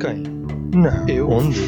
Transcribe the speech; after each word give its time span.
Quem? 0.00 0.22
Não. 0.74 1.08
Eu? 1.08 1.28
Onde? 1.30 1.58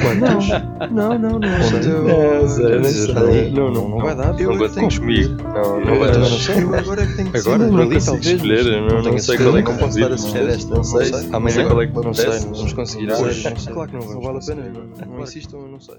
Quantos? 0.00 0.48
Não, 0.92 1.18
não, 1.18 1.38
não. 1.38 1.48
Onde? 1.48 1.82
sei. 1.82 1.92
Eu- 1.92 2.04
Não, 2.40 2.48
sei, 2.48 2.76
não 2.78 2.84
sei. 2.84 3.16
Ali? 3.16 3.50
Não, 3.52 3.70
não, 3.72 3.88
não 3.88 3.98
vai 3.98 4.16
dar. 4.16 4.40
Eu 4.40 4.54
Não 4.56 4.64
é 4.64 4.68
tenho 4.68 4.88
que 4.88 4.98
comigo. 5.00 5.20
escolher. 5.20 5.28
Não, 5.54 5.80
não 5.84 5.98
vai 5.98 6.08
é- 6.08 6.12
dar. 6.12 6.18
não 6.18 6.26
sei. 6.26 6.62
Eu 6.62 6.74
agora 6.74 7.02
é 7.02 7.06
que 7.06 7.16
tenho 7.16 7.30
que 7.32 7.38
Agora 7.38 7.58
não 7.58 7.70
consigo 7.90 8.04
talvez, 8.04 8.26
escolher, 8.26 8.66
eu 8.66 8.82
não- 8.82 9.02
não 9.02 9.18
sei 9.18 9.36
qual 9.36 9.56
é 9.56 9.62
que 9.62 9.78
posso 9.78 9.98
dar 10.00 10.06
a 10.06 10.08
não 10.10 10.18
sei. 10.18 10.42
Não 10.42 10.84
sei. 10.84 11.10
Não 11.10 11.18
sei 11.20 11.32
Amanhã 11.32 11.66
qual 11.68 11.82
é 11.82 11.86
que 11.86 11.94
não 11.94 12.14
sei. 12.14 12.26
Vamos 12.40 12.72
conseguir 12.72 13.12
Hoje, 13.12 13.48
não 13.50 13.56
sei. 13.56 13.72
Claro 13.72 13.90
que 13.90 13.96
não 13.96 14.02
Não 14.02 14.08
vamos 14.20 14.26
vale 14.26 14.38
a 14.38 14.40
pena, 14.46 14.62
conseguir. 14.62 14.78
não- 15.00 15.06
Não 15.10 15.16
não 15.16 15.22
insistam, 15.24 15.60
eu 15.60 15.68
não 15.68 15.80
sei. 15.80 15.96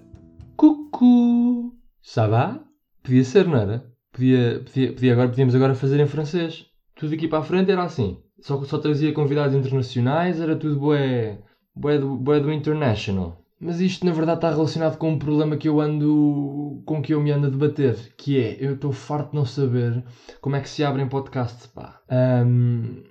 Cucu! 0.58 1.74
Ça 2.04 2.28
va? 2.28 2.60
Podia 3.04 3.24
ser, 3.24 3.48
não 3.48 3.58
era? 3.58 3.84
Podia, 4.12 4.62
podia, 4.66 4.94
podia 4.94 5.14
agora, 5.14 5.30
podíamos 5.30 5.56
agora 5.56 5.74
fazer 5.74 6.00
em 6.00 6.06
francês. 6.06 6.66
Tudo 6.96 7.14
aqui 7.14 7.28
para 7.28 7.40
a 7.40 7.44
frente 7.44 7.72
era 7.72 7.84
assim. 7.84 8.18
Só, 8.40 8.62
só 8.64 8.78
trazia 8.78 9.14
convidados 9.14 9.56
internacionais, 9.56 10.40
era 10.40 10.56
tudo 10.56 10.78
bué, 10.78 11.40
bué, 11.76 11.98
do, 11.98 12.18
bué 12.18 12.40
do 12.40 12.52
international. 12.52 13.38
Mas 13.60 13.80
isto 13.80 14.06
na 14.06 14.12
verdade 14.12 14.40
está 14.40 14.50
relacionado 14.50 14.98
com 14.98 15.12
um 15.12 15.18
problema 15.18 15.56
que 15.56 15.70
eu 15.70 15.80
ando. 15.80 16.82
com 16.86 17.02
que 17.02 17.14
eu 17.14 17.22
me 17.22 17.32
ando 17.32 17.48
a 17.48 17.50
debater. 17.50 17.96
Que 18.18 18.40
é, 18.40 18.58
eu 18.60 18.74
estou 18.74 18.92
farto 18.92 19.32
de 19.32 19.36
não 19.36 19.46
saber 19.46 20.04
como 20.42 20.56
é 20.56 20.62
que 20.62 20.70
se 20.70 20.84
abrem 20.84 21.08
podcasts, 21.08 21.68
pá. 21.68 22.02
Ahm, 22.10 23.04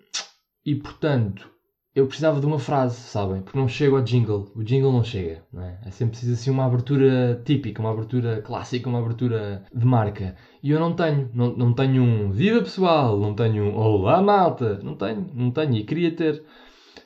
e 0.67 0.75
portanto, 0.75 1.50
eu 1.95 2.07
precisava 2.07 2.41
de 2.41 2.47
uma 2.47 2.59
frase, 2.59 2.97
sabem? 2.97 3.43
Porque 3.43 3.59
não 3.59 3.67
chego 3.67 3.97
ao 3.97 4.03
jingle. 4.03 4.51
O 4.55 4.63
jingle 4.63 4.93
não 4.93 5.03
chega, 5.03 5.45
não 5.53 5.63
é? 5.63 5.79
É 5.85 5.91
sempre 5.91 6.13
preciso 6.13 6.35
assim 6.35 6.51
uma 6.51 6.65
abertura 6.65 7.43
típica, 7.45 7.81
uma 7.81 7.91
abertura 7.91 8.41
clássica, 8.43 8.89
uma 8.89 9.01
abertura 9.01 9.65
de 9.75 9.85
marca. 9.85 10.37
E 10.63 10.71
eu 10.71 10.79
não 10.79 10.95
tenho. 10.95 11.31
Não, 11.35 11.57
não 11.57 11.73
tenho 11.73 12.03
um 12.03 12.31
Viva 12.31 12.61
pessoal, 12.61 13.19
não 13.19 13.35
tenho 13.35 13.65
um 13.65 13.77
Olá 13.77 14.23
malta. 14.23 14.79
Não 14.83 14.95
tenho, 14.95 15.27
não 15.35 15.51
tenho. 15.51 15.77
E 15.77 15.85
queria 15.85 16.15
ter. 16.15 16.45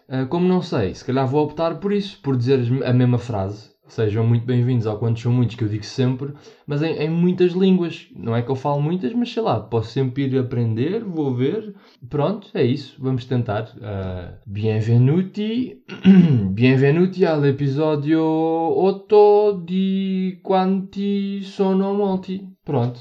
Ah, 0.08 0.26
como 0.26 0.46
não 0.46 0.60
sei, 0.60 0.94
se 0.94 1.04
calhar 1.04 1.26
vou 1.26 1.44
optar 1.44 1.80
por 1.80 1.92
isso, 1.92 2.20
por 2.20 2.36
dizer 2.36 2.60
a 2.84 2.92
mesma 2.92 3.18
frase. 3.18 3.73
Sejam 3.86 4.24
muito 4.26 4.46
bem-vindos 4.46 4.86
ao 4.86 4.98
quantos 4.98 5.22
são 5.22 5.30
muitos, 5.30 5.56
que 5.56 5.62
eu 5.62 5.68
digo 5.68 5.84
sempre, 5.84 6.32
mas 6.66 6.82
em, 6.82 6.94
em 6.96 7.10
muitas 7.10 7.52
línguas. 7.52 8.08
Não 8.16 8.34
é 8.34 8.40
que 8.40 8.50
eu 8.50 8.54
falo 8.54 8.80
muitas, 8.80 9.12
mas 9.12 9.30
sei 9.30 9.42
lá, 9.42 9.60
posso 9.60 9.90
sempre 9.90 10.24
ir 10.24 10.38
aprender, 10.38 11.04
vou 11.04 11.34
ver. 11.34 11.74
Pronto, 12.08 12.48
é 12.54 12.64
isso, 12.64 12.96
vamos 12.98 13.26
tentar. 13.26 13.64
Uh, 13.76 14.38
bienvenuti, 14.46 15.82
bienvenuti 16.50 17.26
all'episodio 17.26 18.22
8 18.22 19.62
di 19.64 20.40
Quanti 20.42 21.42
sono 21.42 21.92
molti. 21.92 22.56
Pronto. 22.64 23.00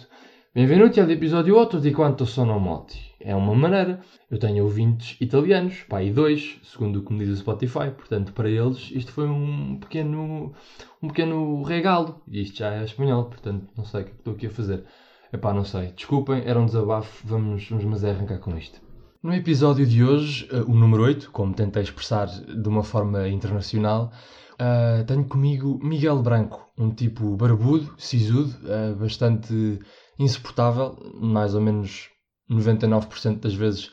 Benvenuti 0.52 1.00
all'episodio 1.00 1.58
8 1.60 1.80
di 1.80 1.92
Quanto 1.92 2.26
sono 2.26 2.60
molti. 2.60 3.13
É 3.24 3.34
uma 3.36 3.56
maneira. 3.56 4.02
Eu 4.30 4.38
tenho 4.38 4.64
ouvintes 4.64 5.16
italianos, 5.22 5.86
e 6.02 6.12
dois, 6.12 6.60
segundo 6.64 7.00
o 7.00 7.06
que 7.06 7.14
me 7.14 7.20
diz 7.20 7.30
o 7.30 7.38
Spotify. 7.38 7.90
Portanto, 7.96 8.34
para 8.34 8.50
eles, 8.50 8.92
isto 8.92 9.12
foi 9.12 9.28
um 9.28 9.78
pequeno, 9.80 10.54
um 11.02 11.08
pequeno 11.08 11.64
regalo. 11.64 12.22
E 12.28 12.42
isto 12.42 12.58
já 12.58 12.74
é 12.74 12.84
espanhol, 12.84 13.26
portanto, 13.26 13.66
não 13.78 13.86
sei 13.86 14.02
o 14.02 14.06
que 14.06 14.12
é 14.12 14.14
estou 14.16 14.34
aqui 14.34 14.48
a 14.48 14.50
fazer. 14.50 14.84
Epá, 15.32 15.54
não 15.54 15.64
sei. 15.64 15.94
Desculpem, 15.94 16.44
era 16.46 16.60
um 16.60 16.66
desabafo. 16.66 17.26
Vamos, 17.26 17.68
vamos 17.70 17.86
mas 17.86 18.04
é 18.04 18.12
arrancar 18.12 18.40
com 18.40 18.58
isto. 18.58 18.82
No 19.24 19.34
episódio 19.34 19.86
de 19.86 20.04
hoje, 20.04 20.50
eh, 20.52 20.58
o 20.58 20.74
número 20.74 21.04
8, 21.04 21.32
como 21.32 21.54
tentei 21.54 21.82
expressar 21.82 22.28
de 22.28 22.68
uma 22.68 22.84
forma 22.84 23.30
internacional, 23.30 24.12
eh, 24.60 25.04
tenho 25.08 25.24
comigo 25.24 25.80
Miguel 25.82 26.22
Branco, 26.22 26.70
um 26.78 26.92
tipo 26.94 27.36
barbudo, 27.38 27.94
sisudo, 27.98 28.54
eh, 28.68 28.94
bastante 28.94 29.80
insuportável, 30.20 30.98
mais 31.16 31.56
ou 31.56 31.62
menos 31.62 32.13
99% 32.50 33.40
das 33.40 33.54
vezes 33.54 33.92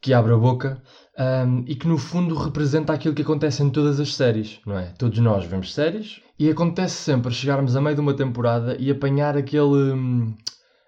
que 0.00 0.12
abre 0.12 0.32
a 0.32 0.36
boca, 0.36 0.82
um, 1.18 1.64
e 1.66 1.76
que 1.76 1.86
no 1.86 1.96
fundo 1.96 2.34
representa 2.34 2.92
aquilo 2.92 3.14
que 3.14 3.22
acontece 3.22 3.62
em 3.62 3.70
todas 3.70 4.00
as 4.00 4.14
séries, 4.14 4.60
não 4.66 4.78
é? 4.78 4.86
Todos 4.98 5.18
nós 5.20 5.44
vemos 5.44 5.72
séries 5.72 6.20
e 6.38 6.50
acontece 6.50 6.96
sempre 6.96 7.32
chegarmos 7.32 7.76
a 7.76 7.80
meio 7.80 7.94
de 7.94 8.00
uma 8.00 8.14
temporada 8.14 8.76
e 8.80 8.90
apanhar 8.90 9.36
aquele, 9.36 9.92
hum, 9.92 10.34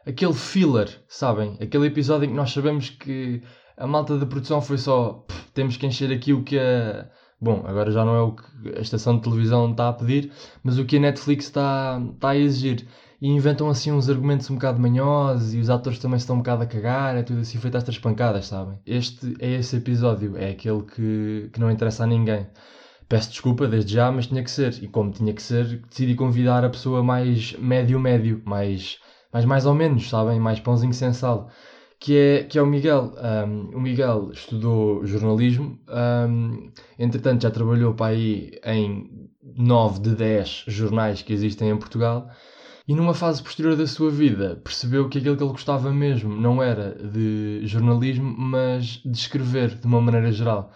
aquele 0.04 0.32
filler, 0.32 0.88
sabem? 1.06 1.56
Aquele 1.60 1.86
episódio 1.86 2.26
em 2.26 2.30
que 2.30 2.34
nós 2.34 2.50
sabemos 2.52 2.90
que 2.90 3.42
a 3.76 3.86
malta 3.86 4.18
da 4.18 4.26
produção 4.26 4.60
foi 4.60 4.78
só 4.78 5.24
"Pff, 5.28 5.52
temos 5.52 5.76
que 5.76 5.86
encher 5.86 6.12
aqui 6.12 6.32
o 6.32 6.42
que 6.42 6.58
a. 6.58 7.08
Bom, 7.40 7.62
agora 7.66 7.90
já 7.90 8.04
não 8.04 8.16
é 8.16 8.22
o 8.22 8.32
que 8.32 8.44
a 8.76 8.80
estação 8.80 9.16
de 9.16 9.22
televisão 9.22 9.70
está 9.70 9.90
a 9.90 9.92
pedir, 9.92 10.32
mas 10.62 10.78
o 10.78 10.84
que 10.84 10.96
a 10.96 11.00
Netflix 11.00 11.44
está, 11.46 12.00
está 12.14 12.30
a 12.30 12.36
exigir 12.36 12.86
e 13.20 13.28
inventam 13.28 13.68
assim 13.68 13.92
uns 13.92 14.08
argumentos 14.08 14.50
um 14.50 14.54
bocado 14.54 14.80
manhosos 14.80 15.54
e 15.54 15.58
os 15.58 15.70
atores 15.70 15.98
também 15.98 16.16
estão 16.16 16.36
um 16.36 16.38
bocado 16.38 16.62
a 16.62 16.66
cagar, 16.66 17.16
é 17.16 17.22
tudo 17.22 17.40
assim 17.40 17.58
feito 17.58 17.76
estas 17.76 17.98
pancadas, 17.98 18.46
sabem? 18.46 18.78
Este 18.86 19.34
é 19.38 19.52
esse 19.52 19.76
episódio, 19.76 20.36
é 20.36 20.50
aquele 20.50 20.82
que, 20.82 21.50
que 21.52 21.60
não 21.60 21.70
interessa 21.70 22.04
a 22.04 22.06
ninguém. 22.06 22.46
Peço 23.08 23.30
desculpa 23.30 23.68
desde 23.68 23.94
já, 23.94 24.10
mas 24.10 24.26
tinha 24.26 24.42
que 24.42 24.50
ser. 24.50 24.82
E 24.82 24.88
como 24.88 25.10
tinha 25.10 25.32
que 25.32 25.42
ser, 25.42 25.80
decidi 25.88 26.14
convidar 26.14 26.64
a 26.64 26.70
pessoa 26.70 27.02
mais 27.02 27.52
médio-médio, 27.58 28.42
mais, 28.44 28.98
mais 29.32 29.44
mais 29.44 29.66
ou 29.66 29.74
menos, 29.74 30.08
sabem? 30.08 30.40
Mais 30.40 30.58
pãozinho 30.60 30.94
sem 30.94 31.12
sal. 31.12 31.50
Que 32.00 32.16
é, 32.16 32.44
que 32.44 32.58
é 32.58 32.62
o 32.62 32.66
Miguel. 32.66 33.12
Um, 33.46 33.76
o 33.76 33.80
Miguel 33.80 34.30
estudou 34.32 35.06
jornalismo, 35.06 35.78
um, 35.88 36.70
entretanto 36.98 37.42
já 37.42 37.50
trabalhou 37.50 37.94
para 37.94 38.06
aí 38.06 38.58
em 38.64 39.28
9 39.56 40.00
de 40.00 40.14
10 40.14 40.64
jornais 40.66 41.22
que 41.22 41.32
existem 41.32 41.70
em 41.70 41.76
Portugal 41.76 42.28
e 42.86 42.94
numa 42.94 43.14
fase 43.14 43.42
posterior 43.42 43.76
da 43.76 43.86
sua 43.86 44.10
vida 44.10 44.60
percebeu 44.62 45.08
que 45.08 45.18
aquilo 45.18 45.36
que 45.36 45.42
ele 45.42 45.52
gostava 45.52 45.90
mesmo 45.92 46.34
não 46.36 46.62
era 46.62 46.94
de 46.94 47.60
jornalismo, 47.66 48.34
mas 48.36 49.00
de 49.04 49.16
escrever 49.16 49.74
de 49.74 49.86
uma 49.86 50.00
maneira 50.00 50.30
geral. 50.30 50.70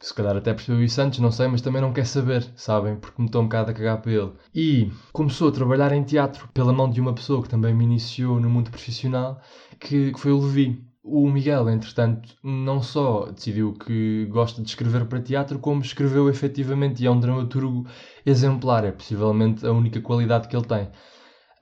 Se 0.00 0.14
calhar 0.14 0.36
até 0.36 0.52
percebeu 0.54 0.82
isso 0.84 1.00
antes, 1.00 1.18
não 1.18 1.30
sei, 1.30 1.48
mas 1.48 1.60
também 1.60 1.80
não 1.80 1.92
quer 1.92 2.06
saber, 2.06 2.46
sabem? 2.54 2.96
Porque 2.96 3.20
me 3.20 3.26
estou 3.26 3.42
um 3.42 3.46
bocado 3.46 3.70
a 3.70 3.74
cagar 3.74 4.00
para 4.00 4.12
ele. 4.12 4.32
E 4.54 4.90
começou 5.12 5.48
a 5.48 5.52
trabalhar 5.52 5.92
em 5.92 6.04
teatro 6.04 6.48
pela 6.54 6.72
mão 6.72 6.88
de 6.88 7.00
uma 7.00 7.14
pessoa 7.14 7.42
que 7.42 7.48
também 7.48 7.74
me 7.74 7.84
iniciou 7.84 8.38
no 8.38 8.48
mundo 8.48 8.70
profissional, 8.70 9.40
que, 9.80 10.12
que 10.12 10.20
foi 10.20 10.32
o 10.32 10.40
Levi. 10.40 10.84
O 11.02 11.28
Miguel, 11.30 11.68
entretanto, 11.70 12.34
não 12.42 12.82
só 12.82 13.26
decidiu 13.30 13.72
que 13.74 14.26
gosta 14.26 14.60
de 14.62 14.68
escrever 14.68 15.06
para 15.06 15.20
teatro, 15.20 15.58
como 15.58 15.80
escreveu 15.80 16.28
efetivamente 16.28 17.02
e 17.02 17.06
é 17.06 17.10
um 17.10 17.20
dramaturgo 17.20 17.86
exemplar. 18.24 18.84
É 18.84 18.92
possivelmente 18.92 19.66
a 19.66 19.72
única 19.72 20.00
qualidade 20.00 20.48
que 20.48 20.56
ele 20.56 20.66
tem. 20.66 20.88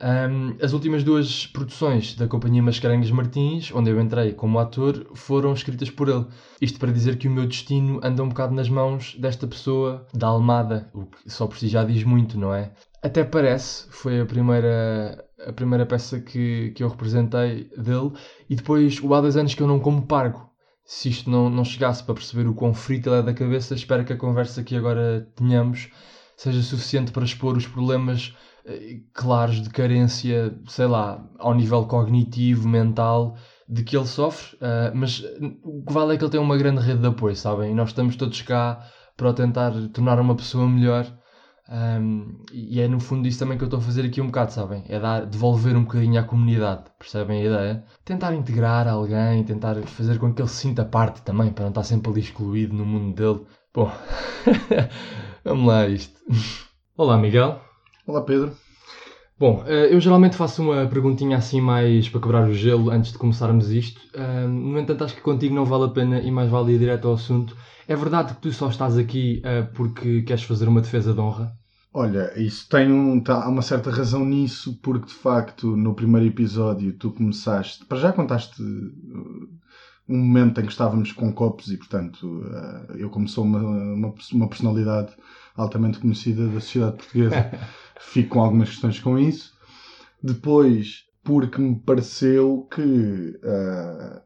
Um, 0.03 0.57
as 0.61 0.73
últimas 0.73 1.05
duas 1.05 1.47
produções 1.47 2.15
da 2.17 2.27
Companhia 2.27 2.63
Mascarenhas 2.63 3.11
Martins, 3.11 3.71
onde 3.73 3.91
eu 3.91 4.01
entrei 4.01 4.33
como 4.33 4.59
ator, 4.59 5.07
foram 5.15 5.53
escritas 5.53 5.89
por 5.89 6.09
ele. 6.09 6.27
Isto 6.61 6.81
para 6.81 6.93
dizer 6.93 7.17
que 7.17 7.29
o 7.29 7.31
meu 7.31 7.47
destino 7.47 8.01
anda 8.03 8.23
um 8.23 8.29
bocado 8.29 8.55
nas 8.55 8.69
mãos 8.69 9.17
desta 9.19 9.47
pessoa 9.47 10.07
da 10.13 10.27
Almada, 10.27 10.91
o 10.93 11.07
que 11.07 11.31
só 11.31 11.47
por 11.47 11.57
si 11.57 11.69
já 11.69 11.85
diz 11.85 12.03
muito, 12.03 12.39
não 12.39 12.53
é? 12.53 12.73
Até 13.03 13.23
parece, 13.23 13.87
foi 13.91 14.21
a 14.21 14.27
primeira, 14.27 15.25
a 15.47 15.53
primeira 15.53 15.87
peça 15.87 16.21
que, 16.21 16.73
que 16.75 16.83
eu 16.83 16.89
representei 16.89 17.71
dele, 17.77 18.13
e 18.51 18.57
depois 18.57 19.01
o 19.01 19.15
há 19.15 19.21
dois 19.21 19.37
anos 19.37 19.55
que 19.55 19.63
eu 19.63 19.69
não 19.69 19.79
como 19.79 20.07
pargo. 20.07 20.51
Se 20.85 21.09
isto 21.09 21.31
não, 21.31 21.49
não 21.49 21.65
chegasse 21.65 22.03
para 22.03 22.15
perceber 22.15 22.47
o 22.47 22.55
quão 22.55 22.75
frito 22.75 23.09
ele 23.09 23.21
é 23.21 23.23
da 23.23 23.33
cabeça, 23.33 23.75
espero 23.75 24.05
que 24.05 24.13
a 24.13 24.19
conversa 24.19 24.63
que 24.63 24.77
agora 24.77 25.27
tenhamos 25.37 25.89
seja 26.37 26.63
suficiente 26.63 27.13
para 27.13 27.25
expor 27.25 27.57
os 27.57 27.67
problemas 27.67 28.35
claros 29.13 29.61
de 29.61 29.69
carência, 29.69 30.55
sei 30.67 30.87
lá, 30.87 31.23
ao 31.39 31.55
nível 31.55 31.85
cognitivo, 31.85 32.69
mental, 32.69 33.37
de 33.69 33.83
que 33.83 33.97
ele 33.97 34.07
sofre, 34.07 34.57
uh, 34.57 34.91
mas 34.95 35.23
o 35.63 35.85
que 35.85 35.93
vale 35.93 36.15
é 36.15 36.17
que 36.19 36.25
ele 36.25 36.31
tem 36.31 36.41
uma 36.41 36.57
grande 36.57 36.81
rede 36.81 37.01
de 37.01 37.07
apoio, 37.07 37.37
sabem? 37.37 37.73
E 37.73 37.75
nós 37.75 37.91
estamos 37.91 38.17
todos 38.17 38.41
cá 38.43 38.81
para 39.17 39.33
tentar 39.33 39.73
tornar 39.93 40.19
uma 40.21 40.35
pessoa 40.35 40.69
melhor. 40.69 41.07
Um, 41.67 42.43
e 42.53 42.79
é 42.79 42.87
no 42.87 43.01
fundo 43.01 43.27
isso 43.27 43.39
também 43.39 43.57
que 43.57 43.65
eu 43.65 43.67
estou 43.67 43.81
a 43.81 43.83
fazer 43.83 44.05
aqui 44.05 44.21
um 44.21 44.27
bocado, 44.27 44.53
sabem? 44.53 44.85
É 44.87 45.01
dar, 45.01 45.25
devolver 45.25 45.75
um 45.75 45.85
bocadinho 45.85 46.21
à 46.21 46.23
comunidade, 46.23 46.85
percebem 46.99 47.41
a 47.41 47.45
ideia? 47.45 47.85
Tentar 48.05 48.35
integrar 48.35 48.87
alguém, 48.87 49.43
tentar 49.45 49.77
fazer 49.83 50.19
com 50.19 50.33
que 50.35 50.43
ele 50.43 50.49
se 50.49 50.57
sinta 50.57 50.85
parte 50.85 51.23
também, 51.23 51.51
para 51.51 51.65
não 51.65 51.71
estar 51.71 51.85
sempre 51.85 52.11
ali 52.11 52.21
excluído 52.21 52.75
no 52.75 52.85
mundo 52.85 53.15
dele. 53.15 53.47
Bom, 53.73 53.91
vamos 55.43 55.67
lá 55.67 55.81
a 55.81 55.89
isto. 55.89 56.21
Olá, 56.97 57.17
Miguel. 57.17 57.64
Olá, 58.07 58.21
Pedro. 58.21 58.53
Bom, 59.39 59.65
eu 59.67 59.99
geralmente 59.99 60.37
faço 60.37 60.63
uma 60.63 60.87
perguntinha 60.87 61.39
assim 61.39 61.61
mais 61.61 62.09
para 62.09 62.21
quebrar 62.21 62.49
o 62.49 62.53
gelo 62.53 62.91
antes 62.91 63.13
de 63.13 63.19
começarmos 63.19 63.71
isto. 63.71 64.01
No 64.49 64.79
entanto, 64.79 65.05
acho 65.05 65.15
que 65.15 65.23
contigo 65.23 65.55
não 65.55 65.65
vale 65.65 65.85
a 65.85 65.89
pena 65.89 66.21
e 66.21 66.31
mais 66.31 66.51
vale 66.51 66.75
ir 66.75 66.79
direto 66.79 67.09
ao 67.09 67.15
assunto. 67.15 67.57
É 67.89 67.97
verdade 67.97 68.35
que 68.35 68.43
tu 68.43 68.53
só 68.53 68.69
estás 68.69 68.99
aqui 68.99 69.43
porque 69.75 70.23
queres 70.23 70.45
fazer 70.45 70.69
uma 70.69 70.83
defesa 70.83 71.15
de 71.15 71.21
honra? 71.21 71.53
Olha, 71.93 72.33
isso 72.39 72.69
tem 72.69 72.93
um, 72.93 73.21
tá, 73.21 73.45
há 73.45 73.49
uma 73.49 73.63
certa 73.63 73.91
razão 73.91 74.25
nisso, 74.25 74.79
porque 74.83 75.07
de 75.07 75.15
facto 75.15 75.77
no 75.77 75.95
primeiro 75.95 76.27
episódio 76.27 76.93
tu 76.93 77.11
começaste, 77.11 77.85
para 77.87 77.99
já 77.99 78.13
contaste 78.13 78.61
um 80.09 80.19
momento 80.19 80.61
em 80.61 80.67
que 80.67 80.73
estávamos 80.73 81.13
com 81.13 81.33
copos 81.33 81.71
e 81.71 81.77
portanto 81.79 82.45
eu 82.97 83.09
como 83.09 83.29
sou 83.29 83.45
uma, 83.45 83.61
uma, 83.61 84.15
uma 84.33 84.49
personalidade 84.49 85.13
altamente 85.57 85.99
conhecida 85.99 86.47
da 86.47 86.61
sociedade 86.61 86.97
portuguesa 86.97 87.51
fico 87.99 88.31
com 88.31 88.41
algumas 88.41 88.71
questões 88.71 88.99
com 88.99 89.19
isso. 89.19 89.53
Depois 90.23 91.05
porque 91.25 91.61
me 91.61 91.75
pareceu 91.77 92.69
que 92.71 92.83
uh, 92.83 94.21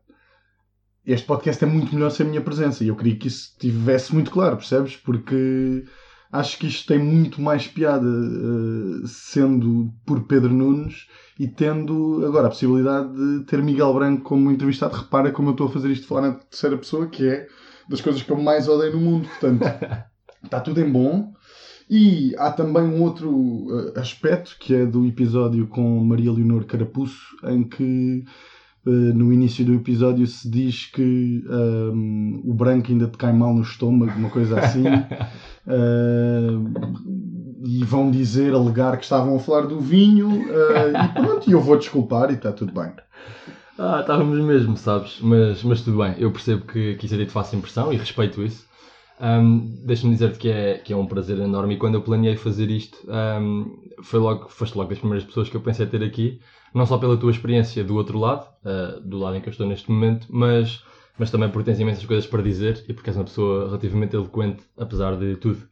este 1.06 1.26
podcast 1.26 1.62
é 1.64 1.66
muito 1.66 1.94
melhor 1.94 2.10
sem 2.10 2.26
a 2.26 2.28
minha 2.28 2.42
presença 2.42 2.82
e 2.84 2.88
eu 2.88 2.96
queria 2.96 3.16
que 3.16 3.28
isso 3.28 3.52
estivesse 3.52 4.12
muito 4.12 4.30
claro, 4.30 4.56
percebes? 4.56 4.96
Porque 4.96 5.84
acho 6.30 6.58
que 6.58 6.66
isto 6.66 6.86
tem 6.86 6.98
muito 6.98 7.40
mais 7.40 7.66
piada 7.66 8.06
uh, 8.06 9.06
sendo 9.06 9.92
por 10.04 10.24
Pedro 10.24 10.52
Nunes 10.52 11.06
e 11.38 11.46
tendo 11.46 12.26
agora 12.26 12.48
a 12.48 12.50
possibilidade 12.50 13.14
de 13.14 13.44
ter 13.44 13.62
Miguel 13.62 13.94
Branco 13.94 14.22
como 14.22 14.50
entrevistado. 14.50 14.96
Repara 14.96 15.30
como 15.30 15.50
eu 15.50 15.52
estou 15.52 15.68
a 15.68 15.70
fazer 15.70 15.90
isto 15.90 16.06
falar 16.06 16.22
na 16.22 16.34
terceira 16.34 16.76
pessoa, 16.76 17.06
que 17.06 17.26
é 17.26 17.46
das 17.88 18.00
coisas 18.00 18.22
que 18.22 18.30
eu 18.30 18.36
mais 18.36 18.68
odeio 18.68 18.94
no 18.94 19.00
mundo. 19.00 19.28
Portanto, 19.28 19.62
está 20.44 20.60
tudo 20.60 20.80
em 20.80 20.90
bom. 20.90 21.32
E 21.90 22.34
há 22.36 22.50
também 22.50 22.82
um 22.82 23.02
outro 23.02 23.30
uh, 23.30 23.98
aspecto 23.98 24.56
que 24.60 24.74
é 24.74 24.84
do 24.84 25.06
episódio 25.06 25.66
com 25.66 26.04
Maria 26.04 26.30
Leonor 26.30 26.64
Carapuço, 26.66 27.36
em 27.44 27.64
que 27.64 28.24
uh, 28.86 28.90
no 28.90 29.32
início 29.32 29.64
do 29.64 29.74
episódio 29.74 30.26
se 30.26 30.50
diz 30.50 30.84
que 30.86 31.42
um, 31.48 32.42
o 32.44 32.52
branco 32.52 32.90
ainda 32.92 33.06
te 33.06 33.16
cai 33.16 33.32
mal 33.32 33.54
no 33.54 33.62
estômago, 33.62 34.12
uma 34.18 34.28
coisa 34.28 34.60
assim. 34.60 34.86
uh, 34.86 35.18
e 37.64 37.82
vão 37.84 38.10
dizer, 38.10 38.52
alegar 38.52 38.98
que 38.98 39.04
estavam 39.04 39.36
a 39.36 39.40
falar 39.40 39.62
do 39.62 39.80
vinho, 39.80 40.42
e 40.42 41.08
pronto, 41.20 41.48
e 41.48 41.52
eu 41.52 41.60
vou 41.60 41.76
desculpar 41.76 42.30
e 42.30 42.34
está 42.34 42.52
tudo 42.52 42.72
bem. 42.72 42.92
Ah, 43.78 44.00
estávamos 44.00 44.38
mesmo, 44.44 44.76
sabes? 44.76 45.18
Mas, 45.20 45.62
mas 45.62 45.82
tudo 45.82 45.98
bem, 45.98 46.14
eu 46.18 46.32
percebo 46.32 46.66
que, 46.66 46.96
que 46.96 47.06
isso 47.06 47.14
é 47.14 47.18
dito 47.18 47.30
fácil 47.30 47.58
impressão 47.58 47.92
e 47.92 47.96
respeito 47.96 48.42
isso. 48.42 48.67
Um, 49.20 49.82
Deixa-me 49.84 50.12
dizer-te 50.12 50.38
que 50.38 50.48
é, 50.48 50.78
que 50.78 50.92
é 50.92 50.96
um 50.96 51.06
prazer 51.06 51.38
enorme 51.38 51.74
e 51.74 51.76
quando 51.76 51.94
eu 51.94 52.02
planeei 52.02 52.36
fazer 52.36 52.70
isto, 52.70 52.98
um, 53.08 53.78
foi 54.02 54.20
logo, 54.20 54.48
foste 54.48 54.76
logo 54.76 54.90
das 54.90 54.98
primeiras 54.98 55.24
pessoas 55.24 55.48
que 55.48 55.56
eu 55.56 55.60
pensei 55.60 55.86
ter 55.86 56.02
aqui, 56.02 56.40
não 56.74 56.86
só 56.86 56.98
pela 56.98 57.16
tua 57.16 57.30
experiência 57.30 57.82
do 57.82 57.96
outro 57.96 58.18
lado, 58.18 58.46
uh, 58.64 59.00
do 59.00 59.18
lado 59.18 59.36
em 59.36 59.40
que 59.40 59.48
eu 59.48 59.50
estou 59.50 59.66
neste 59.66 59.90
momento, 59.90 60.26
mas, 60.30 60.84
mas 61.18 61.30
também 61.30 61.48
porque 61.48 61.70
tens 61.70 61.80
imensas 61.80 62.04
coisas 62.04 62.26
para 62.26 62.42
dizer 62.42 62.84
e 62.88 62.92
porque 62.92 63.10
és 63.10 63.16
uma 63.16 63.24
pessoa 63.24 63.66
relativamente 63.66 64.14
eloquente, 64.14 64.62
apesar 64.76 65.16
de 65.16 65.36
tudo. 65.36 65.66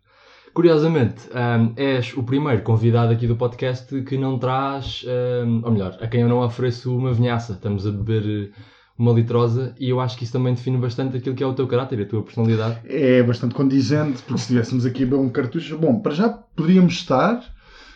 Curiosamente, 0.56 1.28
um, 1.28 1.74
és 1.76 2.16
o 2.16 2.22
primeiro 2.22 2.62
convidado 2.62 3.12
aqui 3.12 3.26
do 3.26 3.36
podcast 3.36 4.02
que 4.02 4.16
não 4.16 4.38
traz, 4.38 5.04
um, 5.44 5.60
ou 5.62 5.70
melhor, 5.70 5.98
a 6.00 6.06
quem 6.08 6.22
eu 6.22 6.28
não 6.28 6.40
ofereço 6.40 6.96
uma 6.96 7.12
vinhaça. 7.12 7.52
Estamos 7.52 7.86
a 7.86 7.90
beber 7.90 8.52
uma 8.98 9.12
litrosa 9.12 9.74
e 9.78 9.90
eu 9.90 10.00
acho 10.00 10.16
que 10.16 10.24
isso 10.24 10.32
também 10.32 10.54
define 10.54 10.78
bastante 10.78 11.16
aquilo 11.16 11.34
que 11.34 11.42
é 11.42 11.46
o 11.46 11.52
teu 11.52 11.66
caráter, 11.66 12.00
a 12.00 12.06
tua 12.06 12.22
personalidade. 12.22 12.80
É 12.84 13.22
bastante 13.22 13.54
condizente, 13.54 14.22
porque 14.22 14.38
se 14.38 14.44
estivéssemos 14.44 14.86
aqui 14.86 15.02
a 15.02 15.06
beber 15.06 15.20
um 15.20 15.28
cartucho, 15.28 15.76
bom, 15.76 16.00
para 16.00 16.14
já 16.14 16.28
poderíamos 16.28 16.94
estar, 16.94 17.42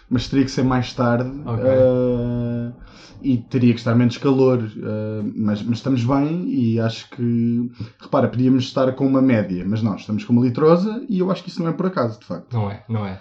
mas 0.08 0.28
teria 0.28 0.44
que 0.44 0.50
ser 0.50 0.62
mais 0.62 0.92
tarde 0.92 1.30
okay. 1.30 1.64
uh, 1.64 2.74
e 3.22 3.38
teria 3.38 3.72
que 3.72 3.80
estar 3.80 3.94
menos 3.94 4.18
calor, 4.18 4.58
uh, 4.58 5.32
mas, 5.34 5.62
mas, 5.62 5.78
estamos 5.78 6.04
bem 6.04 6.48
e 6.48 6.78
acho 6.78 7.08
que, 7.10 7.70
repara, 7.98 8.28
podíamos 8.28 8.64
estar 8.64 8.92
com 8.92 9.06
uma 9.06 9.22
média, 9.22 9.64
mas 9.66 9.82
não, 9.82 9.96
estamos 9.96 10.24
com 10.24 10.34
uma 10.34 10.44
litrosa 10.44 11.02
e 11.08 11.20
eu 11.20 11.30
acho 11.30 11.42
que 11.42 11.48
isso 11.48 11.62
não 11.62 11.70
é 11.70 11.72
por 11.72 11.86
acaso, 11.86 12.20
de 12.20 12.26
facto. 12.26 12.52
Não 12.52 12.70
é, 12.70 12.84
não 12.88 13.06
é. 13.06 13.20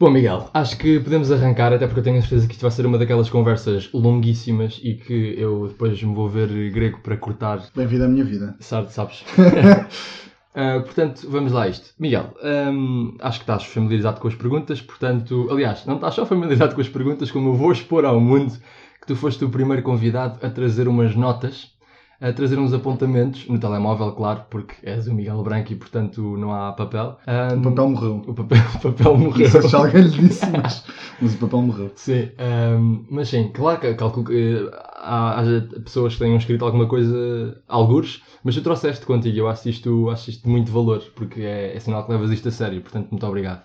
Bom, 0.00 0.10
Miguel, 0.10 0.48
acho 0.54 0.78
que 0.78 1.00
podemos 1.00 1.32
arrancar, 1.32 1.72
até 1.72 1.84
porque 1.84 1.98
eu 1.98 2.04
tenho 2.04 2.18
a 2.18 2.20
certeza 2.20 2.46
que 2.46 2.52
isto 2.52 2.62
vai 2.62 2.70
ser 2.70 2.86
uma 2.86 2.98
daquelas 2.98 3.28
conversas 3.28 3.90
longuíssimas 3.92 4.78
e 4.80 4.94
que 4.94 5.34
eu 5.36 5.66
depois 5.66 6.00
me 6.00 6.14
vou 6.14 6.28
ver 6.28 6.70
grego 6.70 7.00
para 7.00 7.16
cortar. 7.16 7.64
Bem-vindo 7.74 8.04
à 8.04 8.08
minha 8.08 8.24
vida. 8.24 8.54
Sabe, 8.60 8.92
sabes? 8.92 9.22
uh, 9.22 10.82
portanto, 10.86 11.28
vamos 11.28 11.50
lá 11.50 11.64
a 11.64 11.68
isto. 11.68 11.94
Miguel, 11.98 12.32
um, 12.44 13.16
acho 13.18 13.40
que 13.40 13.42
estás 13.42 13.64
familiarizado 13.64 14.20
com 14.20 14.28
as 14.28 14.36
perguntas, 14.36 14.80
portanto, 14.80 15.48
aliás, 15.50 15.84
não 15.84 15.96
estás 15.96 16.14
só 16.14 16.24
familiarizado 16.24 16.76
com 16.76 16.80
as 16.80 16.88
perguntas, 16.88 17.32
como 17.32 17.48
eu 17.48 17.54
vou 17.54 17.72
expor 17.72 18.04
ao 18.04 18.20
mundo 18.20 18.56
que 19.00 19.06
tu 19.08 19.16
foste 19.16 19.44
o 19.44 19.50
primeiro 19.50 19.82
convidado 19.82 20.38
a 20.46 20.48
trazer 20.48 20.86
umas 20.86 21.16
notas 21.16 21.76
a 22.20 22.32
trazer 22.32 22.58
uns 22.58 22.72
apontamentos 22.72 23.46
no 23.46 23.60
telemóvel, 23.60 24.10
claro, 24.12 24.44
porque 24.50 24.74
és 24.82 25.06
o 25.06 25.14
Miguel 25.14 25.40
Branco 25.42 25.72
e 25.72 25.76
portanto 25.76 26.36
não 26.36 26.52
há 26.52 26.72
papel. 26.72 27.16
Um, 27.26 27.60
o 27.60 27.62
papel 27.62 27.88
morreu. 27.90 28.22
O 28.26 28.34
papel, 28.34 28.58
o 28.74 28.78
papel 28.80 29.18
morreu. 29.18 29.44
Não 29.44 29.60
sei 29.60 29.70
se 29.70 29.76
alguém 29.76 30.02
lhe 30.02 30.28
disse, 30.28 30.46
mas, 30.50 30.84
mas 31.20 31.34
o 31.34 31.38
papel 31.38 31.62
morreu. 31.62 31.92
Sim, 31.94 32.30
um, 32.76 33.06
mas 33.08 33.28
sim, 33.28 33.50
claro 33.54 33.80
que 33.80 33.94
calculo 33.94 34.26
que 34.26 34.68
há, 34.96 35.40
há, 35.40 35.44
pessoas 35.84 36.14
que 36.14 36.18
tenham 36.18 36.36
escrito 36.36 36.64
alguma 36.64 36.88
coisa, 36.88 37.62
algures, 37.68 38.20
mas 38.42 38.56
tu 38.56 38.62
trouxeste 38.62 39.06
contigo. 39.06 39.38
Eu 39.38 39.48
acho 39.48 39.68
isto, 39.68 40.10
acho 40.10 40.30
isto 40.30 40.42
de 40.42 40.50
muito 40.50 40.72
valor, 40.72 41.00
porque 41.14 41.42
é, 41.42 41.76
é 41.76 41.80
sinal 41.80 42.04
que 42.04 42.10
levas 42.10 42.32
isto 42.32 42.48
a 42.48 42.52
sério, 42.52 42.80
portanto, 42.80 43.10
muito 43.10 43.26
obrigado. 43.26 43.62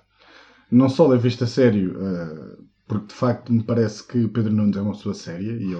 Não 0.71 0.89
só 0.89 1.07
levo 1.07 1.27
isto 1.27 1.43
a 1.43 1.47
sério. 1.47 1.97
Uh 1.97 2.72
porque 2.93 3.07
de 3.07 3.13
facto 3.15 3.51
me 3.51 3.63
parece 3.63 4.05
que 4.07 4.27
Pedro 4.27 4.53
Nunes 4.53 4.77
é 4.77 4.81
uma 4.81 4.93
pessoa 4.93 5.15
séria 5.15 5.53
e 5.53 5.71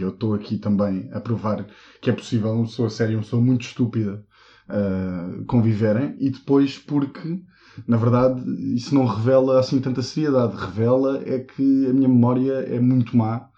eu 0.00 0.10
estou 0.10 0.34
aqui 0.34 0.56
também 0.56 1.10
a 1.12 1.20
provar 1.20 1.66
que 2.00 2.08
é 2.08 2.12
possível 2.12 2.52
uma 2.52 2.64
pessoa 2.64 2.88
séria 2.88 3.12
e 3.12 3.16
uma 3.16 3.22
pessoa 3.22 3.42
muito 3.42 3.62
estúpida 3.62 4.24
uh, 4.68 5.44
conviverem 5.46 6.14
e 6.20 6.30
depois 6.30 6.78
porque 6.78 7.42
na 7.88 7.96
verdade 7.96 8.40
isso 8.72 8.94
não 8.94 9.04
revela 9.04 9.58
assim 9.58 9.80
tanta 9.80 10.00
seriedade. 10.00 10.56
Revela 10.56 11.20
é 11.26 11.40
que 11.40 11.86
a 11.86 11.92
minha 11.92 12.08
memória 12.08 12.52
é 12.52 12.78
muito 12.78 13.16
má 13.16 13.48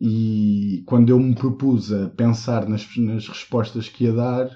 e 0.00 0.82
quando 0.86 1.10
eu 1.10 1.20
me 1.20 1.34
propus 1.34 1.92
a 1.92 2.08
pensar 2.08 2.66
nas, 2.66 2.88
nas 2.96 3.28
respostas 3.28 3.90
que 3.90 4.04
ia 4.04 4.14
dar 4.14 4.48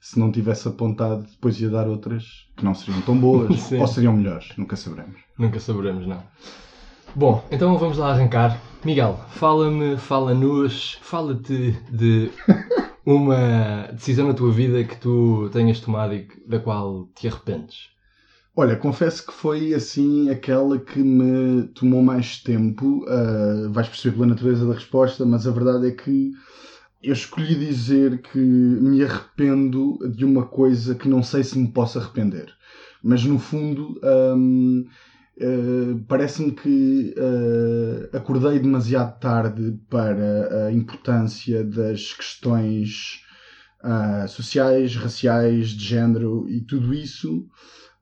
se 0.00 0.18
não 0.18 0.32
tivesse 0.32 0.66
apontado 0.66 1.22
depois 1.22 1.60
ia 1.60 1.70
dar 1.70 1.86
outras 1.86 2.48
que 2.56 2.64
não 2.64 2.74
seriam 2.74 3.00
tão 3.02 3.16
boas 3.16 3.70
ou 3.70 3.86
seriam 3.86 4.12
melhores. 4.12 4.48
Nunca 4.56 4.74
saberemos. 4.74 5.20
Nunca 5.38 5.60
saberemos 5.60 6.04
não 6.04 6.20
Bom, 7.16 7.46
então 7.48 7.78
vamos 7.78 7.96
lá 7.96 8.10
arrancar. 8.10 8.60
Miguel, 8.84 9.20
fala-me, 9.28 9.96
fala-nos, 9.96 10.98
fala-te 11.00 11.70
de 11.88 12.28
uma 13.06 13.88
decisão 13.92 14.26
na 14.26 14.34
tua 14.34 14.50
vida 14.50 14.82
que 14.82 14.96
tu 14.96 15.48
tenhas 15.52 15.78
tomado 15.78 16.12
e 16.12 16.26
da 16.44 16.58
qual 16.58 17.08
te 17.14 17.28
arrependes. 17.28 17.90
Olha, 18.56 18.74
confesso 18.74 19.24
que 19.24 19.32
foi 19.32 19.72
assim 19.74 20.28
aquela 20.28 20.76
que 20.76 20.98
me 20.98 21.68
tomou 21.68 22.02
mais 22.02 22.42
tempo. 22.42 23.04
Uh, 23.04 23.70
vais 23.70 23.88
perceber 23.88 24.16
pela 24.16 24.26
natureza 24.26 24.66
da 24.66 24.74
resposta, 24.74 25.24
mas 25.24 25.46
a 25.46 25.52
verdade 25.52 25.86
é 25.86 25.92
que 25.92 26.32
eu 27.00 27.12
escolhi 27.12 27.54
dizer 27.54 28.22
que 28.22 28.38
me 28.38 29.04
arrependo 29.04 29.98
de 30.10 30.24
uma 30.24 30.46
coisa 30.46 30.96
que 30.96 31.08
não 31.08 31.22
sei 31.22 31.44
se 31.44 31.56
me 31.56 31.68
posso 31.68 31.96
arrepender. 31.96 32.52
Mas 33.04 33.24
no 33.24 33.38
fundo. 33.38 34.00
Um, 34.02 34.84
Uh, 35.36 36.04
Parece-me 36.06 36.52
que 36.52 37.12
uh, 37.18 38.16
acordei 38.16 38.60
demasiado 38.60 39.18
tarde 39.18 39.76
para 39.90 40.66
a 40.66 40.72
importância 40.72 41.64
das 41.64 42.12
questões 42.12 43.20
uh, 43.82 44.28
sociais, 44.28 44.94
raciais, 44.94 45.70
de 45.70 45.84
género 45.84 46.48
e 46.48 46.60
tudo 46.60 46.94
isso. 46.94 47.46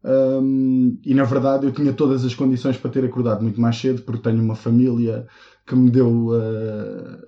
Um, 0.05 0.99
e 1.07 1.15
na 1.15 1.23
verdade 1.23 1.65
eu 1.65 1.71
tinha 1.71 1.93
todas 1.93 2.25
as 2.25 2.35
condições 2.35 2.77
para 2.77 2.91
ter 2.91 3.05
acordado 3.05 3.43
muito 3.43 3.61
mais 3.61 3.77
cedo, 3.77 4.03
porque 4.03 4.21
tenho 4.21 4.43
uma 4.43 4.57
família 4.57 5.27
que 5.65 5.77
me 5.77 5.91
deu 5.91 6.31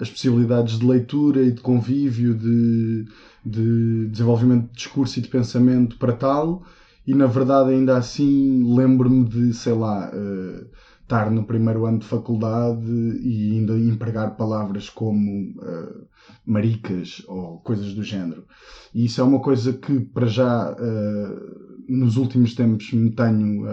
as 0.00 0.10
possibilidades 0.10 0.80
de 0.80 0.84
leitura 0.84 1.40
e 1.40 1.52
de 1.52 1.60
convívio, 1.60 2.34
de, 2.34 3.04
de 3.46 4.08
desenvolvimento 4.08 4.66
de 4.66 4.72
discurso 4.72 5.20
e 5.20 5.22
de 5.22 5.28
pensamento 5.28 5.96
para 5.96 6.12
tal 6.12 6.64
e 7.06 7.14
na 7.14 7.26
verdade 7.26 7.70
ainda 7.70 7.96
assim 7.96 8.62
lembro-me 8.74 9.24
de, 9.24 9.52
sei 9.52 9.74
lá, 9.74 10.10
uh, 10.10 10.66
estar 11.02 11.30
no 11.30 11.44
primeiro 11.44 11.84
ano 11.84 11.98
de 11.98 12.06
faculdade 12.06 12.90
e 13.22 13.52
ainda 13.52 13.78
empregar 13.78 14.36
palavras 14.36 14.88
como 14.88 15.50
uh, 15.58 16.06
maricas 16.46 17.22
ou 17.28 17.58
coisas 17.58 17.92
do 17.94 18.02
género. 18.02 18.46
E 18.94 19.04
isso 19.04 19.20
é 19.20 19.24
uma 19.24 19.40
coisa 19.40 19.72
que 19.72 20.00
para 20.00 20.26
já 20.26 20.72
uh, 20.72 21.84
nos 21.88 22.16
últimos 22.16 22.54
tempos 22.54 22.92
me 22.92 23.10
tenho 23.10 23.64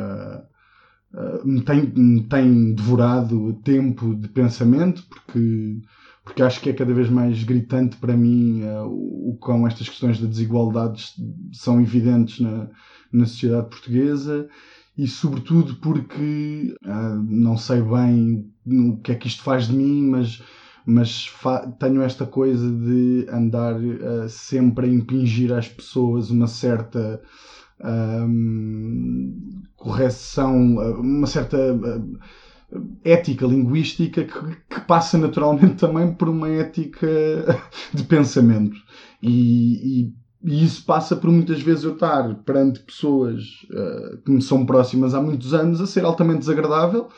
me 1.44 1.62
tem, 1.62 1.92
me 1.94 2.24
tem 2.24 2.74
devorado 2.74 3.54
tempo 3.64 4.16
de 4.16 4.30
pensamento 4.30 5.04
porque 5.10 5.82
porque 6.24 6.44
acho 6.44 6.62
que 6.62 6.70
é 6.70 6.74
cada 6.74 6.94
vez 6.94 7.10
mais 7.10 7.44
gritante 7.44 7.98
para 7.98 8.16
mim 8.16 8.62
uh, 8.64 8.86
o 8.86 9.38
quão 9.40 9.68
estas 9.68 9.90
questões 9.90 10.18
de 10.18 10.28
desigualdades 10.28 11.14
são 11.52 11.82
evidentes 11.82 12.40
na, 12.40 12.70
na 13.12 13.26
sociedade 13.26 13.70
portuguesa 13.70 14.48
e 14.98 15.08
sobretudo 15.08 15.76
porque 15.76 16.76
uh, 16.86 17.24
não 17.24 17.58
sei 17.58 17.82
bem 17.82 18.52
o 18.68 18.98
que 18.98 19.12
é 19.12 19.16
que 19.16 19.28
isto 19.28 19.44
faz 19.44 19.68
de 19.68 19.74
mim, 19.74 20.10
mas, 20.10 20.42
mas 20.86 21.32
tenho 21.80 22.02
esta 22.02 22.26
coisa 22.26 22.70
de 22.70 23.26
andar 23.32 23.76
uh, 23.76 24.30
sempre 24.30 24.88
a 24.88 24.90
impingir 24.90 25.54
às 25.54 25.68
pessoas 25.68 26.30
uma 26.30 26.48
certa 26.48 27.22
um, 27.84 29.64
correção, 29.76 30.76
uma 31.00 31.26
certa 31.26 31.58
ética 33.04 33.46
linguística 33.46 34.24
que, 34.24 34.56
que, 34.70 34.82
passa 34.82 35.18
naturalmente 35.18 35.76
também 35.76 36.14
por 36.14 36.30
uma 36.30 36.50
ética 36.50 37.08
de 37.94 38.04
pensamento. 38.04 38.78
E, 39.22 40.04
e, 40.04 40.14
e, 40.44 40.64
isso 40.64 40.86
passa 40.86 41.16
por 41.16 41.30
muitas 41.30 41.62
vezes 41.62 41.84
eu 41.84 41.94
estar 41.94 42.36
perante 42.44 42.80
pessoas 42.82 43.44
uh, 43.72 44.18
que 44.24 44.32
me 44.32 44.42
são 44.42 44.66
próximas 44.66 45.14
há 45.14 45.22
muitos 45.22 45.54
anos 45.54 45.82
a 45.82 45.88
ser 45.88 46.06
altamente 46.06 46.40
desagradável, 46.40 47.10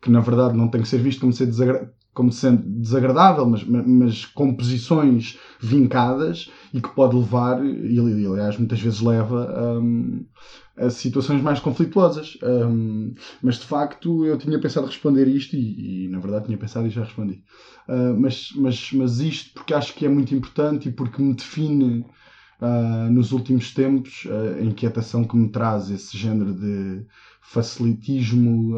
que 0.00 0.10
na 0.10 0.20
verdade 0.20 0.56
não 0.56 0.68
tem 0.68 0.82
que 0.82 0.88
ser 0.88 0.98
visto 0.98 1.20
como, 1.20 1.32
ser 1.32 1.46
desagra 1.46 1.92
como 2.14 2.30
sendo 2.30 2.62
desagradável, 2.80 3.44
mas, 3.44 3.64
mas 3.64 4.24
com 4.24 4.54
posições 4.54 5.36
vincadas 5.60 6.48
e 6.72 6.80
que 6.80 6.88
pode 6.90 7.16
levar, 7.16 7.64
e 7.64 7.98
aliás 7.98 8.56
muitas 8.56 8.80
vezes 8.80 9.00
leva 9.00 9.80
um, 9.80 10.24
a 10.76 10.90
situações 10.90 11.42
mais 11.42 11.58
conflituosas. 11.58 12.38
Um, 12.42 13.14
mas 13.42 13.56
de 13.56 13.66
facto 13.66 14.24
eu 14.24 14.38
tinha 14.38 14.60
pensado 14.60 14.86
responder 14.86 15.26
isto 15.26 15.56
e, 15.56 16.04
e, 16.04 16.08
na 16.08 16.20
verdade 16.20 16.46
tinha 16.46 16.58
pensado 16.58 16.86
e 16.86 16.90
já 16.90 17.02
respondi. 17.02 17.42
Uh, 17.88 18.18
mas, 18.18 18.50
mas, 18.54 18.92
mas 18.92 19.18
isto 19.18 19.52
porque 19.52 19.74
acho 19.74 19.92
que 19.94 20.06
é 20.06 20.08
muito 20.08 20.34
importante 20.34 20.88
e 20.88 20.92
porque 20.92 21.20
me 21.20 21.34
define 21.34 22.04
uh, 22.64 23.10
nos 23.10 23.32
últimos 23.32 23.72
tempos 23.72 24.24
uh, 24.24 24.60
a 24.60 24.62
inquietação 24.62 25.24
que 25.24 25.36
me 25.36 25.48
traz 25.48 25.90
esse 25.90 26.16
género 26.16 26.54
de 26.54 27.04
facilitismo 27.42 28.74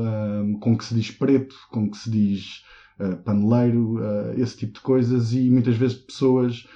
com 0.61 0.77
que 0.77 0.85
se 0.85 0.95
diz 0.95 1.11
preto, 1.13 1.55
com 1.71 1.89
que 1.89 1.97
se 1.97 2.11
diz 2.11 2.63
uh, 3.01 3.17
paneleiro, 3.23 3.99
uh, 3.99 4.33
esse 4.37 4.57
tipo 4.57 4.75
de 4.75 4.81
coisas, 4.81 5.33
e 5.33 5.51
muitas 5.51 5.77
vezes 5.77 5.97
pessoas 5.97 6.67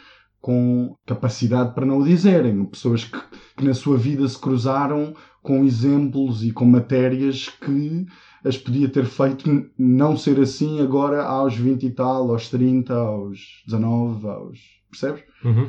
com 0.40 0.96
capacidade 1.06 1.74
para 1.74 1.84
não 1.84 1.98
o 1.98 2.04
dizerem, 2.04 2.64
pessoas 2.64 3.04
que, 3.04 3.18
que 3.56 3.64
na 3.64 3.74
sua 3.74 3.98
vida 3.98 4.26
se 4.26 4.38
cruzaram 4.38 5.14
com 5.42 5.64
exemplos 5.64 6.42
e 6.42 6.50
com 6.50 6.64
matérias 6.64 7.48
que 7.48 8.06
as 8.42 8.56
podia 8.56 8.88
ter 8.88 9.04
feito 9.04 9.70
não 9.78 10.16
ser 10.16 10.40
assim 10.40 10.80
agora 10.80 11.24
aos 11.24 11.54
20 11.54 11.84
e 11.84 11.90
tal, 11.90 12.30
aos 12.30 12.48
30, 12.48 12.94
aos 12.94 13.62
19, 13.66 14.26
aos. 14.28 14.58
percebes? 14.90 15.22
Uhum. 15.44 15.68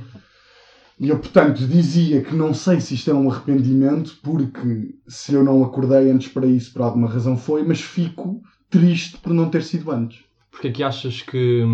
E 1.01 1.10
eu, 1.10 1.17
portanto, 1.17 1.65
dizia 1.65 2.22
que 2.22 2.36
não 2.36 2.53
sei 2.53 2.79
se 2.79 2.93
isto 2.93 3.10
é 3.10 3.13
um 3.15 3.27
arrependimento, 3.27 4.20
porque 4.22 4.93
se 5.08 5.34
eu 5.34 5.43
não 5.43 5.63
acordei 5.63 6.12
antes 6.12 6.27
para 6.27 6.46
isso, 6.46 6.72
por 6.72 6.84
alguma 6.84 7.10
razão 7.10 7.36
foi, 7.36 7.63
mas 7.63 7.81
fico 7.81 8.39
triste 8.70 9.17
por 9.17 9.34
não 9.34 9.50
ter 9.50 9.63
sido 9.63 9.89
antes. 9.89 10.24
Porquê 10.51 10.67
é 10.67 10.72
que 10.72 10.84
achas 10.84 11.24
que, 11.24 11.65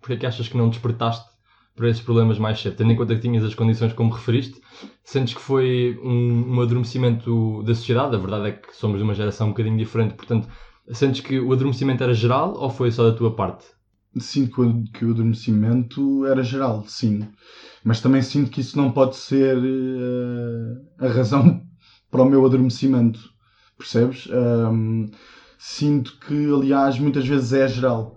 porquê 0.00 0.12
é 0.12 0.16
que, 0.18 0.26
achas 0.26 0.46
que 0.46 0.56
não 0.56 0.70
despertaste 0.70 1.28
para 1.74 1.90
esses 1.90 2.02
problemas 2.02 2.38
mais 2.38 2.60
cedo? 2.60 2.76
Tendo 2.76 2.92
em 2.92 2.96
conta 2.96 3.16
que 3.16 3.20
tinhas 3.20 3.42
as 3.42 3.52
condições 3.52 3.92
como 3.94 4.12
referiste, 4.12 4.60
sentes 5.02 5.34
que 5.34 5.40
foi 5.40 5.98
um, 6.00 6.54
um 6.54 6.60
adormecimento 6.60 7.64
da 7.64 7.74
sociedade? 7.74 8.14
A 8.14 8.18
verdade 8.20 8.46
é 8.50 8.52
que 8.52 8.76
somos 8.76 8.98
de 8.98 9.02
uma 9.02 9.14
geração 9.14 9.48
um 9.48 9.50
bocadinho 9.50 9.76
diferente, 9.76 10.14
portanto, 10.14 10.46
sentes 10.92 11.20
que 11.20 11.40
o 11.40 11.52
adormecimento 11.52 12.04
era 12.04 12.14
geral 12.14 12.54
ou 12.56 12.70
foi 12.70 12.92
só 12.92 13.10
da 13.10 13.16
tua 13.16 13.34
parte? 13.34 13.64
Sinto 14.16 14.84
que 14.92 15.04
o 15.04 15.10
adormecimento 15.10 16.26
era 16.26 16.42
geral, 16.42 16.84
sim. 16.86 17.28
Mas 17.84 18.00
também 18.00 18.22
sinto 18.22 18.50
que 18.50 18.60
isso 18.60 18.76
não 18.76 18.90
pode 18.90 19.16
ser 19.16 19.56
uh, 19.56 21.04
a 21.04 21.08
razão 21.08 21.62
para 22.10 22.22
o 22.22 22.28
meu 22.28 22.44
adormecimento. 22.44 23.20
Percebes? 23.76 24.26
Um, 24.30 25.08
sinto 25.58 26.18
que, 26.20 26.46
aliás, 26.52 26.98
muitas 26.98 27.26
vezes 27.26 27.52
é 27.52 27.68
geral. 27.68 28.16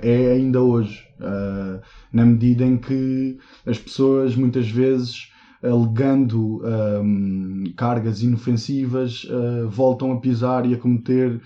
É 0.00 0.32
ainda 0.32 0.60
hoje. 0.60 1.04
Uh, 1.20 1.80
na 2.12 2.24
medida 2.24 2.64
em 2.64 2.78
que 2.78 3.38
as 3.66 3.78
pessoas, 3.78 4.34
muitas 4.34 4.68
vezes, 4.68 5.30
alegando 5.62 6.62
um, 7.02 7.64
cargas 7.76 8.22
inofensivas, 8.22 9.24
uh, 9.24 9.68
voltam 9.68 10.10
a 10.12 10.20
pisar 10.20 10.66
e 10.66 10.74
a 10.74 10.78
cometer 10.78 11.40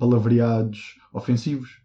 palavreados 0.00 0.96
ofensivos. 1.12 1.81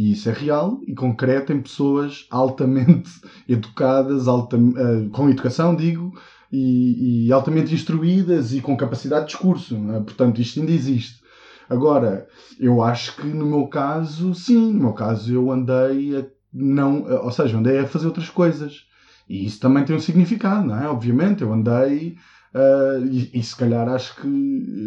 E 0.00 0.12
isso 0.12 0.30
é 0.30 0.32
real 0.32 0.80
e 0.86 0.94
concreto 0.94 1.52
em 1.52 1.60
pessoas 1.60 2.26
altamente 2.30 3.10
educadas, 3.46 4.26
alta, 4.26 4.56
uh, 4.56 5.10
com 5.10 5.28
educação, 5.28 5.76
digo, 5.76 6.18
e, 6.50 7.26
e, 7.26 7.32
altamente 7.32 7.74
instruídas 7.74 8.54
e 8.54 8.62
com 8.62 8.74
capacidade 8.78 9.26
de 9.26 9.32
discurso. 9.32 9.76
É? 9.76 10.00
Portanto, 10.00 10.40
isto 10.40 10.58
ainda 10.58 10.72
existe. 10.72 11.20
Agora, 11.68 12.26
eu 12.58 12.82
acho 12.82 13.14
que 13.14 13.26
no 13.26 13.44
meu 13.44 13.66
caso, 13.66 14.34
sim, 14.34 14.72
no 14.72 14.80
meu 14.80 14.92
caso 14.94 15.34
eu 15.34 15.52
andei 15.52 16.16
a 16.16 16.24
não, 16.52 17.04
ou 17.22 17.30
seja, 17.30 17.58
andei 17.58 17.78
a 17.78 17.86
fazer 17.86 18.06
outras 18.06 18.30
coisas. 18.30 18.86
E 19.28 19.44
isso 19.44 19.60
também 19.60 19.84
tem 19.84 19.94
um 19.94 20.00
significado, 20.00 20.66
não 20.66 20.82
é? 20.82 20.88
Obviamente, 20.88 21.42
eu 21.42 21.52
andei 21.52 22.16
Uh, 22.52 23.06
e, 23.06 23.30
e, 23.32 23.42
se 23.44 23.54
calhar 23.54 23.88
acho 23.88 24.16
que 24.16 24.28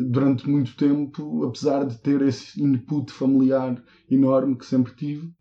durante 0.10 0.50
muito 0.50 0.76
tempo, 0.76 1.46
apesar 1.46 1.86
de 1.86 1.98
ter 1.98 2.22
esse 2.22 2.62
input 2.62 3.10
familiar 3.10 3.82
enorme 4.12 4.58
que 4.58 4.66
sempre 4.66 4.94
tive, 4.94 5.32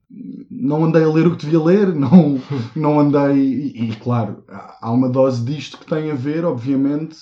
não 0.49 0.85
andei 0.85 1.03
a 1.03 1.09
ler 1.09 1.27
o 1.27 1.33
que 1.37 1.45
devia 1.45 1.61
ler, 1.61 1.89
não, 1.95 2.41
não 2.77 3.01
andei. 3.01 3.37
E, 3.37 3.91
e 3.91 3.97
claro, 3.97 4.45
há 4.49 4.93
uma 4.93 5.09
dose 5.09 5.45
disto 5.45 5.79
que 5.79 5.87
tem 5.87 6.13
a 6.13 6.15
ver, 6.15 6.45
obviamente, 6.45 7.17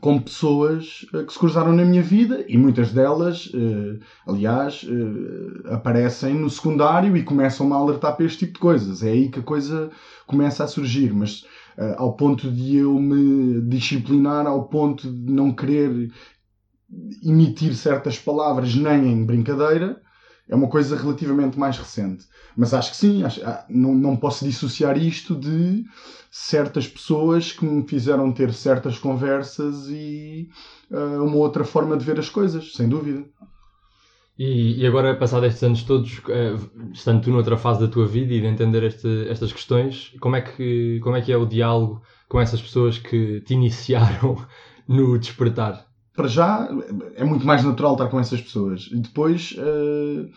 com 0.00 0.18
pessoas 0.18 1.04
uh, 1.12 1.26
que 1.26 1.34
se 1.34 1.38
cruzaram 1.38 1.74
na 1.74 1.84
minha 1.84 2.02
vida 2.02 2.42
e 2.48 2.56
muitas 2.56 2.92
delas, 2.92 3.48
uh, 3.48 4.00
aliás, 4.26 4.86
aparecem 5.66 6.32
no 6.32 6.48
secundário 6.48 7.14
e 7.14 7.22
começam 7.22 7.74
a 7.74 7.76
alertar 7.76 8.16
para 8.16 8.24
este 8.24 8.46
tipo 8.46 8.54
de 8.54 8.60
coisas. 8.60 9.02
É 9.02 9.10
aí 9.10 9.28
que 9.28 9.40
a 9.40 9.42
coisa 9.42 9.90
começa 10.26 10.64
a 10.64 10.68
surgir. 10.68 11.12
Mas 11.12 11.44
uh, 11.78 11.94
ao 11.96 12.14
ponto 12.14 12.50
de 12.50 12.76
eu 12.76 12.98
me 12.98 13.60
disciplinar, 13.62 14.46
ao 14.46 14.68
ponto 14.68 15.10
de 15.10 15.32
não 15.32 15.52
querer 15.52 16.10
emitir 17.22 17.74
certas 17.74 18.18
palavras 18.18 18.74
nem 18.74 19.12
em 19.12 19.24
brincadeira, 19.24 20.00
é 20.48 20.54
uma 20.54 20.68
coisa 20.68 20.96
relativamente 20.96 21.58
mais 21.58 21.76
recente. 21.76 22.24
Mas 22.56 22.72
acho 22.72 22.92
que 22.92 22.96
sim, 22.96 23.24
acho, 23.24 23.44
ah, 23.44 23.64
não, 23.68 23.94
não 23.94 24.16
posso 24.16 24.44
dissociar 24.44 24.96
isto 24.96 25.34
de 25.34 25.84
certas 26.30 26.86
pessoas 26.86 27.52
que 27.52 27.64
me 27.64 27.86
fizeram 27.86 28.32
ter 28.32 28.52
certas 28.52 28.98
conversas 28.98 29.88
e 29.88 30.48
uh, 30.90 31.24
uma 31.24 31.36
outra 31.36 31.64
forma 31.64 31.96
de 31.96 32.04
ver 32.04 32.18
as 32.18 32.28
coisas, 32.28 32.72
sem 32.74 32.88
dúvida. 32.88 33.24
E, 34.38 34.82
e 34.82 34.86
agora, 34.86 35.16
passados 35.16 35.48
estes 35.48 35.62
anos 35.62 35.82
todos, 35.82 36.18
uh, 36.18 36.92
estando 36.92 37.22
tu 37.22 37.30
noutra 37.30 37.56
fase 37.56 37.80
da 37.80 37.88
tua 37.88 38.06
vida 38.06 38.34
e 38.34 38.40
de 38.40 38.46
entender 38.46 38.82
este, 38.82 39.26
estas 39.28 39.52
questões, 39.52 40.12
como 40.20 40.36
é, 40.36 40.42
que, 40.42 41.00
como 41.00 41.16
é 41.16 41.22
que 41.22 41.32
é 41.32 41.36
o 41.36 41.46
diálogo 41.46 42.02
com 42.28 42.38
essas 42.38 42.60
pessoas 42.60 42.98
que 42.98 43.40
te 43.40 43.54
iniciaram 43.54 44.36
no 44.86 45.18
despertar? 45.18 45.86
Para 46.14 46.28
já, 46.28 46.68
é 47.14 47.24
muito 47.24 47.46
mais 47.46 47.64
natural 47.64 47.92
estar 47.92 48.08
com 48.08 48.20
essas 48.20 48.40
pessoas. 48.40 48.88
E 48.92 48.96
depois, 48.96 49.54
uh, 49.58 50.30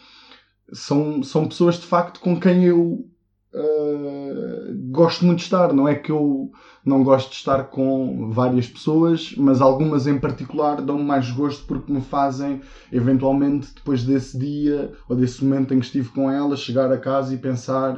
são, 0.71 1.21
são 1.21 1.47
pessoas 1.47 1.75
de 1.75 1.85
facto 1.85 2.19
com 2.21 2.39
quem 2.39 2.65
eu 2.65 3.05
uh, 3.53 4.91
gosto 4.91 5.25
muito 5.25 5.39
de 5.39 5.45
estar. 5.45 5.73
Não 5.73 5.87
é 5.87 5.95
que 5.95 6.11
eu 6.11 6.51
não 6.89 7.03
gosto 7.03 7.29
de 7.29 7.35
estar 7.35 7.65
com 7.65 8.31
várias 8.31 8.67
pessoas, 8.67 9.33
mas 9.37 9.61
algumas 9.61 10.07
em 10.07 10.19
particular 10.19 10.81
dão-me 10.81 11.03
mais 11.03 11.29
gosto 11.31 11.65
porque 11.65 11.93
me 11.93 12.01
fazem, 12.01 12.61
eventualmente, 12.91 13.69
depois 13.75 14.03
desse 14.03 14.37
dia 14.37 14.91
ou 15.07 15.15
desse 15.15 15.43
momento 15.43 15.73
em 15.73 15.79
que 15.79 15.85
estive 15.85 16.09
com 16.09 16.29
elas, 16.29 16.59
chegar 16.59 16.91
a 16.91 16.97
casa 16.97 17.33
e 17.33 17.37
pensar: 17.37 17.97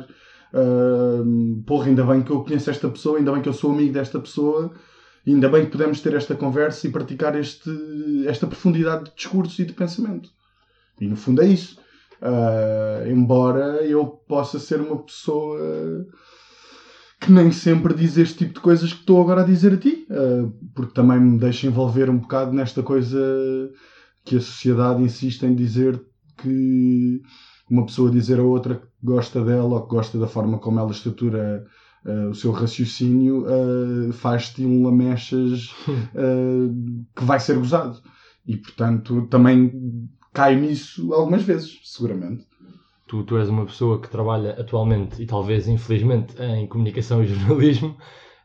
uh, 0.54 1.64
porra, 1.66 1.88
ainda 1.88 2.04
bem 2.04 2.22
que 2.22 2.32
eu 2.32 2.44
conheço 2.44 2.70
esta 2.70 2.90
pessoa, 2.90 3.18
ainda 3.18 3.32
bem 3.32 3.42
que 3.42 3.50
eu 3.50 3.54
sou 3.54 3.72
amigo 3.72 3.94
desta 3.94 4.20
pessoa. 4.20 4.72
Ainda 5.26 5.48
bem 5.50 5.66
que 5.66 5.72
podemos 5.72 6.02
ter 6.02 6.16
esta 6.16 6.34
conversa 6.34 6.88
e 6.88 6.92
praticar 6.92 7.40
este, 7.40 7.70
esta 8.28 8.48
profundidade 8.48 9.04
de 9.06 9.16
discurso 9.16 9.62
e 9.62 9.66
de 9.66 9.74
pensamento. 9.74 10.32
E 11.00 11.08
no 11.08 11.16
fundo 11.16 11.44
é 11.44 11.48
isso. 11.48 11.78
Uh, 12.20 13.08
embora 13.08 13.84
eu 13.84 14.06
possa 14.06 14.60
ser 14.60 14.82
uma 14.82 14.98
pessoa 14.98 15.60
que 17.22 17.32
nem 17.32 17.52
sempre 17.52 17.94
diz 17.94 18.18
este 18.18 18.40
tipo 18.40 18.56
de 18.56 18.60
coisas 18.62 18.92
que 18.92 19.02
estou 19.02 19.22
agora 19.22 19.42
a 19.42 19.46
dizer 19.46 19.74
a 19.74 19.78
ti, 19.78 20.08
uh, 20.10 20.52
porque 20.74 20.92
também 20.92 21.20
me 21.20 21.38
deixa 21.38 21.68
envolver 21.68 22.10
um 22.10 22.18
bocado 22.18 22.52
nesta 22.52 22.82
coisa 22.82 23.20
que 24.26 24.38
a 24.38 24.42
sociedade 24.42 25.04
insiste 25.04 25.44
em 25.46 25.54
dizer 25.54 26.04
que 26.40 27.22
uma 27.70 27.86
pessoa 27.86 28.10
dizer 28.10 28.40
a 28.40 28.44
outra 28.44 28.76
que 28.76 28.88
gosta 29.04 29.46
dela 29.46 29.76
ou 29.76 29.84
que 29.84 29.96
gosta 29.96 30.18
da 30.18 30.28
forma 30.28 30.58
como 30.58 30.80
ela 30.80 30.90
estrutura 30.90 31.64
uh, 32.06 32.30
o 32.30 32.34
seu 32.36 32.52
raciocínio 32.52 33.46
uh, 33.46 34.12
faz-te 34.12 34.66
um 34.66 34.84
lamechas 34.84 35.70
que 37.16 37.24
vai 37.24 37.40
ser 37.40 37.56
gozado. 37.58 38.02
E 38.48 38.58
portanto 38.58 39.28
também 39.28 40.10
caio 40.34 40.60
nisso 40.60 41.14
algumas 41.14 41.44
vezes, 41.44 41.80
seguramente. 41.84 42.48
Tu, 43.12 43.26
tu 43.26 43.38
és 43.38 43.50
uma 43.50 43.66
pessoa 43.66 44.00
que 44.00 44.10
trabalha 44.10 44.52
atualmente 44.52 45.22
e 45.22 45.26
talvez 45.26 45.68
infelizmente 45.68 46.34
em 46.42 46.66
comunicação 46.66 47.22
e 47.22 47.28
jornalismo, 47.28 47.98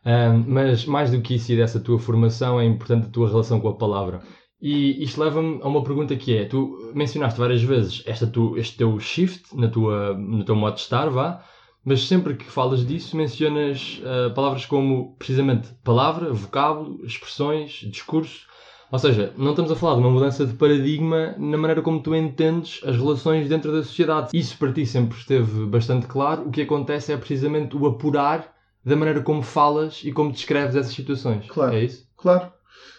um, 0.05 0.43
mas 0.45 0.85
mais 0.85 1.09
do 1.09 1.21
que 1.21 1.35
isso 1.35 1.53
e 1.53 1.55
dessa 1.55 1.79
tua 1.79 1.97
formação 1.97 2.59
é 2.59 2.65
importante 2.65 3.07
a 3.07 3.09
tua 3.09 3.29
relação 3.29 3.61
com 3.61 3.69
a 3.69 3.77
palavra. 3.77 4.21
E 4.61 5.01
isto 5.01 5.21
leva-me 5.21 5.61
a 5.61 5.67
uma 5.69 5.81
pergunta 5.85 6.17
que 6.17 6.35
é: 6.35 6.43
tu 6.43 6.91
mencionaste 6.93 7.39
várias 7.39 7.63
vezes 7.63 8.03
esta 8.05 8.27
tu, 8.27 8.57
este 8.57 8.75
teu 8.75 8.99
shift 8.99 9.55
na 9.55 9.69
tua, 9.69 10.13
no 10.17 10.43
teu 10.43 10.55
modo 10.57 10.75
de 10.75 10.81
estar, 10.81 11.09
vá, 11.09 11.41
mas 11.85 12.05
sempre 12.05 12.35
que 12.35 12.43
falas 12.43 12.85
disso 12.85 13.15
mencionas 13.15 14.01
uh, 14.03 14.33
palavras 14.33 14.65
como 14.65 15.15
precisamente 15.15 15.69
palavra, 15.81 16.33
vocábulo, 16.33 17.05
expressões, 17.05 17.71
discurso. 17.89 18.45
Ou 18.89 18.99
seja, 18.99 19.33
não 19.37 19.49
estamos 19.51 19.69
a 19.69 19.75
falar 19.75 19.95
de 19.95 20.01
uma 20.01 20.09
mudança 20.09 20.45
de 20.45 20.53
paradigma 20.53 21.35
na 21.37 21.57
maneira 21.57 21.81
como 21.81 22.01
tu 22.01 22.15
entendes 22.15 22.79
as 22.85 22.95
relações 22.95 23.49
dentro 23.49 23.71
da 23.71 23.83
sociedade. 23.83 24.29
Isso 24.33 24.57
para 24.57 24.71
ti 24.71 24.85
sempre 24.85 25.17
esteve 25.17 25.65
bastante 25.65 26.07
claro. 26.07 26.43
O 26.43 26.51
que 26.51 26.61
acontece 26.61 27.11
é 27.11 27.17
precisamente 27.17 27.75
o 27.75 27.85
apurar 27.85 28.53
da 28.85 28.95
maneira 28.95 29.21
como 29.21 29.41
falas 29.41 30.01
e 30.05 30.13
como 30.13 30.31
descreves 30.31 30.75
essas 30.75 30.93
situações. 30.93 31.45
Claro. 31.49 31.75
É 31.75 31.83
isso? 31.83 32.07
Claro. 32.15 32.53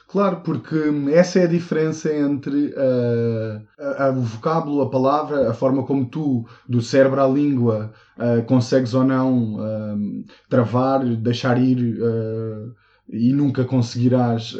Claro, 0.09 0.41
porque 0.41 0.75
essa 1.13 1.39
é 1.39 1.45
a 1.45 1.49
diferença 1.49 2.11
entre 2.15 2.69
uh, 2.69 3.63
a, 3.79 4.07
a, 4.07 4.11
o 4.11 4.23
vocábulo, 4.23 4.81
a 4.81 4.89
palavra, 4.89 5.51
a 5.51 5.53
forma 5.53 5.83
como 5.85 6.07
tu, 6.07 6.47
do 6.67 6.81
cérebro 6.81 7.21
à 7.21 7.29
língua, 7.29 7.93
uh, 8.17 8.43
consegues 8.45 8.95
ou 8.95 9.05
não 9.05 9.57
uh, 9.57 10.25
travar, 10.49 11.05
deixar 11.05 11.61
ir 11.61 11.99
e 13.11 13.33
nunca 13.33 13.65
conseguirás 13.65 14.57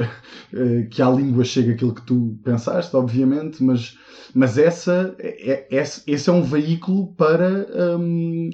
que 0.91 1.03
à 1.03 1.11
língua 1.11 1.45
chegue 1.45 1.73
aquilo 1.73 1.95
que 1.95 2.03
tu 2.03 2.39
pensaste, 2.43 2.95
obviamente, 2.97 3.63
mas, 3.63 3.99
mas 4.35 4.57
essa, 4.57 5.15
é, 5.19 5.67
é, 5.71 5.83
esse 6.07 6.31
é 6.31 6.33
um 6.33 6.43
veículo 6.43 7.09
para. 7.15 7.67
Um, 7.99 8.51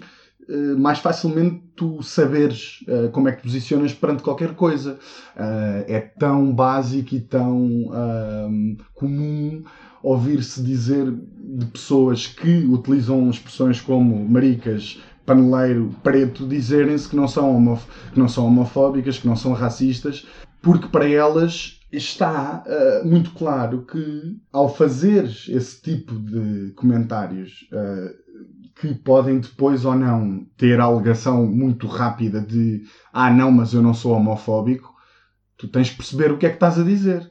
eh, 0.48 0.74
mais 0.76 0.98
facilmente 0.98 1.62
tu 1.74 2.02
saberes 2.02 2.84
uh, 2.88 3.10
como 3.10 3.28
é 3.28 3.32
que 3.32 3.38
te 3.38 3.44
posicionas 3.44 3.92
perante 3.92 4.22
qualquer 4.22 4.54
coisa. 4.54 4.98
Uh, 5.36 5.84
é 5.88 6.00
tão 6.00 6.54
básico 6.54 7.14
e 7.14 7.20
tão 7.20 7.86
uh, 7.86 8.76
comum 8.94 9.64
ouvir-se 10.02 10.62
dizer 10.62 11.10
de 11.10 11.66
pessoas 11.66 12.26
que 12.26 12.64
utilizam 12.66 13.28
expressões 13.30 13.80
como 13.80 14.28
maricas, 14.28 15.00
paneleiro, 15.24 15.94
preto, 16.02 16.46
dizerem-se 16.46 17.08
que, 17.08 17.16
não 17.16 17.28
são 17.28 17.78
que 18.12 18.18
não 18.18 18.28
são 18.28 18.46
homofóbicas, 18.46 19.18
que 19.18 19.26
não 19.26 19.36
são 19.36 19.52
racistas, 19.52 20.26
porque 20.60 20.88
para 20.88 21.08
elas 21.08 21.80
está 21.92 22.64
uh, 22.66 23.06
muito 23.06 23.30
claro 23.32 23.84
que 23.86 24.36
ao 24.52 24.74
fazer 24.74 25.24
esse 25.24 25.80
tipo 25.80 26.14
de 26.18 26.72
comentários 26.72 27.68
uh, 27.72 28.24
que 28.80 28.94
podem 28.94 29.38
depois 29.38 29.84
ou 29.84 29.94
não 29.94 30.44
ter 30.56 30.80
a 30.80 30.84
alegação 30.84 31.46
muito 31.46 31.86
rápida 31.86 32.40
de 32.40 32.82
ah, 33.12 33.30
não, 33.30 33.50
mas 33.50 33.72
eu 33.72 33.82
não 33.82 33.94
sou 33.94 34.12
homofóbico, 34.12 34.92
tu 35.56 35.68
tens 35.68 35.90
que 35.90 35.96
perceber 35.96 36.32
o 36.32 36.38
que 36.38 36.46
é 36.46 36.48
que 36.48 36.56
estás 36.56 36.78
a 36.78 36.82
dizer. 36.82 37.30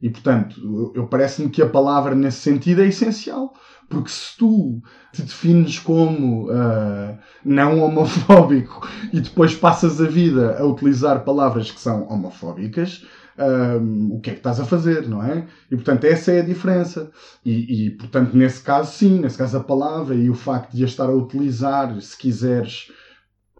E 0.00 0.10
portanto, 0.10 0.92
eu, 0.94 1.06
parece-me 1.06 1.48
que 1.48 1.62
a 1.62 1.68
palavra 1.68 2.14
nesse 2.14 2.38
sentido 2.38 2.82
é 2.82 2.86
essencial. 2.86 3.54
Porque 3.88 4.10
se 4.10 4.36
tu 4.36 4.82
te 5.12 5.22
defines 5.22 5.78
como 5.78 6.50
uh, 6.50 7.18
não 7.44 7.80
homofóbico 7.80 8.88
e 9.12 9.20
depois 9.20 9.54
passas 9.54 10.00
a 10.00 10.06
vida 10.06 10.58
a 10.58 10.64
utilizar 10.64 11.24
palavras 11.24 11.70
que 11.70 11.80
são 11.80 12.08
homofóbicas, 12.08 13.04
um, 13.38 14.14
o 14.14 14.20
que 14.20 14.30
é 14.30 14.32
que 14.32 14.40
estás 14.40 14.60
a 14.60 14.64
fazer, 14.64 15.08
não 15.08 15.22
é? 15.22 15.46
E 15.70 15.76
portanto, 15.76 16.04
essa 16.04 16.32
é 16.32 16.40
a 16.40 16.44
diferença. 16.44 17.10
E, 17.44 17.86
e, 17.86 17.90
portanto, 17.90 18.36
nesse 18.36 18.62
caso, 18.62 18.92
sim, 18.92 19.20
nesse 19.20 19.36
caso, 19.36 19.56
a 19.56 19.62
palavra 19.62 20.14
e 20.14 20.30
o 20.30 20.34
facto 20.34 20.72
de 20.72 20.82
a 20.82 20.86
estar 20.86 21.06
a 21.06 21.14
utilizar, 21.14 22.00
se 22.00 22.16
quiseres, 22.16 22.90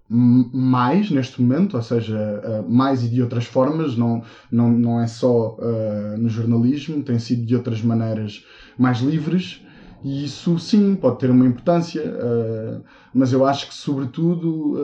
mais 0.09 1.11
neste 1.11 1.41
momento, 1.41 1.77
ou 1.77 1.83
seja, 1.83 2.17
uh, 2.45 2.71
mais 2.71 3.03
e 3.03 3.09
de 3.09 3.23
outras 3.23 3.47
formas, 3.47 3.97
não, 3.97 4.23
não, 4.51 4.71
não 4.71 5.01
é 5.01 5.07
só 5.07 5.57
uh, 5.57 6.19
no 6.19 6.29
jornalismo, 6.29 7.03
tem 7.03 7.19
sido 7.19 7.45
de 7.45 7.57
outras 7.57 7.83
maneiras 7.83 8.45
mais 8.79 8.99
livres. 9.01 9.64
E 10.05 10.27
isso 10.27 10.59
sim 10.59 10.95
pode 10.95 11.19
ter 11.19 11.31
uma 11.31 11.47
importância, 11.47 12.05
uh, 12.05 12.85
mas 13.13 13.33
eu 13.33 13.45
acho 13.45 13.69
que, 13.69 13.75
sobretudo, 13.75 14.77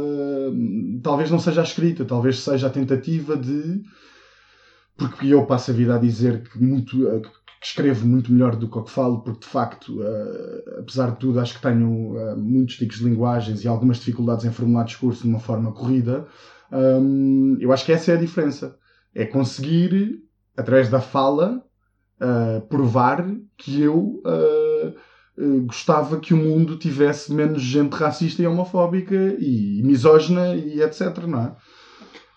talvez 1.02 1.30
não 1.30 1.38
seja 1.38 1.60
a 1.60 1.64
escrita, 1.64 2.04
talvez 2.04 2.40
seja 2.40 2.68
a 2.68 2.70
tentativa 2.70 3.36
de 3.36 3.82
porque 5.00 5.28
eu 5.28 5.46
passo 5.46 5.70
a 5.70 5.74
vida 5.74 5.94
a 5.94 5.98
dizer 5.98 6.42
que, 6.42 6.62
muito, 6.62 7.08
eh, 7.08 7.20
que 7.20 7.30
escrevo 7.66 8.06
muito 8.06 8.30
melhor 8.30 8.54
do 8.54 8.68
que 8.68 8.78
o 8.78 8.82
que 8.84 8.90
falo, 8.90 9.22
porque 9.22 9.40
de 9.40 9.46
facto, 9.46 9.98
uh, 9.98 10.80
apesar 10.80 11.12
de 11.12 11.16
tudo, 11.16 11.40
acho 11.40 11.54
que 11.54 11.62
tenho 11.62 12.12
uh, 12.12 12.36
muitos 12.36 12.76
ticos 12.76 12.98
de 12.98 13.04
linguagens 13.04 13.64
e 13.64 13.68
algumas 13.68 13.96
dificuldades 13.96 14.44
em 14.44 14.52
formular 14.52 14.84
discurso 14.84 15.22
de 15.22 15.28
uma 15.28 15.40
forma 15.40 15.72
corrida. 15.72 16.26
Um, 16.70 17.56
eu 17.60 17.72
acho 17.72 17.86
que 17.86 17.92
essa 17.92 18.12
é 18.12 18.14
a 18.14 18.20
diferença. 18.20 18.76
É 19.14 19.24
conseguir, 19.24 20.22
através 20.54 20.90
da 20.90 21.00
fala, 21.00 21.64
uh, 22.20 22.60
provar 22.68 23.26
que 23.56 23.80
eu 23.80 24.22
gostava 25.66 26.18
que 26.18 26.34
o 26.34 26.36
mundo 26.36 26.76
tivesse 26.76 27.32
menos 27.32 27.62
gente 27.62 27.94
racista 27.94 28.42
e 28.42 28.46
homofóbica 28.46 29.36
e 29.38 29.80
misógina 29.84 30.54
e 30.54 30.82
etc, 30.82 31.18
não 31.26 31.40
é? 31.40 31.56